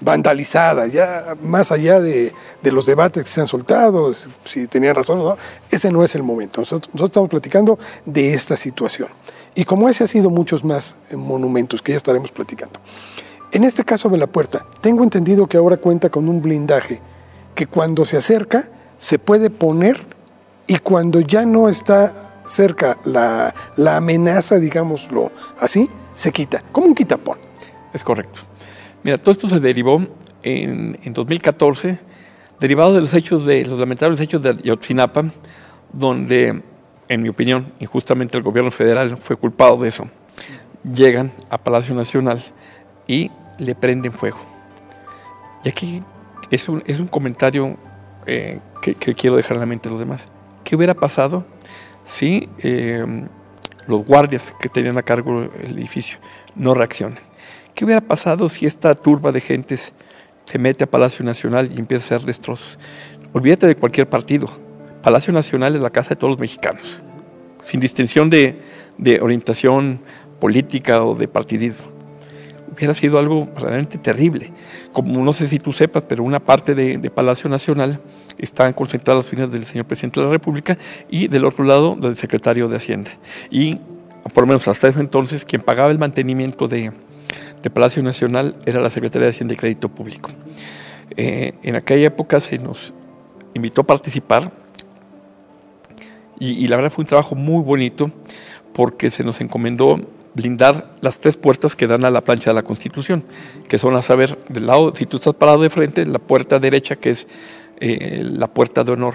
vandalizada, 0.00 0.88
ya 0.88 1.36
más 1.40 1.70
allá 1.70 2.00
de, 2.00 2.32
los 2.64 2.86
debates 2.86 3.22
que 3.22 3.30
se 3.30 3.40
han 3.40 3.46
soltado, 3.46 4.12
si 4.44 4.66
tenían 4.66 4.96
razón 4.96 5.20
o 5.20 5.24
no, 5.24 5.36
ese 5.70 5.92
no 5.92 6.02
es 6.02 6.16
el 6.16 6.24
momento. 6.24 6.60
Nosotros, 6.60 6.92
estamos 7.04 7.30
platicando 7.30 7.78
de 8.04 8.34
esta 8.34 8.56
situación. 8.56 9.08
Y 9.54 9.64
como 9.64 9.88
ese 9.88 10.02
ha 10.02 10.06
sido 10.08 10.28
muchos 10.28 10.64
más 10.64 11.00
eh, 11.10 11.16
monumentos 11.16 11.82
que 11.82 11.92
ya 11.92 11.96
estaremos 11.96 12.32
platicando. 12.32 12.80
En 13.52 13.62
este 13.62 13.84
caso 13.84 14.08
de 14.08 14.18
la 14.18 14.26
puerta, 14.26 14.66
tengo 14.80 15.04
entendido 15.04 15.46
que 15.46 15.56
ahora 15.56 15.76
cuenta 15.76 16.10
con 16.10 16.28
un 16.28 16.42
blindaje 16.42 17.00
que 17.54 17.68
cuando 17.68 18.04
se 18.04 18.16
acerca 18.16 18.68
se 18.98 19.20
puede 19.20 19.50
poner 19.50 20.04
y 20.66 20.78
cuando 20.78 21.20
ya 21.20 21.46
no 21.46 21.68
está 21.68 22.40
cerca 22.44 22.98
la, 23.04 23.54
amenaza, 23.86 24.56
digámoslo 24.56 25.30
así, 25.60 25.88
se 26.16 26.32
quita, 26.32 26.64
como 26.72 26.88
un 26.88 26.94
quitapón. 26.94 27.38
Es 27.92 28.02
correcto. 28.02 28.40
Mira, 29.06 29.18
todo 29.18 29.30
esto 29.30 29.48
se 29.48 29.60
derivó 29.60 30.04
en, 30.42 31.12
2014, 31.12 31.96
derivado 32.58 32.92
de 32.92 33.64
los 33.64 33.78
lamentables 33.78 34.20
hechos 34.20 34.42
de 34.42 34.48
Ayotzinapa, 34.48 35.26
donde, 35.92 36.60
en 37.08 37.22
mi 37.22 37.28
opinión, 37.28 37.72
injustamente 37.78 38.36
el 38.36 38.42
gobierno 38.42 38.72
federal 38.72 39.16
fue 39.18 39.36
culpado 39.36 39.76
de 39.76 39.90
eso. 39.90 40.08
Llegan 40.82 41.30
a 41.50 41.58
Palacio 41.58 41.94
Nacional 41.94 42.42
y 43.06 43.30
le 43.60 43.76
prenden 43.76 44.12
fuego. 44.12 44.38
Y 45.62 45.68
aquí 45.68 46.02
es 46.50 46.68
un, 46.68 47.06
comentario 47.06 47.76
eh, 48.26 48.58
que, 48.82 49.14
quiero 49.14 49.36
dejar 49.36 49.52
en 49.52 49.60
la 49.60 49.66
mente 49.66 49.88
de 49.88 49.92
los 49.92 50.00
demás. 50.00 50.26
¿Qué 50.64 50.74
hubiera 50.74 50.94
pasado 50.94 51.46
si 52.04 52.48
em, 52.58 53.28
los 53.86 54.04
guardias 54.04 54.52
que 54.58 54.68
tenían 54.68 54.98
a 54.98 55.04
cargo 55.04 55.42
el 55.62 55.78
edificio 55.78 56.18
no 56.56 56.74
reaccionan. 56.74 57.25
¿Qué 57.76 57.84
hubiera 57.84 58.00
pasado 58.00 58.48
si 58.48 58.64
esta 58.64 58.94
turba 58.94 59.32
de 59.32 59.40
gentes 59.42 59.92
se 60.46 60.58
mete 60.58 60.84
a 60.84 60.86
Palacio 60.90 61.22
Nacional 61.26 61.70
y 61.70 61.78
empieza 61.78 62.14
a 62.14 62.16
hacer 62.16 62.26
destrozos? 62.26 62.78
Olvídate 63.34 63.66
de 63.66 63.76
cualquier 63.76 64.08
partido. 64.08 64.48
Palacio 65.02 65.30
Nacional 65.30 65.76
es 65.76 65.82
la 65.82 65.90
casa 65.90 66.10
de 66.10 66.16
todos 66.16 66.30
los 66.30 66.40
mexicanos, 66.40 67.02
sin 67.66 67.78
distinción 67.78 68.30
de, 68.30 68.62
orientación 69.20 70.00
política 70.40 71.04
o 71.04 71.14
de 71.14 71.28
partidismo. 71.28 71.88
Hubiera 72.74 72.94
sido 72.94 73.18
algo 73.18 73.46
realmente 73.58 73.98
terrible. 73.98 74.54
Como 74.94 75.22
no 75.22 75.34
sé 75.34 75.46
si 75.46 75.58
tú 75.58 75.74
sepas, 75.74 76.04
pero 76.08 76.24
una 76.24 76.40
parte 76.40 76.74
de 76.74 77.10
Palacio 77.10 77.50
Nacional 77.50 78.00
están 78.38 78.72
concentradas 78.72 79.24
las 79.24 79.30
fines 79.30 79.52
del 79.52 79.66
señor 79.66 79.84
presidente 79.84 80.20
de 80.20 80.24
la 80.24 80.32
República 80.32 80.78
y 81.10 81.28
del 81.28 81.44
otro 81.44 81.62
lado 81.62 81.94
del 81.94 82.16
secretario 82.16 82.70
de 82.70 82.76
Hacienda. 82.76 83.10
Y 83.50 83.78
por 84.32 84.44
lo 84.44 84.46
menos 84.46 84.66
hasta 84.66 84.88
ese 84.88 85.00
entonces 85.00 85.44
quien 85.44 85.60
pagaba 85.60 85.90
el 85.90 85.98
mantenimiento 85.98 86.68
de, 86.68 86.90
Palacio 87.70 88.02
Nacional 88.02 88.56
era 88.64 88.80
la 88.80 88.90
Secretaría 88.90 89.26
de 89.26 89.32
Hacienda 89.32 89.54
y 89.54 89.56
Crédito 89.56 89.88
Público. 89.88 90.30
Eh, 91.16 91.54
en 91.62 91.76
aquella 91.76 92.06
época 92.08 92.40
se 92.40 92.58
nos 92.58 92.92
invitó 93.54 93.82
a 93.82 93.86
participar 93.86 94.52
y, 96.38 96.68
la 96.68 96.76
verdad 96.76 96.92
fue 96.92 97.02
un 97.02 97.06
trabajo 97.06 97.34
muy 97.34 97.62
bonito 97.62 98.10
porque 98.74 99.10
se 99.10 99.24
nos 99.24 99.40
encomendó 99.40 99.98
blindar 100.34 100.90
las 101.00 101.18
tres 101.18 101.38
puertas 101.38 101.74
que 101.74 101.86
dan 101.86 102.04
a 102.04 102.10
la 102.10 102.22
plancha 102.22 102.50
de 102.50 102.54
la 102.54 102.62
Constitución, 102.62 103.24
que 103.68 103.78
son 103.78 103.96
a 103.96 104.02
saber, 104.02 104.38
del 104.50 104.66
lado, 104.66 104.92
si 104.94 105.06
tú 105.06 105.16
estás 105.16 105.32
parado 105.32 105.62
de 105.62 105.70
frente, 105.70 106.04
la 106.04 106.18
puerta 106.18 106.58
derecha 106.58 106.96
que 106.96 107.10
es 107.10 107.26
eh, 107.80 108.22
la 108.22 108.48
puerta 108.48 108.84
de 108.84 108.92
honor, 108.92 109.14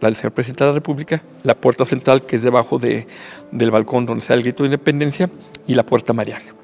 la 0.00 0.08
del 0.08 0.14
señor 0.14 0.32
presidente 0.32 0.62
de 0.62 0.70
la 0.70 0.74
República, 0.74 1.24
la 1.42 1.56
puerta 1.56 1.84
central 1.84 2.24
que 2.24 2.36
es 2.36 2.42
debajo 2.44 2.78
de, 2.78 3.08
del 3.50 3.72
balcón 3.72 4.06
donde 4.06 4.22
está 4.22 4.34
el 4.34 4.42
grito 4.42 4.62
de 4.62 4.68
independencia 4.68 5.28
y 5.66 5.74
la 5.74 5.84
puerta 5.84 6.12
mariana. 6.12 6.54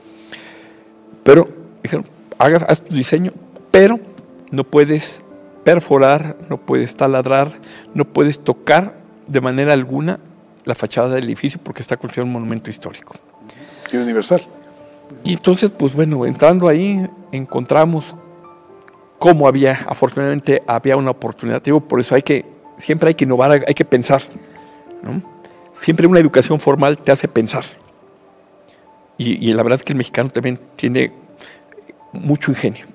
Pero 1.27 1.49
dijeron, 1.83 2.07
hagas 2.39 2.63
haz 2.69 2.81
tu 2.81 2.95
diseño, 2.95 3.33
pero 3.73 3.99
no 4.53 4.63
puedes 4.63 5.23
perforar, 5.65 6.37
no 6.49 6.57
puedes 6.57 6.95
taladrar, 6.95 7.51
no 7.95 8.05
puedes 8.05 8.39
tocar 8.39 8.95
de 9.27 9.41
manera 9.41 9.73
alguna 9.73 10.21
la 10.65 10.77
fachada 10.77 11.17
del 11.17 11.25
edificio 11.25 11.59
porque 11.61 11.83
está 11.83 11.97
considerado 11.97 12.27
un 12.27 12.33
monumento 12.33 12.71
histórico. 12.71 13.17
Y 13.93 13.97
universal. 13.97 14.47
Y 15.25 15.33
entonces, 15.33 15.69
pues 15.77 15.95
bueno, 15.95 16.25
entrando 16.27 16.69
ahí 16.69 17.05
encontramos 17.33 18.15
cómo 19.19 19.49
había, 19.49 19.81
afortunadamente 19.89 20.63
había 20.65 20.97
una 20.97 21.11
oportunidad. 21.11 21.61
Digo, 21.61 21.81
por 21.81 21.99
eso 21.99 22.15
hay 22.15 22.23
que, 22.23 22.45
siempre 22.79 23.09
hay 23.09 23.15
que 23.17 23.25
innovar, 23.25 23.65
hay 23.67 23.75
que 23.75 23.85
pensar. 23.85 24.23
Siempre 25.73 26.07
una 26.07 26.21
educación 26.21 26.61
formal 26.61 26.99
te 26.99 27.11
hace 27.11 27.27
pensar. 27.27 27.65
Y, 29.19 29.53
la 29.55 29.63
verdad 29.63 29.79
es 29.79 29.85
que 29.85 29.93
el 29.93 29.99
mexicano 29.99 30.31
también 30.31 30.59
tiene 30.77 31.13
mucho 32.13 32.51
ingenio. 32.51 32.87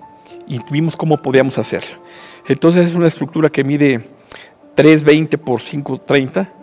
Y 0.48 0.60
vimos 0.70 0.96
cómo 0.96 1.18
podíamos 1.18 1.58
hacerlo. 1.58 1.98
Entonces 2.48 2.88
es 2.88 2.96
una 2.96 3.08
estructura 3.08 3.50
que 3.50 3.64
mide 3.64 4.02
320 4.76 5.38
por 5.38 5.62
530. 5.62 6.54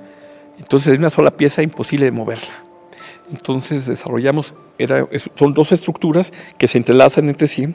Entonces 0.58 0.92
es 0.92 0.98
una 0.98 1.10
sola 1.10 1.32
pieza 1.32 1.62
imposible 1.62 2.04
de 2.04 2.12
moverla. 2.12 2.64
Entonces 3.32 3.86
desarrollamos, 3.86 4.54
era, 4.78 5.06
son 5.34 5.54
dos 5.54 5.72
estructuras 5.72 6.32
que 6.56 6.68
se 6.68 6.78
entrelazan 6.78 7.28
entre 7.28 7.46
sí 7.46 7.74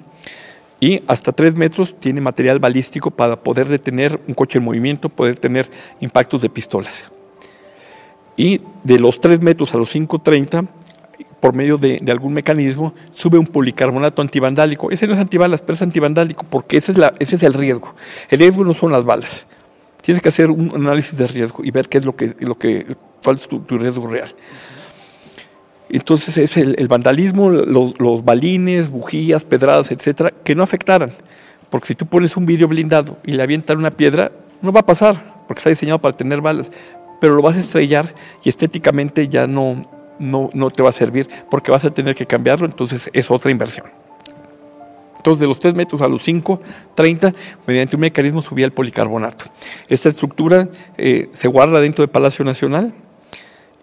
y 0.84 1.02
hasta 1.08 1.32
3 1.32 1.56
metros 1.56 1.96
tiene 1.98 2.20
material 2.20 2.60
balístico 2.60 3.10
para 3.10 3.38
poder 3.38 3.70
detener 3.70 4.20
un 4.28 4.34
coche 4.34 4.58
en 4.58 4.66
movimiento, 4.66 5.08
poder 5.08 5.38
tener 5.40 5.70
impactos 6.02 6.42
de 6.42 6.50
pistolas. 6.50 7.06
Y 8.36 8.60
de 8.84 9.00
los 9.00 9.22
3 9.22 9.40
metros 9.40 9.74
a 9.74 9.78
los 9.78 9.96
5.30, 9.96 10.68
por 11.44 11.54
medio 11.54 11.78
de, 11.78 12.02
algún 12.10 12.32
mecanismo, 12.32 12.94
sube 13.14 13.38
un 13.38 13.46
policarbonato 13.46 14.22
antivandálico. 14.22 14.89
Ese 14.91 15.08
no 15.08 15.14
es 15.14 15.20
antibalas, 15.20 15.60
pero 15.60 15.74
es 15.74 15.82
antivandálico, 15.82 16.46
porque 16.50 16.78
ese 16.78 16.94
es, 17.20 17.44
el 17.44 17.54
riesgo. 17.54 17.96
El 18.30 18.39
riesgo 18.39 18.64
no 18.64 18.74
son 18.74 18.94
las 18.94 19.04
balas. 19.04 19.46
Tienes 20.02 20.24
que 20.24 20.30
hacer 20.30 20.50
un 20.50 20.72
análisis 20.74 21.18
de 21.18 21.28
riesgo 21.28 21.62
y 21.62 21.72
ver 21.72 21.89
qué 21.89 21.98
es 21.98 22.06
lo 22.06 22.16
que, 22.16 22.34
lo 22.39 22.58
que 22.58 22.78
es 22.88 23.48
tu 23.50 23.78
riesgo 23.78 24.08
real. 24.08 24.34
Entonces 25.89 26.38
es 26.38 26.56
el, 26.56 26.88
vandalismo, 26.88 27.50
los, 27.50 28.24
balines, 28.24 28.89
bujías, 28.89 29.44
pedradas, 29.44 29.91
etcétera, 29.91 30.32
que 30.46 30.56
no 30.56 30.64
afectaran. 30.64 31.12
Porque 31.70 31.88
si 31.88 31.96
tú 31.96 32.06
pones 32.06 32.38
un 32.38 32.46
vidrio 32.46 32.70
blindado 32.70 33.18
y 33.26 33.34
le 33.34 33.44
avientan 33.44 33.80
una 33.80 33.91
piedra, 33.91 34.32
no 34.62 34.72
va 34.72 34.80
a 34.80 34.86
pasar, 34.86 35.44
porque 35.46 35.60
está 35.60 35.72
diseñado 35.72 36.00
para 36.00 36.16
tener 36.16 36.39
balas, 36.39 36.72
pero 37.20 37.36
lo 37.36 37.41
vas 37.41 37.58
a 37.58 37.60
estrellar 37.60 38.16
y 38.46 38.48
estéticamente 38.48 39.28
ya 39.28 39.46
no, 39.46 39.82
no, 40.24 40.50
no 40.54 40.72
te 40.72 40.84
va 40.84 40.90
a 40.90 40.94
servir, 40.94 41.28
porque 41.50 41.72
vas 41.72 41.86
a 41.86 41.92
tener 41.92 42.16
que 42.16 42.26
cambiarlo, 42.26 42.66
entonces 42.66 43.10
es 43.14 43.30
otra 43.30 43.52
inversión. 43.52 43.88
Entonces, 45.18 45.40
de 45.40 45.48
los 45.48 45.60
3 45.60 45.74
metros 45.74 46.02
a 46.02 46.08
los 46.08 46.22
5, 46.24 46.62
30, 46.96 47.34
mediante 47.66 47.96
un 47.96 48.02
mecanismo 48.02 48.42
subía 48.42 48.66
el 48.66 48.74
policarbonato. 48.74 49.46
Esta 49.88 50.10
estructura 50.10 50.68
eh, 50.98 51.30
se 51.34 51.48
guarda 51.48 51.80
dentro 51.80 52.04
del 52.04 52.10
Palacio 52.10 52.44
Nacional, 52.44 52.94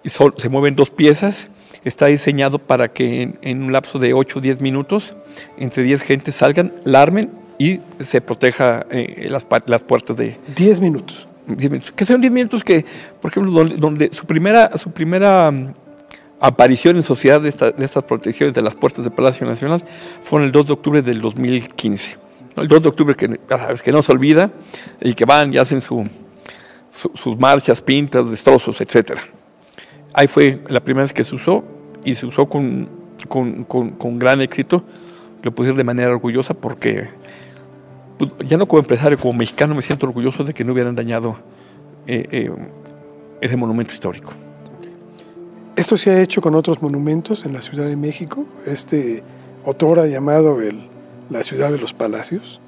y 0.02 0.08
se 0.08 0.48
mueven 0.48 0.76
dos 0.76 0.90
piezas, 0.90 1.48
está 1.84 2.06
diseñado 2.06 2.58
para 2.58 2.92
que 2.92 3.34
en, 3.40 3.62
un 3.62 3.72
lapso 3.72 3.98
de 3.98 4.14
8 4.14 4.38
o 4.38 4.42
10 4.42 4.60
minutos, 4.60 5.16
entre 5.58 5.82
10 5.82 6.02
gentes 6.02 6.34
salgan, 6.34 6.72
la 6.84 7.02
armen 7.02 7.30
y 7.58 7.80
se 7.98 8.20
proteja 8.20 8.86
eh, 8.90 9.28
las, 9.30 9.46
las, 9.66 9.82
puertas 9.82 10.16
de... 10.16 10.38
10 10.56 10.80
minutos. 10.80 11.28
10 11.46 11.70
minutos. 11.70 11.92
Que 11.92 12.04
sean 12.04 12.20
10 12.20 12.32
minutos 12.32 12.64
que, 12.64 12.84
por 13.20 13.30
ejemplo, 13.30 13.64
donde, 13.64 14.10
su 14.12 14.24
primera, 14.24 14.76
su 14.78 14.90
primera 14.90 15.50
mm, 15.50 15.74
aparición 16.40 16.96
en 16.96 17.02
sociedad 17.02 17.40
de, 17.40 17.48
estas 17.48 18.04
protecciones 18.04 18.54
de 18.54 18.62
las 18.62 18.74
puertas 18.74 19.04
del 19.04 19.12
Palacio 19.12 19.46
Nacional 19.46 19.84
fue 20.22 20.42
el 20.42 20.50
2 20.50 20.66
de 20.66 20.72
octubre 20.72 21.02
del 21.02 21.20
2015. 21.20 22.18
El 22.56 22.66
2 22.66 22.82
de 22.82 22.88
octubre 22.88 23.14
que, 23.14 23.28
no 23.92 24.02
se 24.02 24.12
olvida 24.12 24.50
y 25.00 25.14
que 25.14 25.24
van 25.26 25.52
y 25.52 25.58
hacen 25.58 25.80
su, 25.80 26.08
sus 26.90 27.38
marchas, 27.38 27.80
pintas, 27.80 28.30
destrozos, 28.30 28.80
etcétera. 28.80 29.20
Ahí 30.14 30.26
fue 30.26 30.60
la 30.68 30.80
primera 30.80 31.02
vez 31.02 31.12
que 31.12 31.22
se 31.22 31.34
usó 31.34 31.62
y 32.04 32.14
se 32.14 32.26
usó 32.26 32.46
con, 32.46 32.88
gran 34.18 34.40
éxito. 34.40 34.82
Lo 35.42 35.52
pude 35.52 35.68
decir 35.68 35.78
de 35.78 35.84
manera 35.84 36.10
orgullosa 36.10 36.54
porque 36.54 37.08
pues, 38.18 38.30
ya 38.46 38.56
no 38.56 38.66
como 38.66 38.80
empresario, 38.80 39.18
como 39.18 39.34
mexicano 39.34 39.74
me 39.74 39.82
siento 39.82 40.06
orgulloso 40.06 40.42
de 40.42 40.52
que 40.52 40.64
no 40.64 40.72
hubieran 40.72 40.94
dañado 40.94 41.38
eh, 42.06 42.26
eh, 42.30 42.50
ese 43.40 43.56
monumento 43.56 43.92
histórico. 43.92 44.32
Esto 45.80 45.96
se 45.96 46.10
ha 46.10 46.20
hecho 46.20 46.42
con 46.42 46.54
otros 46.54 46.82
monumentos 46.82 47.46
en 47.46 47.54
la 47.54 47.62
Ciudad 47.62 47.86
de 47.86 47.96
México, 47.96 48.44
este 48.66 49.22
otrora 49.64 50.06
llamado 50.06 50.58
la 51.30 51.42
Ciudad 51.42 51.72
de 51.72 51.78
los 51.78 51.94
Palacios. 51.94 52.60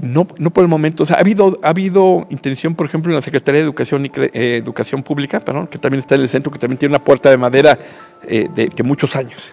No, 0.00 0.26
no 0.38 0.48
por 0.48 0.62
el 0.62 0.68
momento. 0.68 1.04
ha 1.10 1.20
habido, 1.20 1.58
ha 1.62 1.68
habido 1.68 2.26
intención, 2.30 2.74
por 2.74 2.86
ejemplo, 2.86 3.12
en 3.12 3.16
la 3.16 3.20
Secretaría 3.20 3.60
de 3.60 3.66
Educación 3.66 4.06
y 4.06 4.10
eh, 4.16 4.56
Educación 4.56 5.02
Pública, 5.02 5.40
que 5.40 5.76
también 5.76 5.98
está 5.98 6.14
en 6.14 6.22
el 6.22 6.30
centro, 6.30 6.50
que 6.50 6.58
también 6.58 6.78
tiene 6.78 6.94
una 6.94 7.04
puerta 7.04 7.28
de 7.28 7.36
madera 7.36 7.78
eh, 8.26 8.48
de, 8.54 8.82
muchos 8.82 9.14
años. 9.16 9.52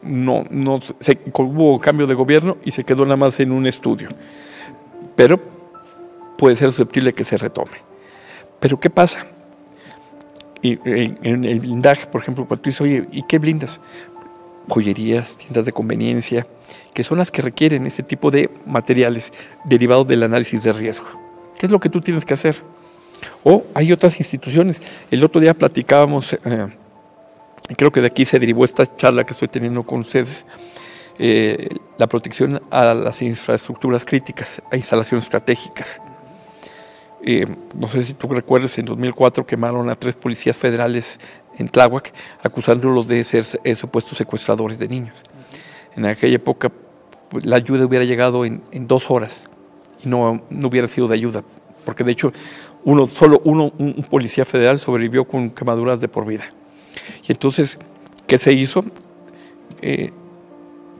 No, 0.00 0.44
no 0.50 0.78
hubo 1.34 1.80
cambio 1.80 2.06
de 2.06 2.14
gobierno 2.14 2.58
y 2.64 2.70
se 2.70 2.84
quedó 2.84 3.06
nada 3.06 3.16
más 3.16 3.40
en 3.40 3.50
un 3.50 3.66
estudio. 3.66 4.08
Pero 5.16 5.40
puede 6.38 6.54
ser 6.54 6.68
susceptible 6.68 7.12
que 7.12 7.24
se 7.24 7.36
retome. 7.36 7.78
Pero 8.60 8.78
¿qué 8.78 8.88
pasa? 8.88 9.26
Y, 10.62 10.78
en, 10.84 11.44
el 11.44 11.60
blindaje, 11.60 12.06
por 12.06 12.20
ejemplo, 12.20 12.46
cuando 12.46 12.62
tú 12.62 12.70
dices, 12.70 12.80
oye, 12.82 13.06
¿y 13.12 13.22
qué 13.22 13.38
blindas? 13.38 13.80
Joyerías, 14.68 15.36
tiendas 15.36 15.64
de 15.64 15.72
conveniencia, 15.72 16.46
que 16.92 17.02
son 17.02 17.18
las 17.18 17.30
que 17.30 17.42
requieren 17.42 17.86
ese 17.86 18.02
tipo 18.02 18.30
de 18.30 18.50
materiales 18.66 19.32
derivados 19.64 20.06
del 20.06 20.22
análisis 20.22 20.62
de 20.62 20.72
riesgo. 20.72 21.06
¿Qué 21.58 21.66
es 21.66 21.72
lo 21.72 21.80
que 21.80 21.88
tú 21.88 22.00
tienes 22.00 22.24
que 22.24 22.34
hacer? 22.34 22.62
O 23.42 23.64
hay 23.74 23.92
otras 23.92 24.18
instituciones. 24.18 24.82
El 25.10 25.24
otro 25.24 25.40
día 25.40 25.54
platicábamos, 25.54 26.34
eh, 26.34 26.68
creo 27.76 27.90
que 27.90 28.00
de 28.00 28.06
aquí 28.08 28.24
se 28.24 28.38
derivó 28.38 28.64
esta 28.64 28.96
charla 28.96 29.24
que 29.24 29.32
estoy 29.32 29.48
teniendo 29.48 29.82
con 29.82 30.00
ustedes, 30.00 30.46
eh, 31.18 31.68
la 31.98 32.06
protección 32.06 32.62
a 32.70 32.94
las 32.94 33.20
infraestructuras 33.22 34.04
críticas, 34.04 34.62
a 34.70 34.76
instalaciones 34.76 35.24
estratégicas. 35.24 36.00
Eh, 37.22 37.46
no 37.76 37.88
sé 37.88 38.02
si 38.02 38.14
tú 38.14 38.28
recuerdas, 38.28 38.78
en 38.78 38.86
2004 38.86 39.46
quemaron 39.46 39.90
a 39.90 39.94
tres 39.94 40.16
policías 40.16 40.56
federales 40.56 41.20
en 41.58 41.68
Tláhuac, 41.68 42.12
acusándolos 42.42 43.08
de 43.08 43.22
ser 43.24 43.44
supuestos 43.76 44.16
secuestradores 44.16 44.78
de 44.78 44.88
niños. 44.88 45.16
En 45.96 46.06
aquella 46.06 46.36
época 46.36 46.72
pues, 47.28 47.44
la 47.44 47.56
ayuda 47.56 47.84
hubiera 47.84 48.04
llegado 48.04 48.44
en, 48.44 48.62
dos 48.86 49.10
horas 49.10 49.48
y 50.02 50.08
no, 50.08 50.42
no, 50.48 50.68
hubiera 50.68 50.86
sido 50.86 51.08
de 51.08 51.14
ayuda, 51.14 51.44
porque 51.84 52.04
de 52.04 52.12
hecho 52.12 52.32
uno, 52.84 53.06
solo 53.06 53.42
uno, 53.44 53.72
un 53.78 54.06
policía 54.08 54.46
federal 54.46 54.78
sobrevivió 54.78 55.24
con 55.24 55.50
quemaduras 55.50 56.00
de 56.00 56.08
por 56.08 56.26
vida. 56.26 56.44
Y 57.26 57.32
entonces, 57.32 57.78
¿qué 58.26 58.38
se 58.38 58.52
hizo? 58.52 58.84
Eh, 59.82 60.12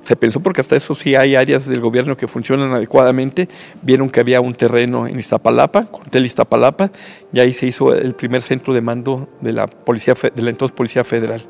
se 0.02 0.16
pensó 0.16 0.40
porque 0.40 0.60
hasta 0.60 0.76
eso 0.76 0.94
sí 0.94 1.14
hay 1.14 1.36
áreas 1.36 1.66
del 1.66 1.80
gobierno 1.80 2.16
que 2.16 2.26
funcionan 2.26 2.72
adecuadamente. 2.72 3.48
Vieron 3.82 4.08
que 4.08 4.20
había 4.20 4.40
un 4.40 4.54
terreno 4.54 5.06
en 5.06 5.18
Iztapalapa, 5.18 5.84
Contel 5.86 6.26
Iztapalapa, 6.26 6.90
y 7.32 7.40
ahí 7.40 7.52
se 7.52 7.66
hizo 7.66 7.94
el 7.94 8.14
primer 8.14 8.42
centro 8.42 8.72
de 8.72 8.80
mando 8.80 9.28
de 9.40 9.52
la 9.52 9.66
policía 9.66 10.14
de 10.14 10.42
la 10.42 10.50
entonces 10.50 10.74
Policía 10.74 11.04
Federal. 11.04 11.42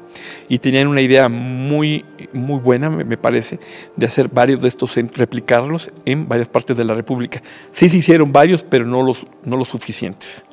Y 0.48 0.58
tenían 0.58 0.88
una 0.88 1.00
idea 1.00 1.28
muy, 1.28 2.04
muy 2.32 2.58
buena, 2.58 2.90
me 2.90 3.16
parece, 3.16 3.60
de 3.96 4.06
hacer 4.06 4.28
varios 4.28 4.60
de 4.60 4.68
estos 4.68 4.92
centros, 4.92 5.18
replicarlos 5.18 5.90
en 6.04 6.28
varias 6.28 6.48
partes 6.48 6.76
de 6.76 6.84
la 6.84 6.94
República. 6.94 7.42
Sí 7.70 7.88
se 7.88 7.98
hicieron 7.98 8.32
varios, 8.32 8.64
pero 8.64 8.84
no 8.84 9.02
los, 9.02 9.26
no 9.44 9.56
los 9.56 9.68
suficientes. 9.68 10.44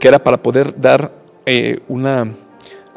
Que 0.00 0.08
era 0.08 0.22
para 0.22 0.42
poder 0.42 0.78
dar 0.80 1.12
eh, 1.44 1.80
una 1.88 2.32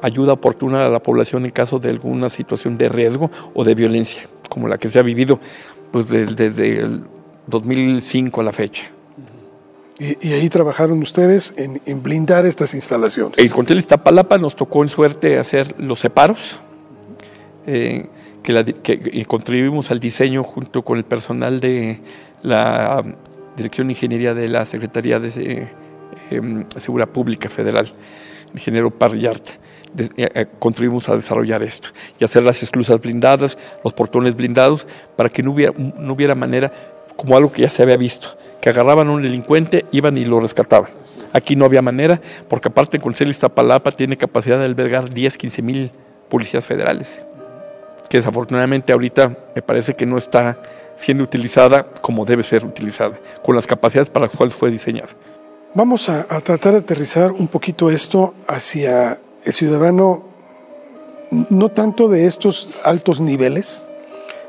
ayuda 0.01 0.33
oportuna 0.33 0.85
a 0.85 0.89
la 0.89 1.01
población 1.01 1.45
en 1.45 1.51
caso 1.51 1.79
de 1.79 1.89
alguna 1.89 2.29
situación 2.29 2.77
de 2.77 2.89
riesgo 2.89 3.31
o 3.53 3.63
de 3.63 3.75
violencia, 3.75 4.23
como 4.49 4.67
la 4.67 4.77
que 4.77 4.89
se 4.89 4.99
ha 4.99 5.03
vivido 5.03 5.39
pues, 5.91 6.07
desde, 6.09 6.79
el 6.79 7.03
2005 7.47 8.41
a 8.41 8.43
la 8.43 8.51
fecha. 8.51 8.91
Y, 9.99 10.33
ahí 10.33 10.49
trabajaron 10.49 11.01
ustedes 11.01 11.53
en, 11.57 12.01
blindar 12.01 12.45
estas 12.45 12.73
instalaciones. 12.73 13.37
En 13.37 13.49
Contel 13.49 13.77
Iztapalapa 13.77 14.39
nos 14.39 14.55
tocó 14.55 14.81
en 14.81 14.89
suerte 14.89 15.37
hacer 15.37 15.75
los 15.77 15.99
separos, 15.99 16.57
eh, 17.67 18.07
que, 18.41 19.25
contribuimos 19.27 19.91
al 19.91 19.99
diseño 19.99 20.43
junto 20.43 20.81
con 20.83 20.97
el 20.97 21.03
personal 21.03 21.59
de 21.59 22.01
la 22.41 23.03
Dirección 23.55 23.87
de 23.87 23.93
Ingeniería 23.93 24.33
de 24.33 24.47
la 24.47 24.65
Secretaría 24.65 25.19
de 25.19 25.67
eh, 26.31 26.65
Seguridad 26.77 27.09
Pública 27.09 27.49
Federal, 27.49 27.93
el 28.47 28.53
ingeniero 28.53 28.89
Parrillarta. 28.89 29.51
Eh, 29.97 30.09
eh, 30.17 30.45
contribuimos 30.59 31.09
a 31.09 31.15
desarrollar 31.15 31.63
esto 31.63 31.89
y 32.17 32.23
hacer 32.23 32.43
las 32.43 32.63
esclusas 32.63 33.01
blindadas, 33.01 33.57
los 33.83 33.93
portones 33.93 34.35
blindados, 34.35 34.87
para 35.15 35.29
que 35.29 35.43
no 35.43 35.51
hubiera, 35.51 35.73
no 35.77 36.13
hubiera 36.13 36.33
manera, 36.33 36.71
como 37.17 37.35
algo 37.35 37.51
que 37.51 37.63
ya 37.63 37.69
se 37.69 37.83
había 37.83 37.97
visto, 37.97 38.37
que 38.61 38.69
agarraban 38.69 39.09
a 39.09 39.11
un 39.11 39.21
delincuente, 39.21 39.85
iban 39.91 40.17
y 40.17 40.25
lo 40.25 40.39
rescataban. 40.39 40.89
Aquí 41.33 41.55
no 41.55 41.65
había 41.65 41.81
manera, 41.81 42.21
porque 42.47 42.69
aparte 42.69 42.97
el 42.97 43.03
Consejo 43.03 43.29
Iztapalapa 43.29 43.91
tiene 43.91 44.17
capacidad 44.17 44.57
de 44.59 44.65
albergar 44.65 45.09
10, 45.09 45.37
15 45.37 45.61
mil 45.61 45.91
policías 46.29 46.65
federales, 46.65 47.21
que 48.09 48.17
desafortunadamente 48.17 48.93
ahorita 48.93 49.35
me 49.55 49.61
parece 49.61 49.93
que 49.93 50.05
no 50.05 50.17
está 50.17 50.61
siendo 50.95 51.23
utilizada 51.23 51.83
como 52.01 52.25
debe 52.25 52.43
ser 52.43 52.65
utilizada, 52.65 53.19
con 53.43 53.55
las 53.55 53.67
capacidades 53.67 54.09
para 54.09 54.27
las 54.27 54.35
cuales 54.35 54.55
fue 54.55 54.71
diseñada. 54.71 55.09
Vamos 55.73 56.09
a 56.09 56.25
tratar 56.41 56.73
de 56.73 56.79
aterrizar 56.79 57.31
un 57.31 57.47
poquito 57.47 57.89
esto 57.89 58.33
hacia 58.45 59.19
el 59.43 59.53
ciudadano, 59.53 60.23
no 61.31 61.69
tanto 61.69 62.07
de 62.07 62.25
estos 62.25 62.69
altos 62.83 63.21
niveles, 63.21 63.83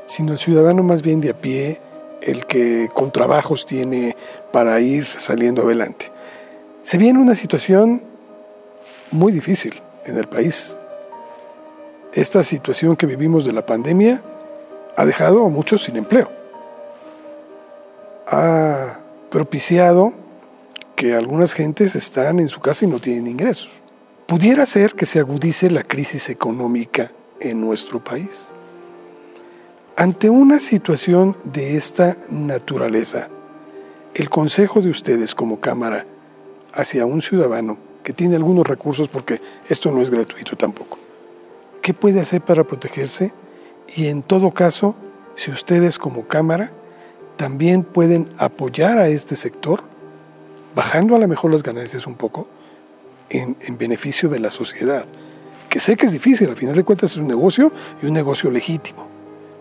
sino 0.05 0.33
el 0.33 0.37
ciudadano 0.37 0.83
más 0.83 1.01
bien 1.01 1.21
de 1.21 1.31
a 1.31 1.33
pie, 1.33 1.79
el 2.21 2.45
que 2.45 2.89
con 2.93 3.11
trabajos 3.11 3.65
tiene 3.65 4.15
para 4.51 4.79
ir 4.79 5.05
saliendo 5.05 5.63
adelante. 5.63 6.11
Se 6.83 6.97
viene 6.97 7.19
una 7.19 7.35
situación 7.35 8.03
muy 9.11 9.31
difícil 9.31 9.81
en 10.05 10.17
el 10.17 10.27
país. 10.27 10.77
Esta 12.13 12.43
situación 12.43 12.95
que 12.95 13.05
vivimos 13.05 13.45
de 13.45 13.53
la 13.53 13.65
pandemia 13.65 14.21
ha 14.95 15.05
dejado 15.05 15.45
a 15.45 15.49
muchos 15.49 15.83
sin 15.83 15.97
empleo. 15.97 16.29
Ha 18.27 18.99
propiciado 19.29 20.13
que 20.95 21.15
algunas 21.15 21.53
gentes 21.53 21.95
están 21.95 22.39
en 22.39 22.49
su 22.49 22.59
casa 22.59 22.85
y 22.85 22.87
no 22.87 22.99
tienen 22.99 23.27
ingresos 23.27 23.82
pudiera 24.25 24.65
ser 24.65 24.93
que 24.93 25.05
se 25.05 25.19
agudice 25.19 25.69
la 25.69 25.83
crisis 25.83 26.29
económica 26.29 27.11
en 27.39 27.61
nuestro 27.61 28.03
país. 28.03 28.53
Ante 29.95 30.29
una 30.29 30.59
situación 30.59 31.37
de 31.43 31.75
esta 31.75 32.17
naturaleza, 32.29 33.29
el 34.15 34.29
consejo 34.29 34.81
de 34.81 34.89
ustedes 34.89 35.35
como 35.35 35.59
Cámara 35.59 36.05
hacia 36.73 37.05
un 37.05 37.21
ciudadano 37.21 37.77
que 38.03 38.13
tiene 38.13 38.35
algunos 38.35 38.67
recursos, 38.67 39.07
porque 39.07 39.39
esto 39.69 39.91
no 39.91 40.01
es 40.01 40.09
gratuito 40.09 40.55
tampoco, 40.55 40.97
¿qué 41.81 41.93
puede 41.93 42.19
hacer 42.19 42.41
para 42.41 42.63
protegerse? 42.63 43.33
Y 43.95 44.07
en 44.07 44.23
todo 44.23 44.51
caso, 44.51 44.95
si 45.35 45.51
ustedes 45.51 45.97
como 45.97 46.27
Cámara 46.27 46.71
también 47.35 47.83
pueden 47.83 48.31
apoyar 48.37 48.97
a 48.97 49.07
este 49.07 49.35
sector, 49.35 49.83
bajando 50.75 51.15
a 51.15 51.19
lo 51.19 51.27
mejor 51.27 51.51
las 51.51 51.63
ganancias 51.63 52.07
un 52.07 52.15
poco, 52.15 52.47
en, 53.33 53.77
beneficio 53.77 54.29
de 54.29 54.39
la 54.39 54.49
sociedad. 54.49 55.05
Que 55.69 55.79
sé 55.79 55.95
que 55.95 56.05
es 56.05 56.11
difícil, 56.11 56.49
al 56.49 56.55
final 56.55 56.75
de 56.75 56.83
cuentas 56.83 57.11
es 57.11 57.17
un 57.17 57.27
negocio 57.27 57.71
y 58.01 58.05
un 58.05 58.13
negocio 58.13 58.51
legítimo, 58.51 59.07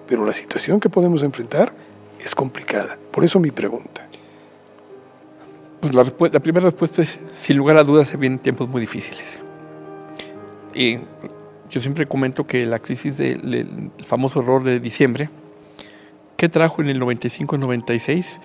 pero 0.07 0.27
la 0.27 0.35
situación 0.35 0.79
que 0.79 0.91
podemos 0.91 1.23
enfrentar 1.23 1.73
es 2.21 2.35
complicada. 2.35 2.99
Por 3.11 3.25
eso 3.25 3.41
mi 3.41 3.51
pregunta. 3.51 4.07
Pues 5.81 5.95
la, 5.95 6.05
la, 6.05 6.41
primera 6.41 6.67
respuesta 6.67 7.03
es, 7.03 7.19
sin 7.33 7.57
lugar 7.57 7.77
a 7.77 7.83
dudas, 7.83 8.09
se 8.09 8.17
vienen 8.17 8.39
tiempos 8.39 8.69
muy 8.69 8.81
difíciles. 8.81 9.39
Y 10.75 10.99
yo 11.71 11.81
siempre 11.81 12.07
comento 12.07 12.47
que 12.47 12.65
la 12.67 12.79
crisis 12.79 13.17
del 13.17 13.91
famoso 14.07 14.41
error 14.41 14.63
de 14.63 14.79
diciembre, 14.79 15.31
¿qué 16.37 16.49
trajo 16.49 16.83
en 16.83 16.89
el 16.89 17.01
95-96? 17.01 18.41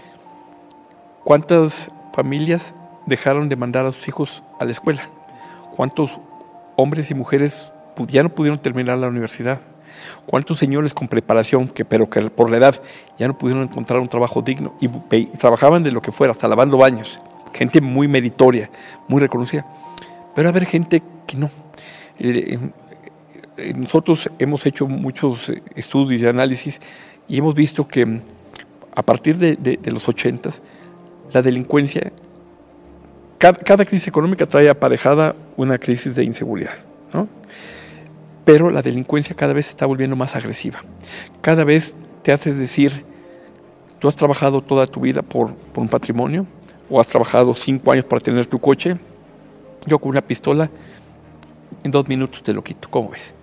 ¿Cuántas 1.23 1.91
familias 2.13 2.73
dejaron 3.05 3.49
de 3.49 3.57
mandar 3.57 3.85
a 3.85 3.91
sus 3.91 4.07
hijos 4.07 4.43
a 4.59 4.65
la 4.65 4.71
escuela? 4.71 5.09
¿Cuántos 5.77 6.19
hombres 6.75 7.11
y 7.11 7.13
mujeres 7.13 7.71
ya 8.07 8.23
no 8.23 8.29
pudieron 8.29 8.57
terminar 8.57 8.97
la 8.97 9.09
universidad? 9.09 9.61
¿Cuántos 10.25 10.57
señores 10.57 10.91
con 10.91 11.07
preparación, 11.07 11.67
que, 11.67 11.85
pero 11.85 12.09
que 12.09 12.19
por 12.31 12.49
la 12.49 12.57
edad 12.57 12.81
ya 13.19 13.27
no 13.27 13.37
pudieron 13.37 13.61
encontrar 13.61 13.99
un 13.99 14.07
trabajo 14.07 14.41
digno 14.41 14.73
y, 14.81 14.89
y 15.15 15.25
trabajaban 15.37 15.83
de 15.83 15.91
lo 15.91 16.01
que 16.01 16.11
fuera, 16.11 16.31
hasta 16.31 16.47
lavando 16.47 16.77
baños? 16.77 17.21
Gente 17.53 17.79
muy 17.79 18.07
meritoria, 18.07 18.71
muy 19.07 19.21
reconocida. 19.21 19.67
Pero 20.33 20.47
a 20.47 20.49
haber 20.49 20.65
gente 20.65 21.03
que 21.27 21.37
no. 21.37 21.51
Eh, 22.17 22.57
eh, 23.57 23.73
nosotros 23.75 24.31
hemos 24.39 24.65
hecho 24.65 24.87
muchos 24.87 25.49
eh, 25.49 25.61
estudios 25.75 26.19
y 26.19 26.25
análisis 26.25 26.81
y 27.27 27.37
hemos 27.37 27.53
visto 27.53 27.87
que 27.87 28.19
a 28.95 29.03
partir 29.03 29.37
de, 29.37 29.55
de, 29.55 29.77
de 29.77 29.91
los 29.91 30.09
ochentas, 30.09 30.63
la 31.33 31.43
delincuencia, 31.43 32.11
cada, 33.37 33.85
crisis 33.85 34.07
económica 34.07 34.45
trae 34.45 34.69
aparejada 34.69 35.35
una 35.55 35.77
crisis 35.77 36.15
de 36.15 36.23
inseguridad, 36.23 36.73
¿no? 37.13 37.27
pero 38.43 38.69
la 38.69 38.81
delincuencia 38.81 39.35
cada 39.35 39.53
vez 39.53 39.65
se 39.65 39.71
está 39.71 39.85
volviendo 39.85 40.15
más 40.15 40.35
agresiva. 40.35 40.83
Cada 41.41 41.63
vez 41.63 41.95
te 42.23 42.31
haces 42.31 42.57
decir, 42.57 43.03
tú 43.99 44.07
has 44.07 44.15
trabajado 44.15 44.61
toda 44.61 44.87
tu 44.87 45.01
vida 45.01 45.21
por, 45.21 45.53
por 45.53 45.81
un 45.81 45.89
patrimonio, 45.89 46.45
o 46.89 47.01
has 47.01 47.07
trabajado 47.07 47.53
cinco 47.53 47.91
años 47.91 48.05
para 48.05 48.21
tener 48.21 48.45
tu 48.45 48.59
coche, 48.59 48.97
yo 49.85 49.99
con 49.99 50.09
una 50.09 50.21
pistola, 50.21 50.69
en 51.83 51.91
dos 51.91 52.07
minutos 52.07 52.41
te 52.41 52.53
lo 52.53 52.63
quito, 52.63 52.89
¿cómo 52.89 53.09
ves? 53.09 53.35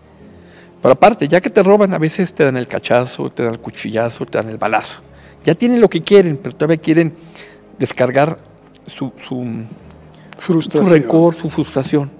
Pero 0.80 0.92
aparte, 0.92 1.28
ya 1.28 1.40
que 1.40 1.50
te 1.50 1.62
roban, 1.62 1.94
a 1.94 1.98
veces 1.98 2.34
te 2.34 2.44
dan 2.44 2.56
el 2.56 2.66
cachazo, 2.66 3.30
te 3.30 3.42
dan 3.42 3.54
el 3.54 3.60
cuchillazo, 3.60 4.26
te 4.26 4.38
dan 4.38 4.50
el 4.50 4.58
balazo. 4.58 5.00
Ya 5.44 5.54
tienen 5.54 5.80
lo 5.80 5.88
que 5.88 6.02
quieren, 6.02 6.36
pero 6.36 6.54
todavía 6.54 6.76
quieren 6.78 7.14
descargar 7.78 8.38
su, 8.86 9.12
su, 9.26 9.64
frustración. 10.38 10.84
su 10.84 10.92
rencor, 10.92 11.34
su 11.34 11.50
frustración. 11.50 12.10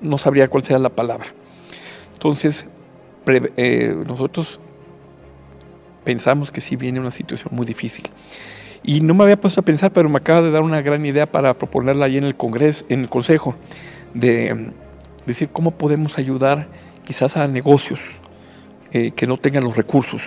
No 0.00 0.18
sabría 0.18 0.48
cuál 0.48 0.64
sea 0.64 0.78
la 0.78 0.90
palabra. 0.90 1.26
Entonces, 2.12 2.66
pre, 3.24 3.52
eh, 3.56 3.94
nosotros 4.06 4.60
pensamos 6.04 6.50
que 6.50 6.60
sí 6.60 6.76
viene 6.76 7.00
una 7.00 7.10
situación 7.10 7.54
muy 7.54 7.66
difícil. 7.66 8.04
Y 8.82 9.00
no 9.00 9.14
me 9.14 9.24
había 9.24 9.40
puesto 9.40 9.60
a 9.60 9.64
pensar, 9.64 9.92
pero 9.92 10.08
me 10.08 10.18
acaba 10.18 10.42
de 10.42 10.50
dar 10.50 10.62
una 10.62 10.82
gran 10.82 11.04
idea 11.06 11.30
para 11.30 11.54
proponerla 11.54 12.06
ahí 12.06 12.18
en 12.18 12.24
el 12.24 12.36
Congreso, 12.36 12.84
en 12.90 13.00
el 13.00 13.08
Consejo, 13.08 13.54
de 14.12 14.70
decir 15.24 15.48
cómo 15.50 15.70
podemos 15.70 16.18
ayudar 16.18 16.68
quizás 17.04 17.36
a 17.36 17.48
negocios 17.48 18.00
eh, 18.92 19.12
que 19.12 19.26
no 19.26 19.38
tengan 19.38 19.64
los 19.64 19.76
recursos, 19.76 20.22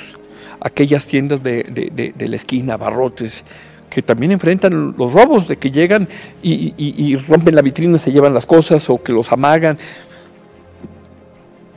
aquellas 0.59 1.05
tiendas 1.07 1.43
de, 1.43 1.63
de, 1.63 1.91
de, 1.93 2.13
de 2.17 2.27
la 2.27 2.35
esquina, 2.35 2.77
barrotes, 2.77 3.45
que 3.89 4.01
también 4.01 4.31
enfrentan 4.31 4.95
los 4.97 5.13
robos, 5.13 5.47
de 5.47 5.57
que 5.57 5.71
llegan 5.71 6.07
y, 6.41 6.73
y, 6.77 7.15
rompen 7.15 7.55
la 7.55 7.61
vitrina, 7.61 7.97
se 7.97 8.11
llevan 8.11 8.33
las 8.33 8.45
cosas 8.45 8.89
o 8.89 9.01
que 9.01 9.13
los 9.13 9.31
amagan. 9.31 9.77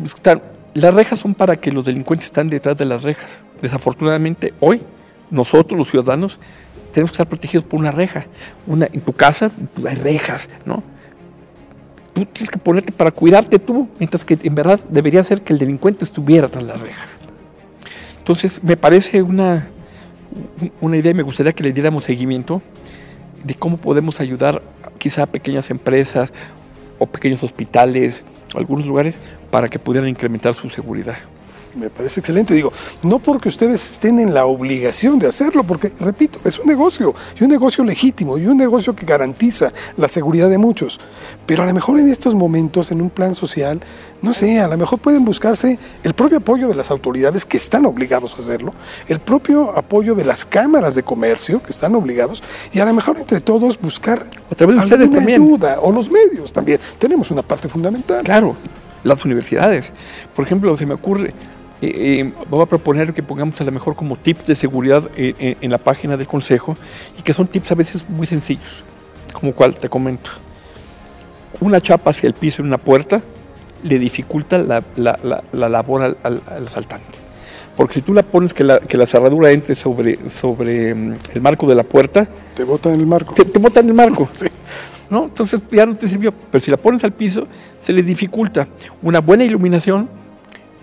Están, 0.05 0.43
las 0.75 0.95
rejas 0.95 1.19
son 1.19 1.35
para 1.35 1.57
que 1.57 1.73
los 1.73 1.85
delincuentes 1.85 2.27
están 2.27 2.51
detrás 2.51 2.77
de 2.77 2.85
las 2.85 3.03
rejas. 3.03 3.43
Desafortunadamente, 3.63 4.55
hoy, 4.61 4.83
nosotros 5.31 5.79
los 5.79 5.91
ciudadanos, 5.91 6.41
tenemos 6.93 7.11
que 7.11 7.15
estar 7.15 7.29
protegidos 7.29 7.65
por 7.65 7.79
una 7.79 7.93
reja. 7.93 8.27
Una, 8.67 8.89
en 8.93 9.01
tu 9.01 9.13
casa 9.13 9.51
pues, 9.75 9.87
hay 9.87 9.97
rejas, 9.97 10.49
¿no? 10.65 10.83
Tú 12.13 12.27
tienes 12.27 12.51
que 12.51 12.59
ponerte 12.59 12.91
para 12.91 13.13
cuidarte 13.13 13.59
tú, 13.59 13.89
mientras 13.99 14.25
que 14.25 14.37
en 14.43 14.55
verdad 14.55 14.81
debería 14.89 15.23
ser 15.23 15.43
que 15.43 15.53
el 15.53 15.59
delincuente 15.59 16.05
estuviera 16.05 16.49
tras 16.49 16.65
las 16.65 16.81
rejas. 16.81 17.19
Entonces, 18.19 18.63
me 18.63 18.77
parece 18.77 19.23
una, 19.23 19.69
una 20.81 20.97
idea, 20.97 21.14
me 21.14 21.22
gustaría 21.22 21.53
que 21.53 21.62
le 21.62 21.72
diéramos 21.72 22.05
seguimiento 22.05 22.62
de 23.45 23.55
cómo 23.55 23.76
podemos 23.76 24.20
ayudar 24.20 24.62
quizá 24.99 25.24
a 25.24 25.26
pequeñas 25.26 25.70
empresas 25.70 26.33
o 26.99 27.07
pequeños 27.07 27.43
hospitales, 27.43 28.24
algunos 28.55 28.87
lugares, 28.87 29.18
para 29.51 29.68
que 29.68 29.78
pudieran 29.78 30.09
incrementar 30.09 30.55
su 30.55 30.68
seguridad. 30.70 31.16
Me 31.75 31.89
parece 31.89 32.21
excelente. 32.21 32.53
Digo, 32.53 32.73
no 33.03 33.21
porque 33.21 33.49
ustedes 33.49 33.93
estén 33.93 34.18
en 34.18 34.35
la 34.35 34.47
obligación 34.47 35.18
de 35.18 35.29
hacerlo, 35.29 35.62
porque, 35.62 35.93
repito, 36.01 36.41
es 36.45 36.59
un 36.59 36.66
negocio, 36.66 37.14
y 37.39 37.45
un 37.45 37.51
negocio 37.51 37.85
legítimo, 37.85 38.39
y 38.39 38.47
un 38.47 38.57
negocio 38.57 38.95
que 38.97 39.07
garantiza 39.07 39.73
la 39.97 40.09
seguridad 40.09 40.51
de 40.51 40.59
muchos. 40.59 41.01
Pero 41.47 41.62
a 41.62 41.66
lo 41.66 41.75
mejor 41.75 42.01
en 42.01 42.11
estos 42.11 42.35
momentos, 42.35 42.91
en 42.91 43.01
un 43.01 43.11
plan 43.11 43.35
social, 43.35 43.81
no 44.21 44.35
sé, 44.35 44.61
a 44.61 44.68
lo 44.68 44.77
mejor 44.77 44.99
pueden 44.99 45.25
buscarse 45.25 45.79
el 46.03 46.14
propio 46.14 46.39
apoyo 46.39 46.68
de 46.68 46.75
las 46.75 46.91
autoridades 46.91 47.45
que 47.45 47.57
están 47.57 47.87
obligados 47.87 48.35
a 48.35 48.43
hacerlo, 48.43 48.75
el 49.09 49.21
propio 49.21 49.77
apoyo 49.77 50.14
de 50.14 50.25
las 50.25 50.45
cámaras 50.45 50.95
de 50.95 51.05
comercio 51.05 51.62
que 51.62 51.71
están 51.71 51.95
obligados, 51.95 52.43
y 52.73 52.81
a 52.81 52.85
lo 52.85 52.93
mejor 52.93 53.16
entre 53.16 53.41
todos 53.41 53.81
buscar 53.81 54.21
alguna 54.59 54.87
también. 54.89 55.43
ayuda, 55.43 55.79
o 55.81 55.93
los 55.93 56.11
medios 56.11 56.53
también. 56.53 56.81
Tenemos 56.99 57.31
una 57.31 57.43
parte 57.43 57.68
fundamental. 57.68 58.25
Claro, 58.25 58.57
las 59.05 59.25
universidades. 59.25 59.93
Por 60.35 60.45
ejemplo, 60.45 60.77
se 60.77 60.87
me 60.87 60.95
ocurre, 60.95 61.33
eh, 61.83 62.33
voy 62.49 62.62
a 62.62 62.66
proponer 62.66 63.14
que 63.14 63.22
pongamos 63.22 63.61
a 63.61 63.64
lo 63.64 63.72
mejor 63.72 63.95
como 63.95 64.16
tips 64.16 64.47
de 64.47 64.55
seguridad 64.55 65.09
eh, 65.16 65.35
eh, 65.39 65.57
en 65.61 65.70
la 65.70 65.78
página 65.78 66.16
del 66.16 66.26
consejo 66.26 66.76
y 67.18 67.22
que 67.22 67.33
son 67.33 67.47
tips 67.47 67.72
a 67.72 67.74
veces 67.74 68.05
muy 68.09 68.26
sencillos, 68.26 68.85
como 69.33 69.53
cual 69.53 69.74
te 69.74 69.89
comento. 69.89 70.31
Una 71.61 71.81
chapa 71.81 72.11
hacia 72.11 72.26
el 72.26 72.35
piso 72.35 72.62
en 72.62 72.68
una 72.68 72.78
puerta 72.78 73.22
le 73.83 73.99
dificulta 73.99 74.59
la, 74.59 74.83
la, 74.97 75.18
la, 75.22 75.43
la 75.53 75.68
labor 75.68 76.03
al, 76.03 76.16
al, 76.22 76.43
al, 76.47 76.66
asaltante. 76.66 77.18
Porque 77.76 77.95
si 77.95 78.03
tú 78.03 78.12
la 78.12 78.22
pones 78.22 78.53
que 78.53 78.62
la, 78.62 78.78
que 78.81 78.99
la 78.99 79.07
cerradura 79.07 79.51
entre 79.51 79.74
sobre, 79.74 80.28
sobre 80.28 80.93
um, 80.93 81.14
el 81.33 81.41
marco 81.41 81.66
de 81.66 81.74
la 81.74 81.83
puerta, 81.83 82.28
te 82.55 82.64
botan 82.64 82.95
el 82.95 83.07
marco. 83.07 83.33
Te, 83.33 83.45
te 83.45 83.59
botan 83.59 83.89
el 83.89 83.95
marco. 83.95 84.28
Sí. 84.35 84.47
¿no? 85.09 85.24
Entonces 85.24 85.61
ya 85.70 85.87
no 85.87 85.97
te 85.97 86.09
sirvió. 86.09 86.33
Pero 86.33 86.62
si 86.62 86.70
la 86.70 86.76
pones 86.76 87.03
al 87.05 87.12
piso, 87.12 87.47
se 87.81 87.93
les 87.93 88.07
dificulta. 88.07 88.68
Una 89.03 89.20
buena 89.20 89.45
iluminación 89.45 90.09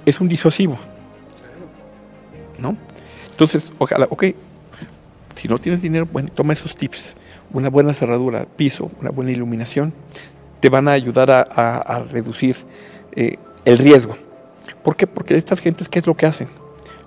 es 0.08 0.20
un 0.20 0.28
disuasivo. 0.28 0.78
¿No? 2.60 2.76
Entonces, 3.30 3.72
ojalá, 3.78 4.08
ok, 4.10 4.26
si 5.36 5.48
no 5.48 5.60
tienes 5.60 5.82
dinero, 5.82 6.08
bueno, 6.12 6.30
toma 6.34 6.54
esos 6.54 6.76
tips. 6.76 7.16
Una 7.54 7.70
buena 7.70 7.94
cerradura, 7.94 8.46
piso, 8.46 8.90
una 9.00 9.12
buena 9.12 9.32
iluminación, 9.32 9.94
te 10.60 10.70
van 10.70 10.88
a 10.88 10.94
ayudar 10.94 11.30
a 11.30 12.04
reducir 12.12 12.56
eh, 13.16 13.38
el 13.66 13.78
riesgo. 13.78 14.16
¿Por 14.84 14.96
qué? 14.96 15.08
Porque 15.08 15.36
estas 15.36 15.60
gentes, 15.60 15.90
¿qué 15.90 16.00
es 16.00 16.08
lo 16.08 16.16
que 16.16 16.26
hacen? 16.26 16.48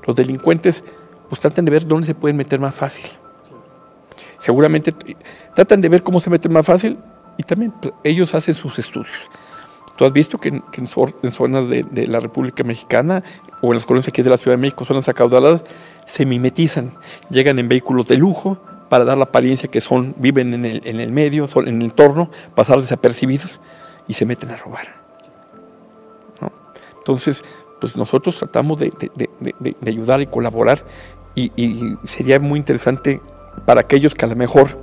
Los 0.06 0.16
delincuentes, 0.16 0.84
pues 1.28 1.40
tratan 1.40 1.64
de 1.64 1.70
ver 1.70 1.86
dónde 1.86 2.06
se 2.06 2.14
pueden 2.14 2.36
meter 2.36 2.60
más 2.60 2.74
fácil. 2.74 3.06
Seguramente 4.38 4.92
tratan 5.54 5.80
de 5.80 5.88
ver 5.88 6.02
cómo 6.02 6.20
se 6.20 6.28
meten 6.28 6.52
más 6.52 6.66
fácil 6.66 6.98
y 7.36 7.42
también 7.44 7.72
pues, 7.80 7.94
ellos 8.04 8.34
hacen 8.34 8.54
sus 8.54 8.78
estudios. 8.78 9.30
Tú 10.00 10.06
has 10.06 10.14
visto 10.14 10.38
que 10.38 10.62
que 10.72 10.80
en 10.80 11.30
zonas 11.30 11.68
de, 11.68 11.82
de, 11.82 12.06
la 12.06 12.20
República 12.20 12.64
Mexicana 12.64 13.22
o 13.60 13.66
en 13.66 13.74
las 13.74 13.84
colonias 13.84 14.08
aquí 14.08 14.22
de 14.22 14.30
la 14.30 14.38
Ciudad 14.38 14.56
de 14.56 14.62
México, 14.62 14.86
zonas 14.86 15.10
acaudaladas, 15.10 15.62
se 16.06 16.24
mimetizan, 16.24 16.92
llegan 17.28 17.58
en 17.58 17.68
vehículos 17.68 18.08
de 18.08 18.16
lujo 18.16 18.56
para 18.88 19.04
dar 19.04 19.18
la 19.18 19.24
apariencia 19.24 19.70
que 19.70 19.82
son, 19.82 20.14
viven 20.16 20.54
en 20.54 20.64
el, 20.64 20.80
en 20.86 21.00
el 21.00 21.12
medio, 21.12 21.46
son, 21.46 21.68
en 21.68 21.76
el 21.76 21.82
entorno, 21.82 22.30
pasar 22.54 22.80
desapercibidos 22.80 23.60
y 24.08 24.14
se 24.14 24.24
meten 24.24 24.48
a 24.48 24.56
robar. 24.56 25.02
¿no? 26.40 26.50
Entonces, 26.96 27.44
pues 27.78 27.94
nosotros 27.98 28.38
tratamos 28.38 28.80
de, 28.80 28.90
de, 29.14 29.54
de 29.58 29.90
ayudar 29.90 30.22
y 30.22 30.26
colaborar 30.28 30.82
y, 31.34 31.52
y 31.56 31.98
sería 32.04 32.40
muy 32.40 32.58
interesante 32.58 33.20
para 33.66 33.82
aquellos 33.82 34.14
que 34.14 34.24
a 34.24 34.28
lo 34.28 34.36
mejor 34.36 34.78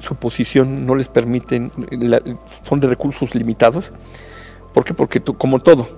su 0.00 0.14
posición 0.16 0.84
no 0.84 0.94
les 0.94 1.08
permiten, 1.08 1.72
son 2.68 2.80
de 2.80 2.88
recursos 2.88 3.34
limitados. 3.34 3.92
¿Por 4.72 4.84
qué? 4.84 4.94
Porque 4.94 5.20
tú, 5.20 5.36
como 5.36 5.60
todo, 5.60 5.88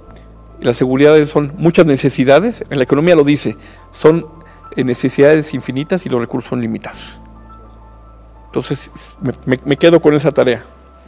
las 0.61 0.77
seguridades 0.77 1.29
son 1.29 1.53
muchas 1.57 1.87
necesidades, 1.87 2.63
en 2.71 2.79
la 2.79 2.85
economía 2.85 3.15
lo 3.15 3.25
dice, 3.25 3.57
son 3.93 4.27
necesidades 4.77 5.55
infinitas 5.55 6.05
y 6.07 6.09
los 6.09 6.21
recursos 6.21 6.51
son 6.51 6.61
limitados. 6.61 7.21
Entonces, 8.47 8.91
me, 9.21 9.33
me, 9.47 9.61
me 9.65 9.77
quedo 9.77 10.01
con 10.01 10.15
esa 10.15 10.33
tarea. 10.33 10.65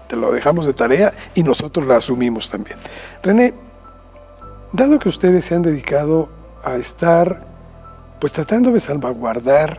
Te 0.08 0.16
lo 0.16 0.30
dejamos 0.32 0.66
de 0.66 0.72
tarea 0.72 1.12
y 1.34 1.42
nosotros 1.42 1.86
la 1.86 1.96
asumimos 1.96 2.50
también. 2.50 2.78
René, 3.22 3.54
dado 4.72 4.98
que 4.98 5.08
ustedes 5.08 5.44
se 5.44 5.54
han 5.54 5.62
dedicado 5.62 6.28
a 6.62 6.76
estar 6.76 7.46
pues 8.20 8.32
tratando 8.32 8.70
de 8.72 8.80
salvaguardar 8.80 9.78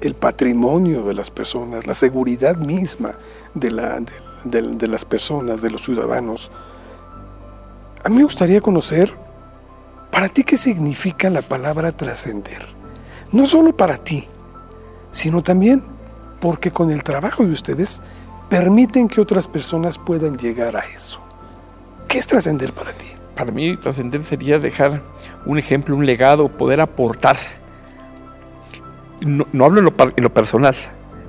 el 0.00 0.14
patrimonio 0.14 1.04
de 1.04 1.14
las 1.14 1.30
personas, 1.30 1.86
la 1.86 1.94
seguridad 1.94 2.56
misma 2.56 3.14
de, 3.54 3.70
la, 3.70 4.00
de, 4.00 4.12
de, 4.44 4.62
de, 4.62 4.86
las 4.88 5.04
personas, 5.04 5.62
de 5.62 5.70
los 5.70 5.82
ciudadanos. 5.82 6.50
A 8.04 8.08
mí 8.08 8.16
me 8.16 8.24
gustaría 8.24 8.60
conocer, 8.60 9.12
para 10.10 10.28
ti, 10.28 10.42
qué 10.42 10.56
significa 10.56 11.30
la 11.30 11.42
palabra 11.42 11.92
trascender. 11.92 12.60
No 13.30 13.46
solo 13.46 13.76
para 13.76 13.96
ti, 13.96 14.28
sino 15.10 15.42
también 15.42 15.84
porque 16.40 16.72
con 16.72 16.90
el 16.90 17.04
trabajo 17.04 17.44
de 17.44 17.52
ustedes 17.52 18.02
permiten 18.48 19.08
que 19.08 19.20
otras 19.20 19.46
personas 19.46 19.98
puedan 19.98 20.36
llegar 20.36 20.76
a 20.76 20.80
eso. 20.80 21.20
¿Qué 22.08 22.18
es 22.18 22.26
trascender 22.26 22.72
para 22.72 22.92
ti? 22.92 23.06
Para 23.36 23.52
mí 23.52 23.76
trascender 23.76 24.22
sería 24.24 24.58
dejar 24.58 25.00
un 25.46 25.58
ejemplo, 25.58 25.96
un 25.96 26.04
legado, 26.04 26.48
poder 26.48 26.80
aportar. 26.80 27.36
No, 29.20 29.64
hablo 29.64 29.78
en 29.78 30.24
lo, 30.24 30.34
personal, 30.34 30.74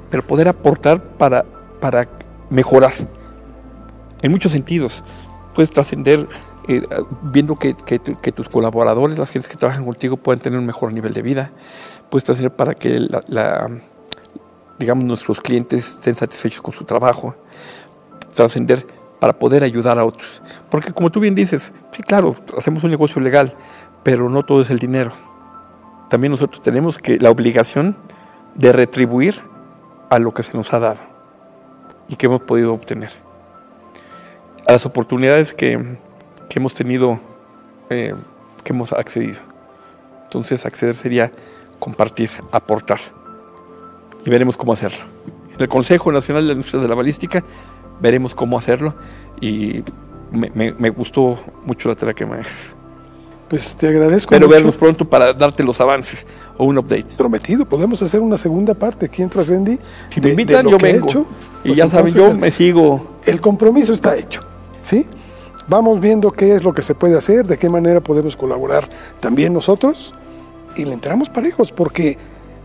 pero 0.10 0.24
poder 0.24 0.48
aportar 0.48 1.02
para, 1.02 1.46
para 1.80 2.10
mejorar. 2.50 2.94
En 4.24 4.32
muchos 4.32 4.52
sentidos. 4.52 5.04
Puedes 5.54 5.70
trascender 5.70 6.28
eh, 6.68 6.88
viendo 7.24 7.58
que, 7.58 7.74
tus 7.74 8.50
colaboradores, 8.50 9.18
las 9.18 9.30
gentes 9.30 9.50
que 9.50 9.58
trabajan 9.58 9.86
contigo, 9.86 10.18
puedan 10.18 10.40
tener 10.40 10.60
un 10.60 10.66
mejor 10.66 10.94
nivel 10.94 11.14
de 11.14 11.22
vida. 11.22 11.52
Puedes 12.10 12.24
trascender 12.24 12.56
para 12.56 12.76
que 12.76 13.08
digamos, 14.80 15.06
nuestros 15.06 15.40
clientes 15.40 15.98
estén 15.98 16.16
satisfechos 16.16 16.62
con 16.62 16.74
su 16.74 16.84
trabajo. 16.84 17.36
Trascender 18.34 18.86
para 19.20 19.34
poder 19.40 19.64
ayudar 19.64 19.98
a 19.98 20.06
otros. 20.06 20.42
Porque 20.70 20.92
como 20.92 21.10
tú 21.10 21.20
bien 21.20 21.36
dices, 21.36 21.72
sí, 21.92 22.04
claro, 22.04 22.36
hacemos 22.58 22.84
un 22.84 22.92
negocio 22.92 23.22
legal, 23.22 23.56
pero 24.04 24.30
no 24.30 24.44
todo 24.44 24.62
es 24.62 24.70
el 24.70 24.80
dinero. 24.80 25.14
También 26.10 26.32
nosotros 26.32 26.62
tenemos 26.62 26.98
que 26.98 27.18
la 27.18 27.32
obligación 27.32 27.96
de 28.56 28.74
retribuir 28.74 29.42
a 30.10 30.20
lo 30.20 30.34
que 30.34 30.44
se 30.44 30.56
nos 30.58 30.74
ha 30.74 30.80
dado 30.80 31.00
y 32.08 32.16
que 32.18 32.26
hemos 32.26 32.42
podido 32.42 32.74
obtener. 32.74 33.12
A 34.68 34.74
las 34.74 34.86
oportunidades 34.86 35.54
que, 35.54 35.98
hemos 36.60 36.74
tenido, 36.74 37.20
eh, 37.90 38.14
que 38.64 38.74
hemos 38.74 38.94
accedido. 38.94 39.40
Entonces 40.26 40.66
acceder 40.66 40.96
sería 40.96 41.32
compartir, 41.80 42.30
aportar. 42.52 43.00
Y 44.26 44.30
veremos 44.30 44.58
cómo 44.58 44.74
hacerlo. 44.74 45.00
En 45.54 45.62
el 45.62 45.68
Consejo 45.68 46.12
Nacional 46.12 46.44
de 46.44 46.48
la 46.48 46.54
Industria 46.54 46.82
de 46.82 46.88
la 46.88 46.96
Balística 46.96 47.44
veremos 48.00 48.34
cómo 48.34 48.58
hacerlo 48.58 48.96
y 49.40 49.84
me, 50.32 50.90
gustó 50.90 51.40
mucho 51.66 51.90
la 51.90 51.96
tela 51.96 52.14
que 52.14 52.26
me 52.26 52.38
dejas. 52.38 52.74
Pues 53.50 53.76
te 53.76 53.88
agradezco. 53.88 54.32
Pero 54.32 54.48
vernos 54.48 54.76
pronto 54.76 55.08
para 55.08 55.34
darte 55.34 55.64
los 55.64 55.80
avances 55.80 56.26
o 56.58 56.66
un 56.66 56.78
update. 56.78 57.06
Prometido, 57.16 57.66
podemos 57.66 58.02
hacer 58.02 58.20
una 58.20 58.38
segunda 58.38 58.74
parte 58.74 59.06
aquí 59.06 59.22
en 59.22 59.30
Trascendi. 59.30 59.78
Si 60.10 60.22
me 60.22 60.30
invitan, 60.30 60.68
yo 60.68 60.78
vengo. 60.78 61.06
Hecho, 61.06 61.28
y 61.64 61.68
pues 61.68 61.78
ya 61.78 61.90
saben, 61.90 62.14
yo 62.14 62.36
me 62.36 62.50
sigo. 62.50 63.20
El 63.26 63.40
compromiso 63.40 63.94
está 63.94 64.18
hecho. 64.18 64.42
¿Sí? 64.82 65.06
Vamos 65.68 66.00
viendo 66.00 66.32
qué 66.32 66.56
es 66.56 66.64
lo 66.64 66.74
que 66.74 66.82
se 66.82 66.96
puede 66.96 67.18
hacer, 67.18 67.48
de 67.48 67.58
qué 67.58 67.70
manera 67.70 68.02
podemos 68.02 68.36
colaborar 68.36 68.90
también 69.20 69.54
nosotros 69.54 70.14
y 70.76 70.86
le 70.86 70.94
entramos 70.94 71.30
parejos, 71.30 71.72
porque 71.72 72.18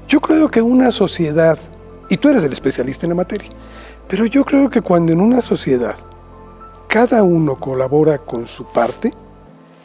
yo 0.08 0.20
creo 0.20 0.50
que 0.50 0.62
una 0.62 0.90
sociedad, 0.90 1.58
y 2.08 2.16
tú 2.16 2.28
eres 2.28 2.42
el 2.42 2.52
especialista 2.52 3.06
en 3.06 3.10
la 3.10 3.16
materia, 3.16 3.50
pero 4.08 4.24
yo 4.26 4.44
creo 4.44 4.70
que 4.70 4.80
cuando 4.80 5.12
en 5.12 5.20
una 5.20 5.40
sociedad 5.40 5.96
cada 6.88 7.22
uno 7.22 7.60
colabora 7.60 8.18
con 8.18 8.46
su 8.46 8.64
parte, 8.64 9.12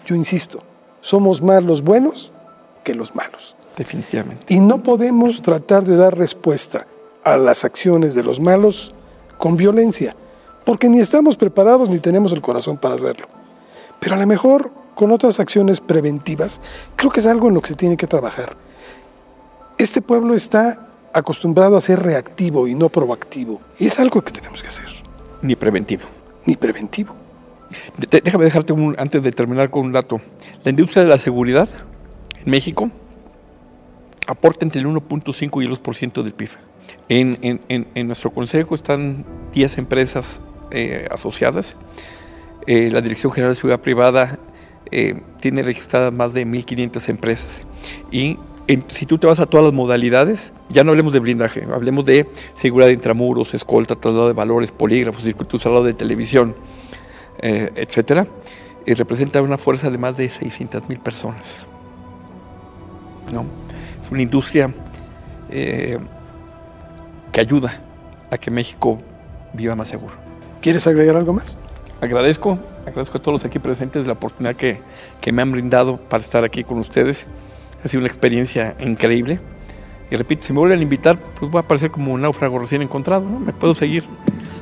yo 0.06 0.16
insisto, 0.16 0.64
somos 1.02 1.42
más 1.42 1.64
los 1.64 1.84
buenos 1.84 2.32
que 2.84 2.96
los 2.96 3.14
malos. 3.16 3.56
Definitivamente. 3.78 4.54
Y 4.54 4.60
no 4.60 4.82
podemos 4.84 5.42
tratar 5.42 5.84
de 5.84 5.98
dar 5.98 6.18
respuesta 6.18 6.88
a 7.24 7.38
las 7.38 7.66
acciones 7.66 8.14
de 8.14 8.24
los 8.24 8.40
malos 8.40 8.94
con 9.38 9.58
violencia, 9.58 10.16
porque 10.66 10.90
ni 10.90 11.00
estamos 11.00 11.38
preparados 11.38 11.90
ni 11.90 12.00
tenemos 12.00 12.32
el 12.32 12.42
corazón 12.42 12.78
para 12.78 12.96
hacerlo. 12.96 13.28
Pero 14.00 14.16
a 14.16 14.18
lo 14.18 14.28
mejor 14.28 14.72
con 14.96 15.12
otras 15.12 15.40
acciones 15.40 15.82
preventivas, 15.82 16.62
creo 16.96 17.12
que 17.12 17.20
es 17.20 17.28
algo 17.28 17.48
en 17.48 17.56
lo 17.56 17.62
que 17.62 17.70
se 17.70 17.76
tiene 17.76 17.98
que 17.98 18.08
trabajar. 18.08 18.56
Este 19.78 20.02
pueblo 20.02 20.36
está 20.36 20.88
acostumbrado 21.14 21.78
a 21.78 21.82
ser 21.82 22.02
reactivo 22.02 22.68
y 22.68 22.76
no 22.76 22.90
proactivo. 22.90 23.62
Y 23.80 23.88
es 23.88 24.00
algo 24.00 24.22
que 24.22 24.32
tenemos 24.32 24.62
que 24.62 24.68
hacer. 24.68 24.88
Ni 25.42 25.56
preventivo. 25.56 26.04
Ni 26.46 26.56
preventivo. 26.56 27.16
Déjame 27.98 28.46
dejarte 28.46 28.74
un, 28.74 28.96
antes 28.98 29.24
de 29.24 29.32
terminar 29.32 29.70
con 29.70 29.86
un 29.86 29.92
dato. 29.92 30.22
La 30.64 30.70
industria 30.70 31.04
de 31.04 31.10
la 31.10 31.18
seguridad 31.18 31.68
en 32.44 32.52
México 32.52 32.90
aporta 34.28 34.66
entre 34.66 34.82
el 34.82 34.88
1.5 34.88 35.64
y 35.64 35.66
el 35.66 35.82
2% 35.82 36.22
del 36.22 36.34
PIB. 36.34 36.50
En, 37.10 37.62
en, 37.68 38.08
nuestro 38.08 38.32
consejo 38.32 38.76
están 38.76 39.26
10 39.54 39.78
empresas 39.78 40.42
eh, 40.74 41.08
asociadas. 41.12 41.76
Eh, 42.66 42.90
la 42.92 43.02
Dirección 43.02 43.32
General 43.32 43.54
de 43.54 43.56
Seguridad 43.56 43.80
Privada 43.80 44.40
eh, 44.92 45.22
tiene 45.40 45.62
registradas 45.62 46.12
más 46.12 46.34
de 46.34 46.48
1.500 46.48 47.10
empresas. 47.10 47.62
Y 48.12 48.40
si 48.88 49.06
tú 49.06 49.20
te 49.20 49.28
vas 49.28 49.40
a 49.40 49.46
todas 49.46 49.66
las 49.66 49.74
modalidades, 49.74 50.52
ya 50.70 50.84
no 50.84 50.90
hablemos 50.90 51.14
de 51.14 51.20
blindaje, 51.20 51.68
hablemos 51.72 52.06
de 52.06 52.28
seguridad 52.56 52.88
de 52.88 52.94
intramuros, 52.94 53.54
escolta, 53.54 53.96
traslado 53.96 54.28
de 54.28 54.34
valores, 54.34 54.72
polígrafos, 54.72 55.24
circuito 55.24 55.60
cerrado 55.60 55.84
de 55.84 55.94
televisión, 55.94 56.56
etcétera, 57.40 58.26
y 58.86 58.94
representa 58.94 59.42
una 59.42 59.60
fuerza 59.60 59.92
de 59.92 59.98
más 60.00 60.18
de 60.18 60.30
600 60.30 60.90
mil 60.90 61.00
personas. 61.00 61.62
¿No? 63.32 63.46
Es 64.04 64.12
una 64.12 64.22
industria 64.22 64.74
que 65.50 66.00
ayuda 67.40 67.82
a 68.32 68.38
que 68.38 68.50
México 68.50 69.00
viva 69.54 69.76
más 69.76 69.90
seguro. 69.90 70.23
¿Quieres 70.64 70.88
agregar 70.88 71.18
algo 71.18 71.34
más? 71.34 71.58
Agradezco, 72.00 72.58
agradezco 72.88 73.18
a 73.18 73.22
todos 73.22 73.34
los 73.34 73.46
aquí 73.46 73.60
presentes 73.60 74.08
la 74.08 74.14
oportunidad 74.14 74.56
que, 74.56 74.80
que 75.20 75.34
me 75.34 75.42
han 75.42 75.52
brindado 75.52 75.98
para 75.98 76.24
estar 76.24 76.46
aquí 76.46 76.64
con 76.64 76.80
ustedes. 76.80 77.26
Ha 77.84 77.90
sido 77.90 78.00
una 78.00 78.08
experiencia 78.08 78.74
increíble. 78.80 79.42
Y 80.10 80.16
repito, 80.16 80.46
si 80.46 80.54
me 80.54 80.60
vuelven 80.60 80.80
a 80.80 80.82
invitar, 80.82 81.20
pues 81.38 81.52
voy 81.52 81.60
a 81.60 81.68
parecer 81.68 81.92
como 81.92 82.14
un 82.14 82.22
náufrago 82.22 82.60
recién 82.60 82.82
encontrado, 82.82 83.30
¿no? 83.30 83.42
Me 83.42 83.52
puedo 83.52 83.76
seguir. 83.76 84.06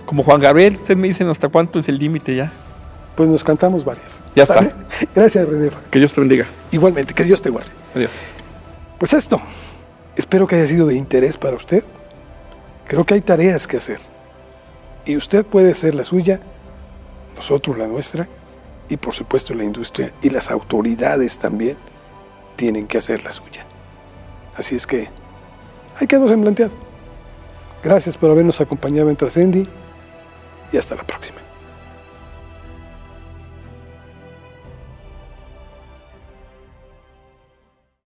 Como 0.08 0.24
Juan 0.24 0.42
Gabriel, 0.42 0.78
ustedes 0.78 0.98
me 0.98 1.08
dicen 1.08 1.28
hasta 1.28 1.50
cuánto 1.50 1.78
es 1.78 1.88
el 1.88 2.00
límite 2.00 2.36
ya. 2.36 2.52
Pues 3.16 3.30
nos 3.30 3.44
cantamos 3.44 3.86
varias. 3.86 4.24
Ya 4.36 4.42
está. 4.42 4.74
Gracias, 5.14 5.48
René. 5.48 5.70
Que 5.92 6.00
Dios 6.00 6.12
te 6.14 6.20
bendiga. 6.20 6.48
Igualmente, 6.72 7.14
que 7.14 7.24
Dios 7.24 7.44
te 7.44 7.52
guarde. 7.52 7.70
Adiós. 7.94 8.10
Pues 8.98 9.14
esto, 9.14 9.40
espero 10.16 10.48
que 10.48 10.56
haya 10.56 10.66
sido 10.66 10.88
de 10.88 10.96
interés 10.96 11.38
para 11.38 11.56
usted. 11.56 11.84
Creo 12.88 13.06
que 13.06 13.14
hay 13.14 13.22
tareas 13.22 13.68
que 13.68 13.78
hacer. 13.78 14.11
Y 15.06 15.18
usted 15.18 15.46
puede 15.46 15.72
hacer 15.72 15.96
la 15.96 16.04
suya, 16.04 16.40
nosotros 17.36 17.78
la 17.78 17.88
nuestra, 17.88 18.28
y 18.90 18.98
por 18.98 19.14
supuesto 19.14 19.54
la 19.54 19.64
industria 19.64 20.14
y 20.22 20.30
las 20.30 20.52
autoridades 20.52 21.38
también 21.38 21.78
tienen 22.56 22.88
que 22.88 22.98
hacer 22.98 23.24
la 23.24 23.32
suya. 23.32 23.66
Así 24.56 24.76
es 24.76 24.86
que 24.86 25.08
hay 25.98 26.08
quedó 26.08 26.32
en 26.32 26.42
planteado. 26.42 26.74
Gracias 27.84 28.18
por 28.18 28.30
habernos 28.32 28.60
acompañado 28.62 29.10
en 29.10 29.16
Trascendi 29.16 29.68
y 30.72 30.78
hasta 30.78 30.96
la 30.96 31.04
próxima. 31.04 31.41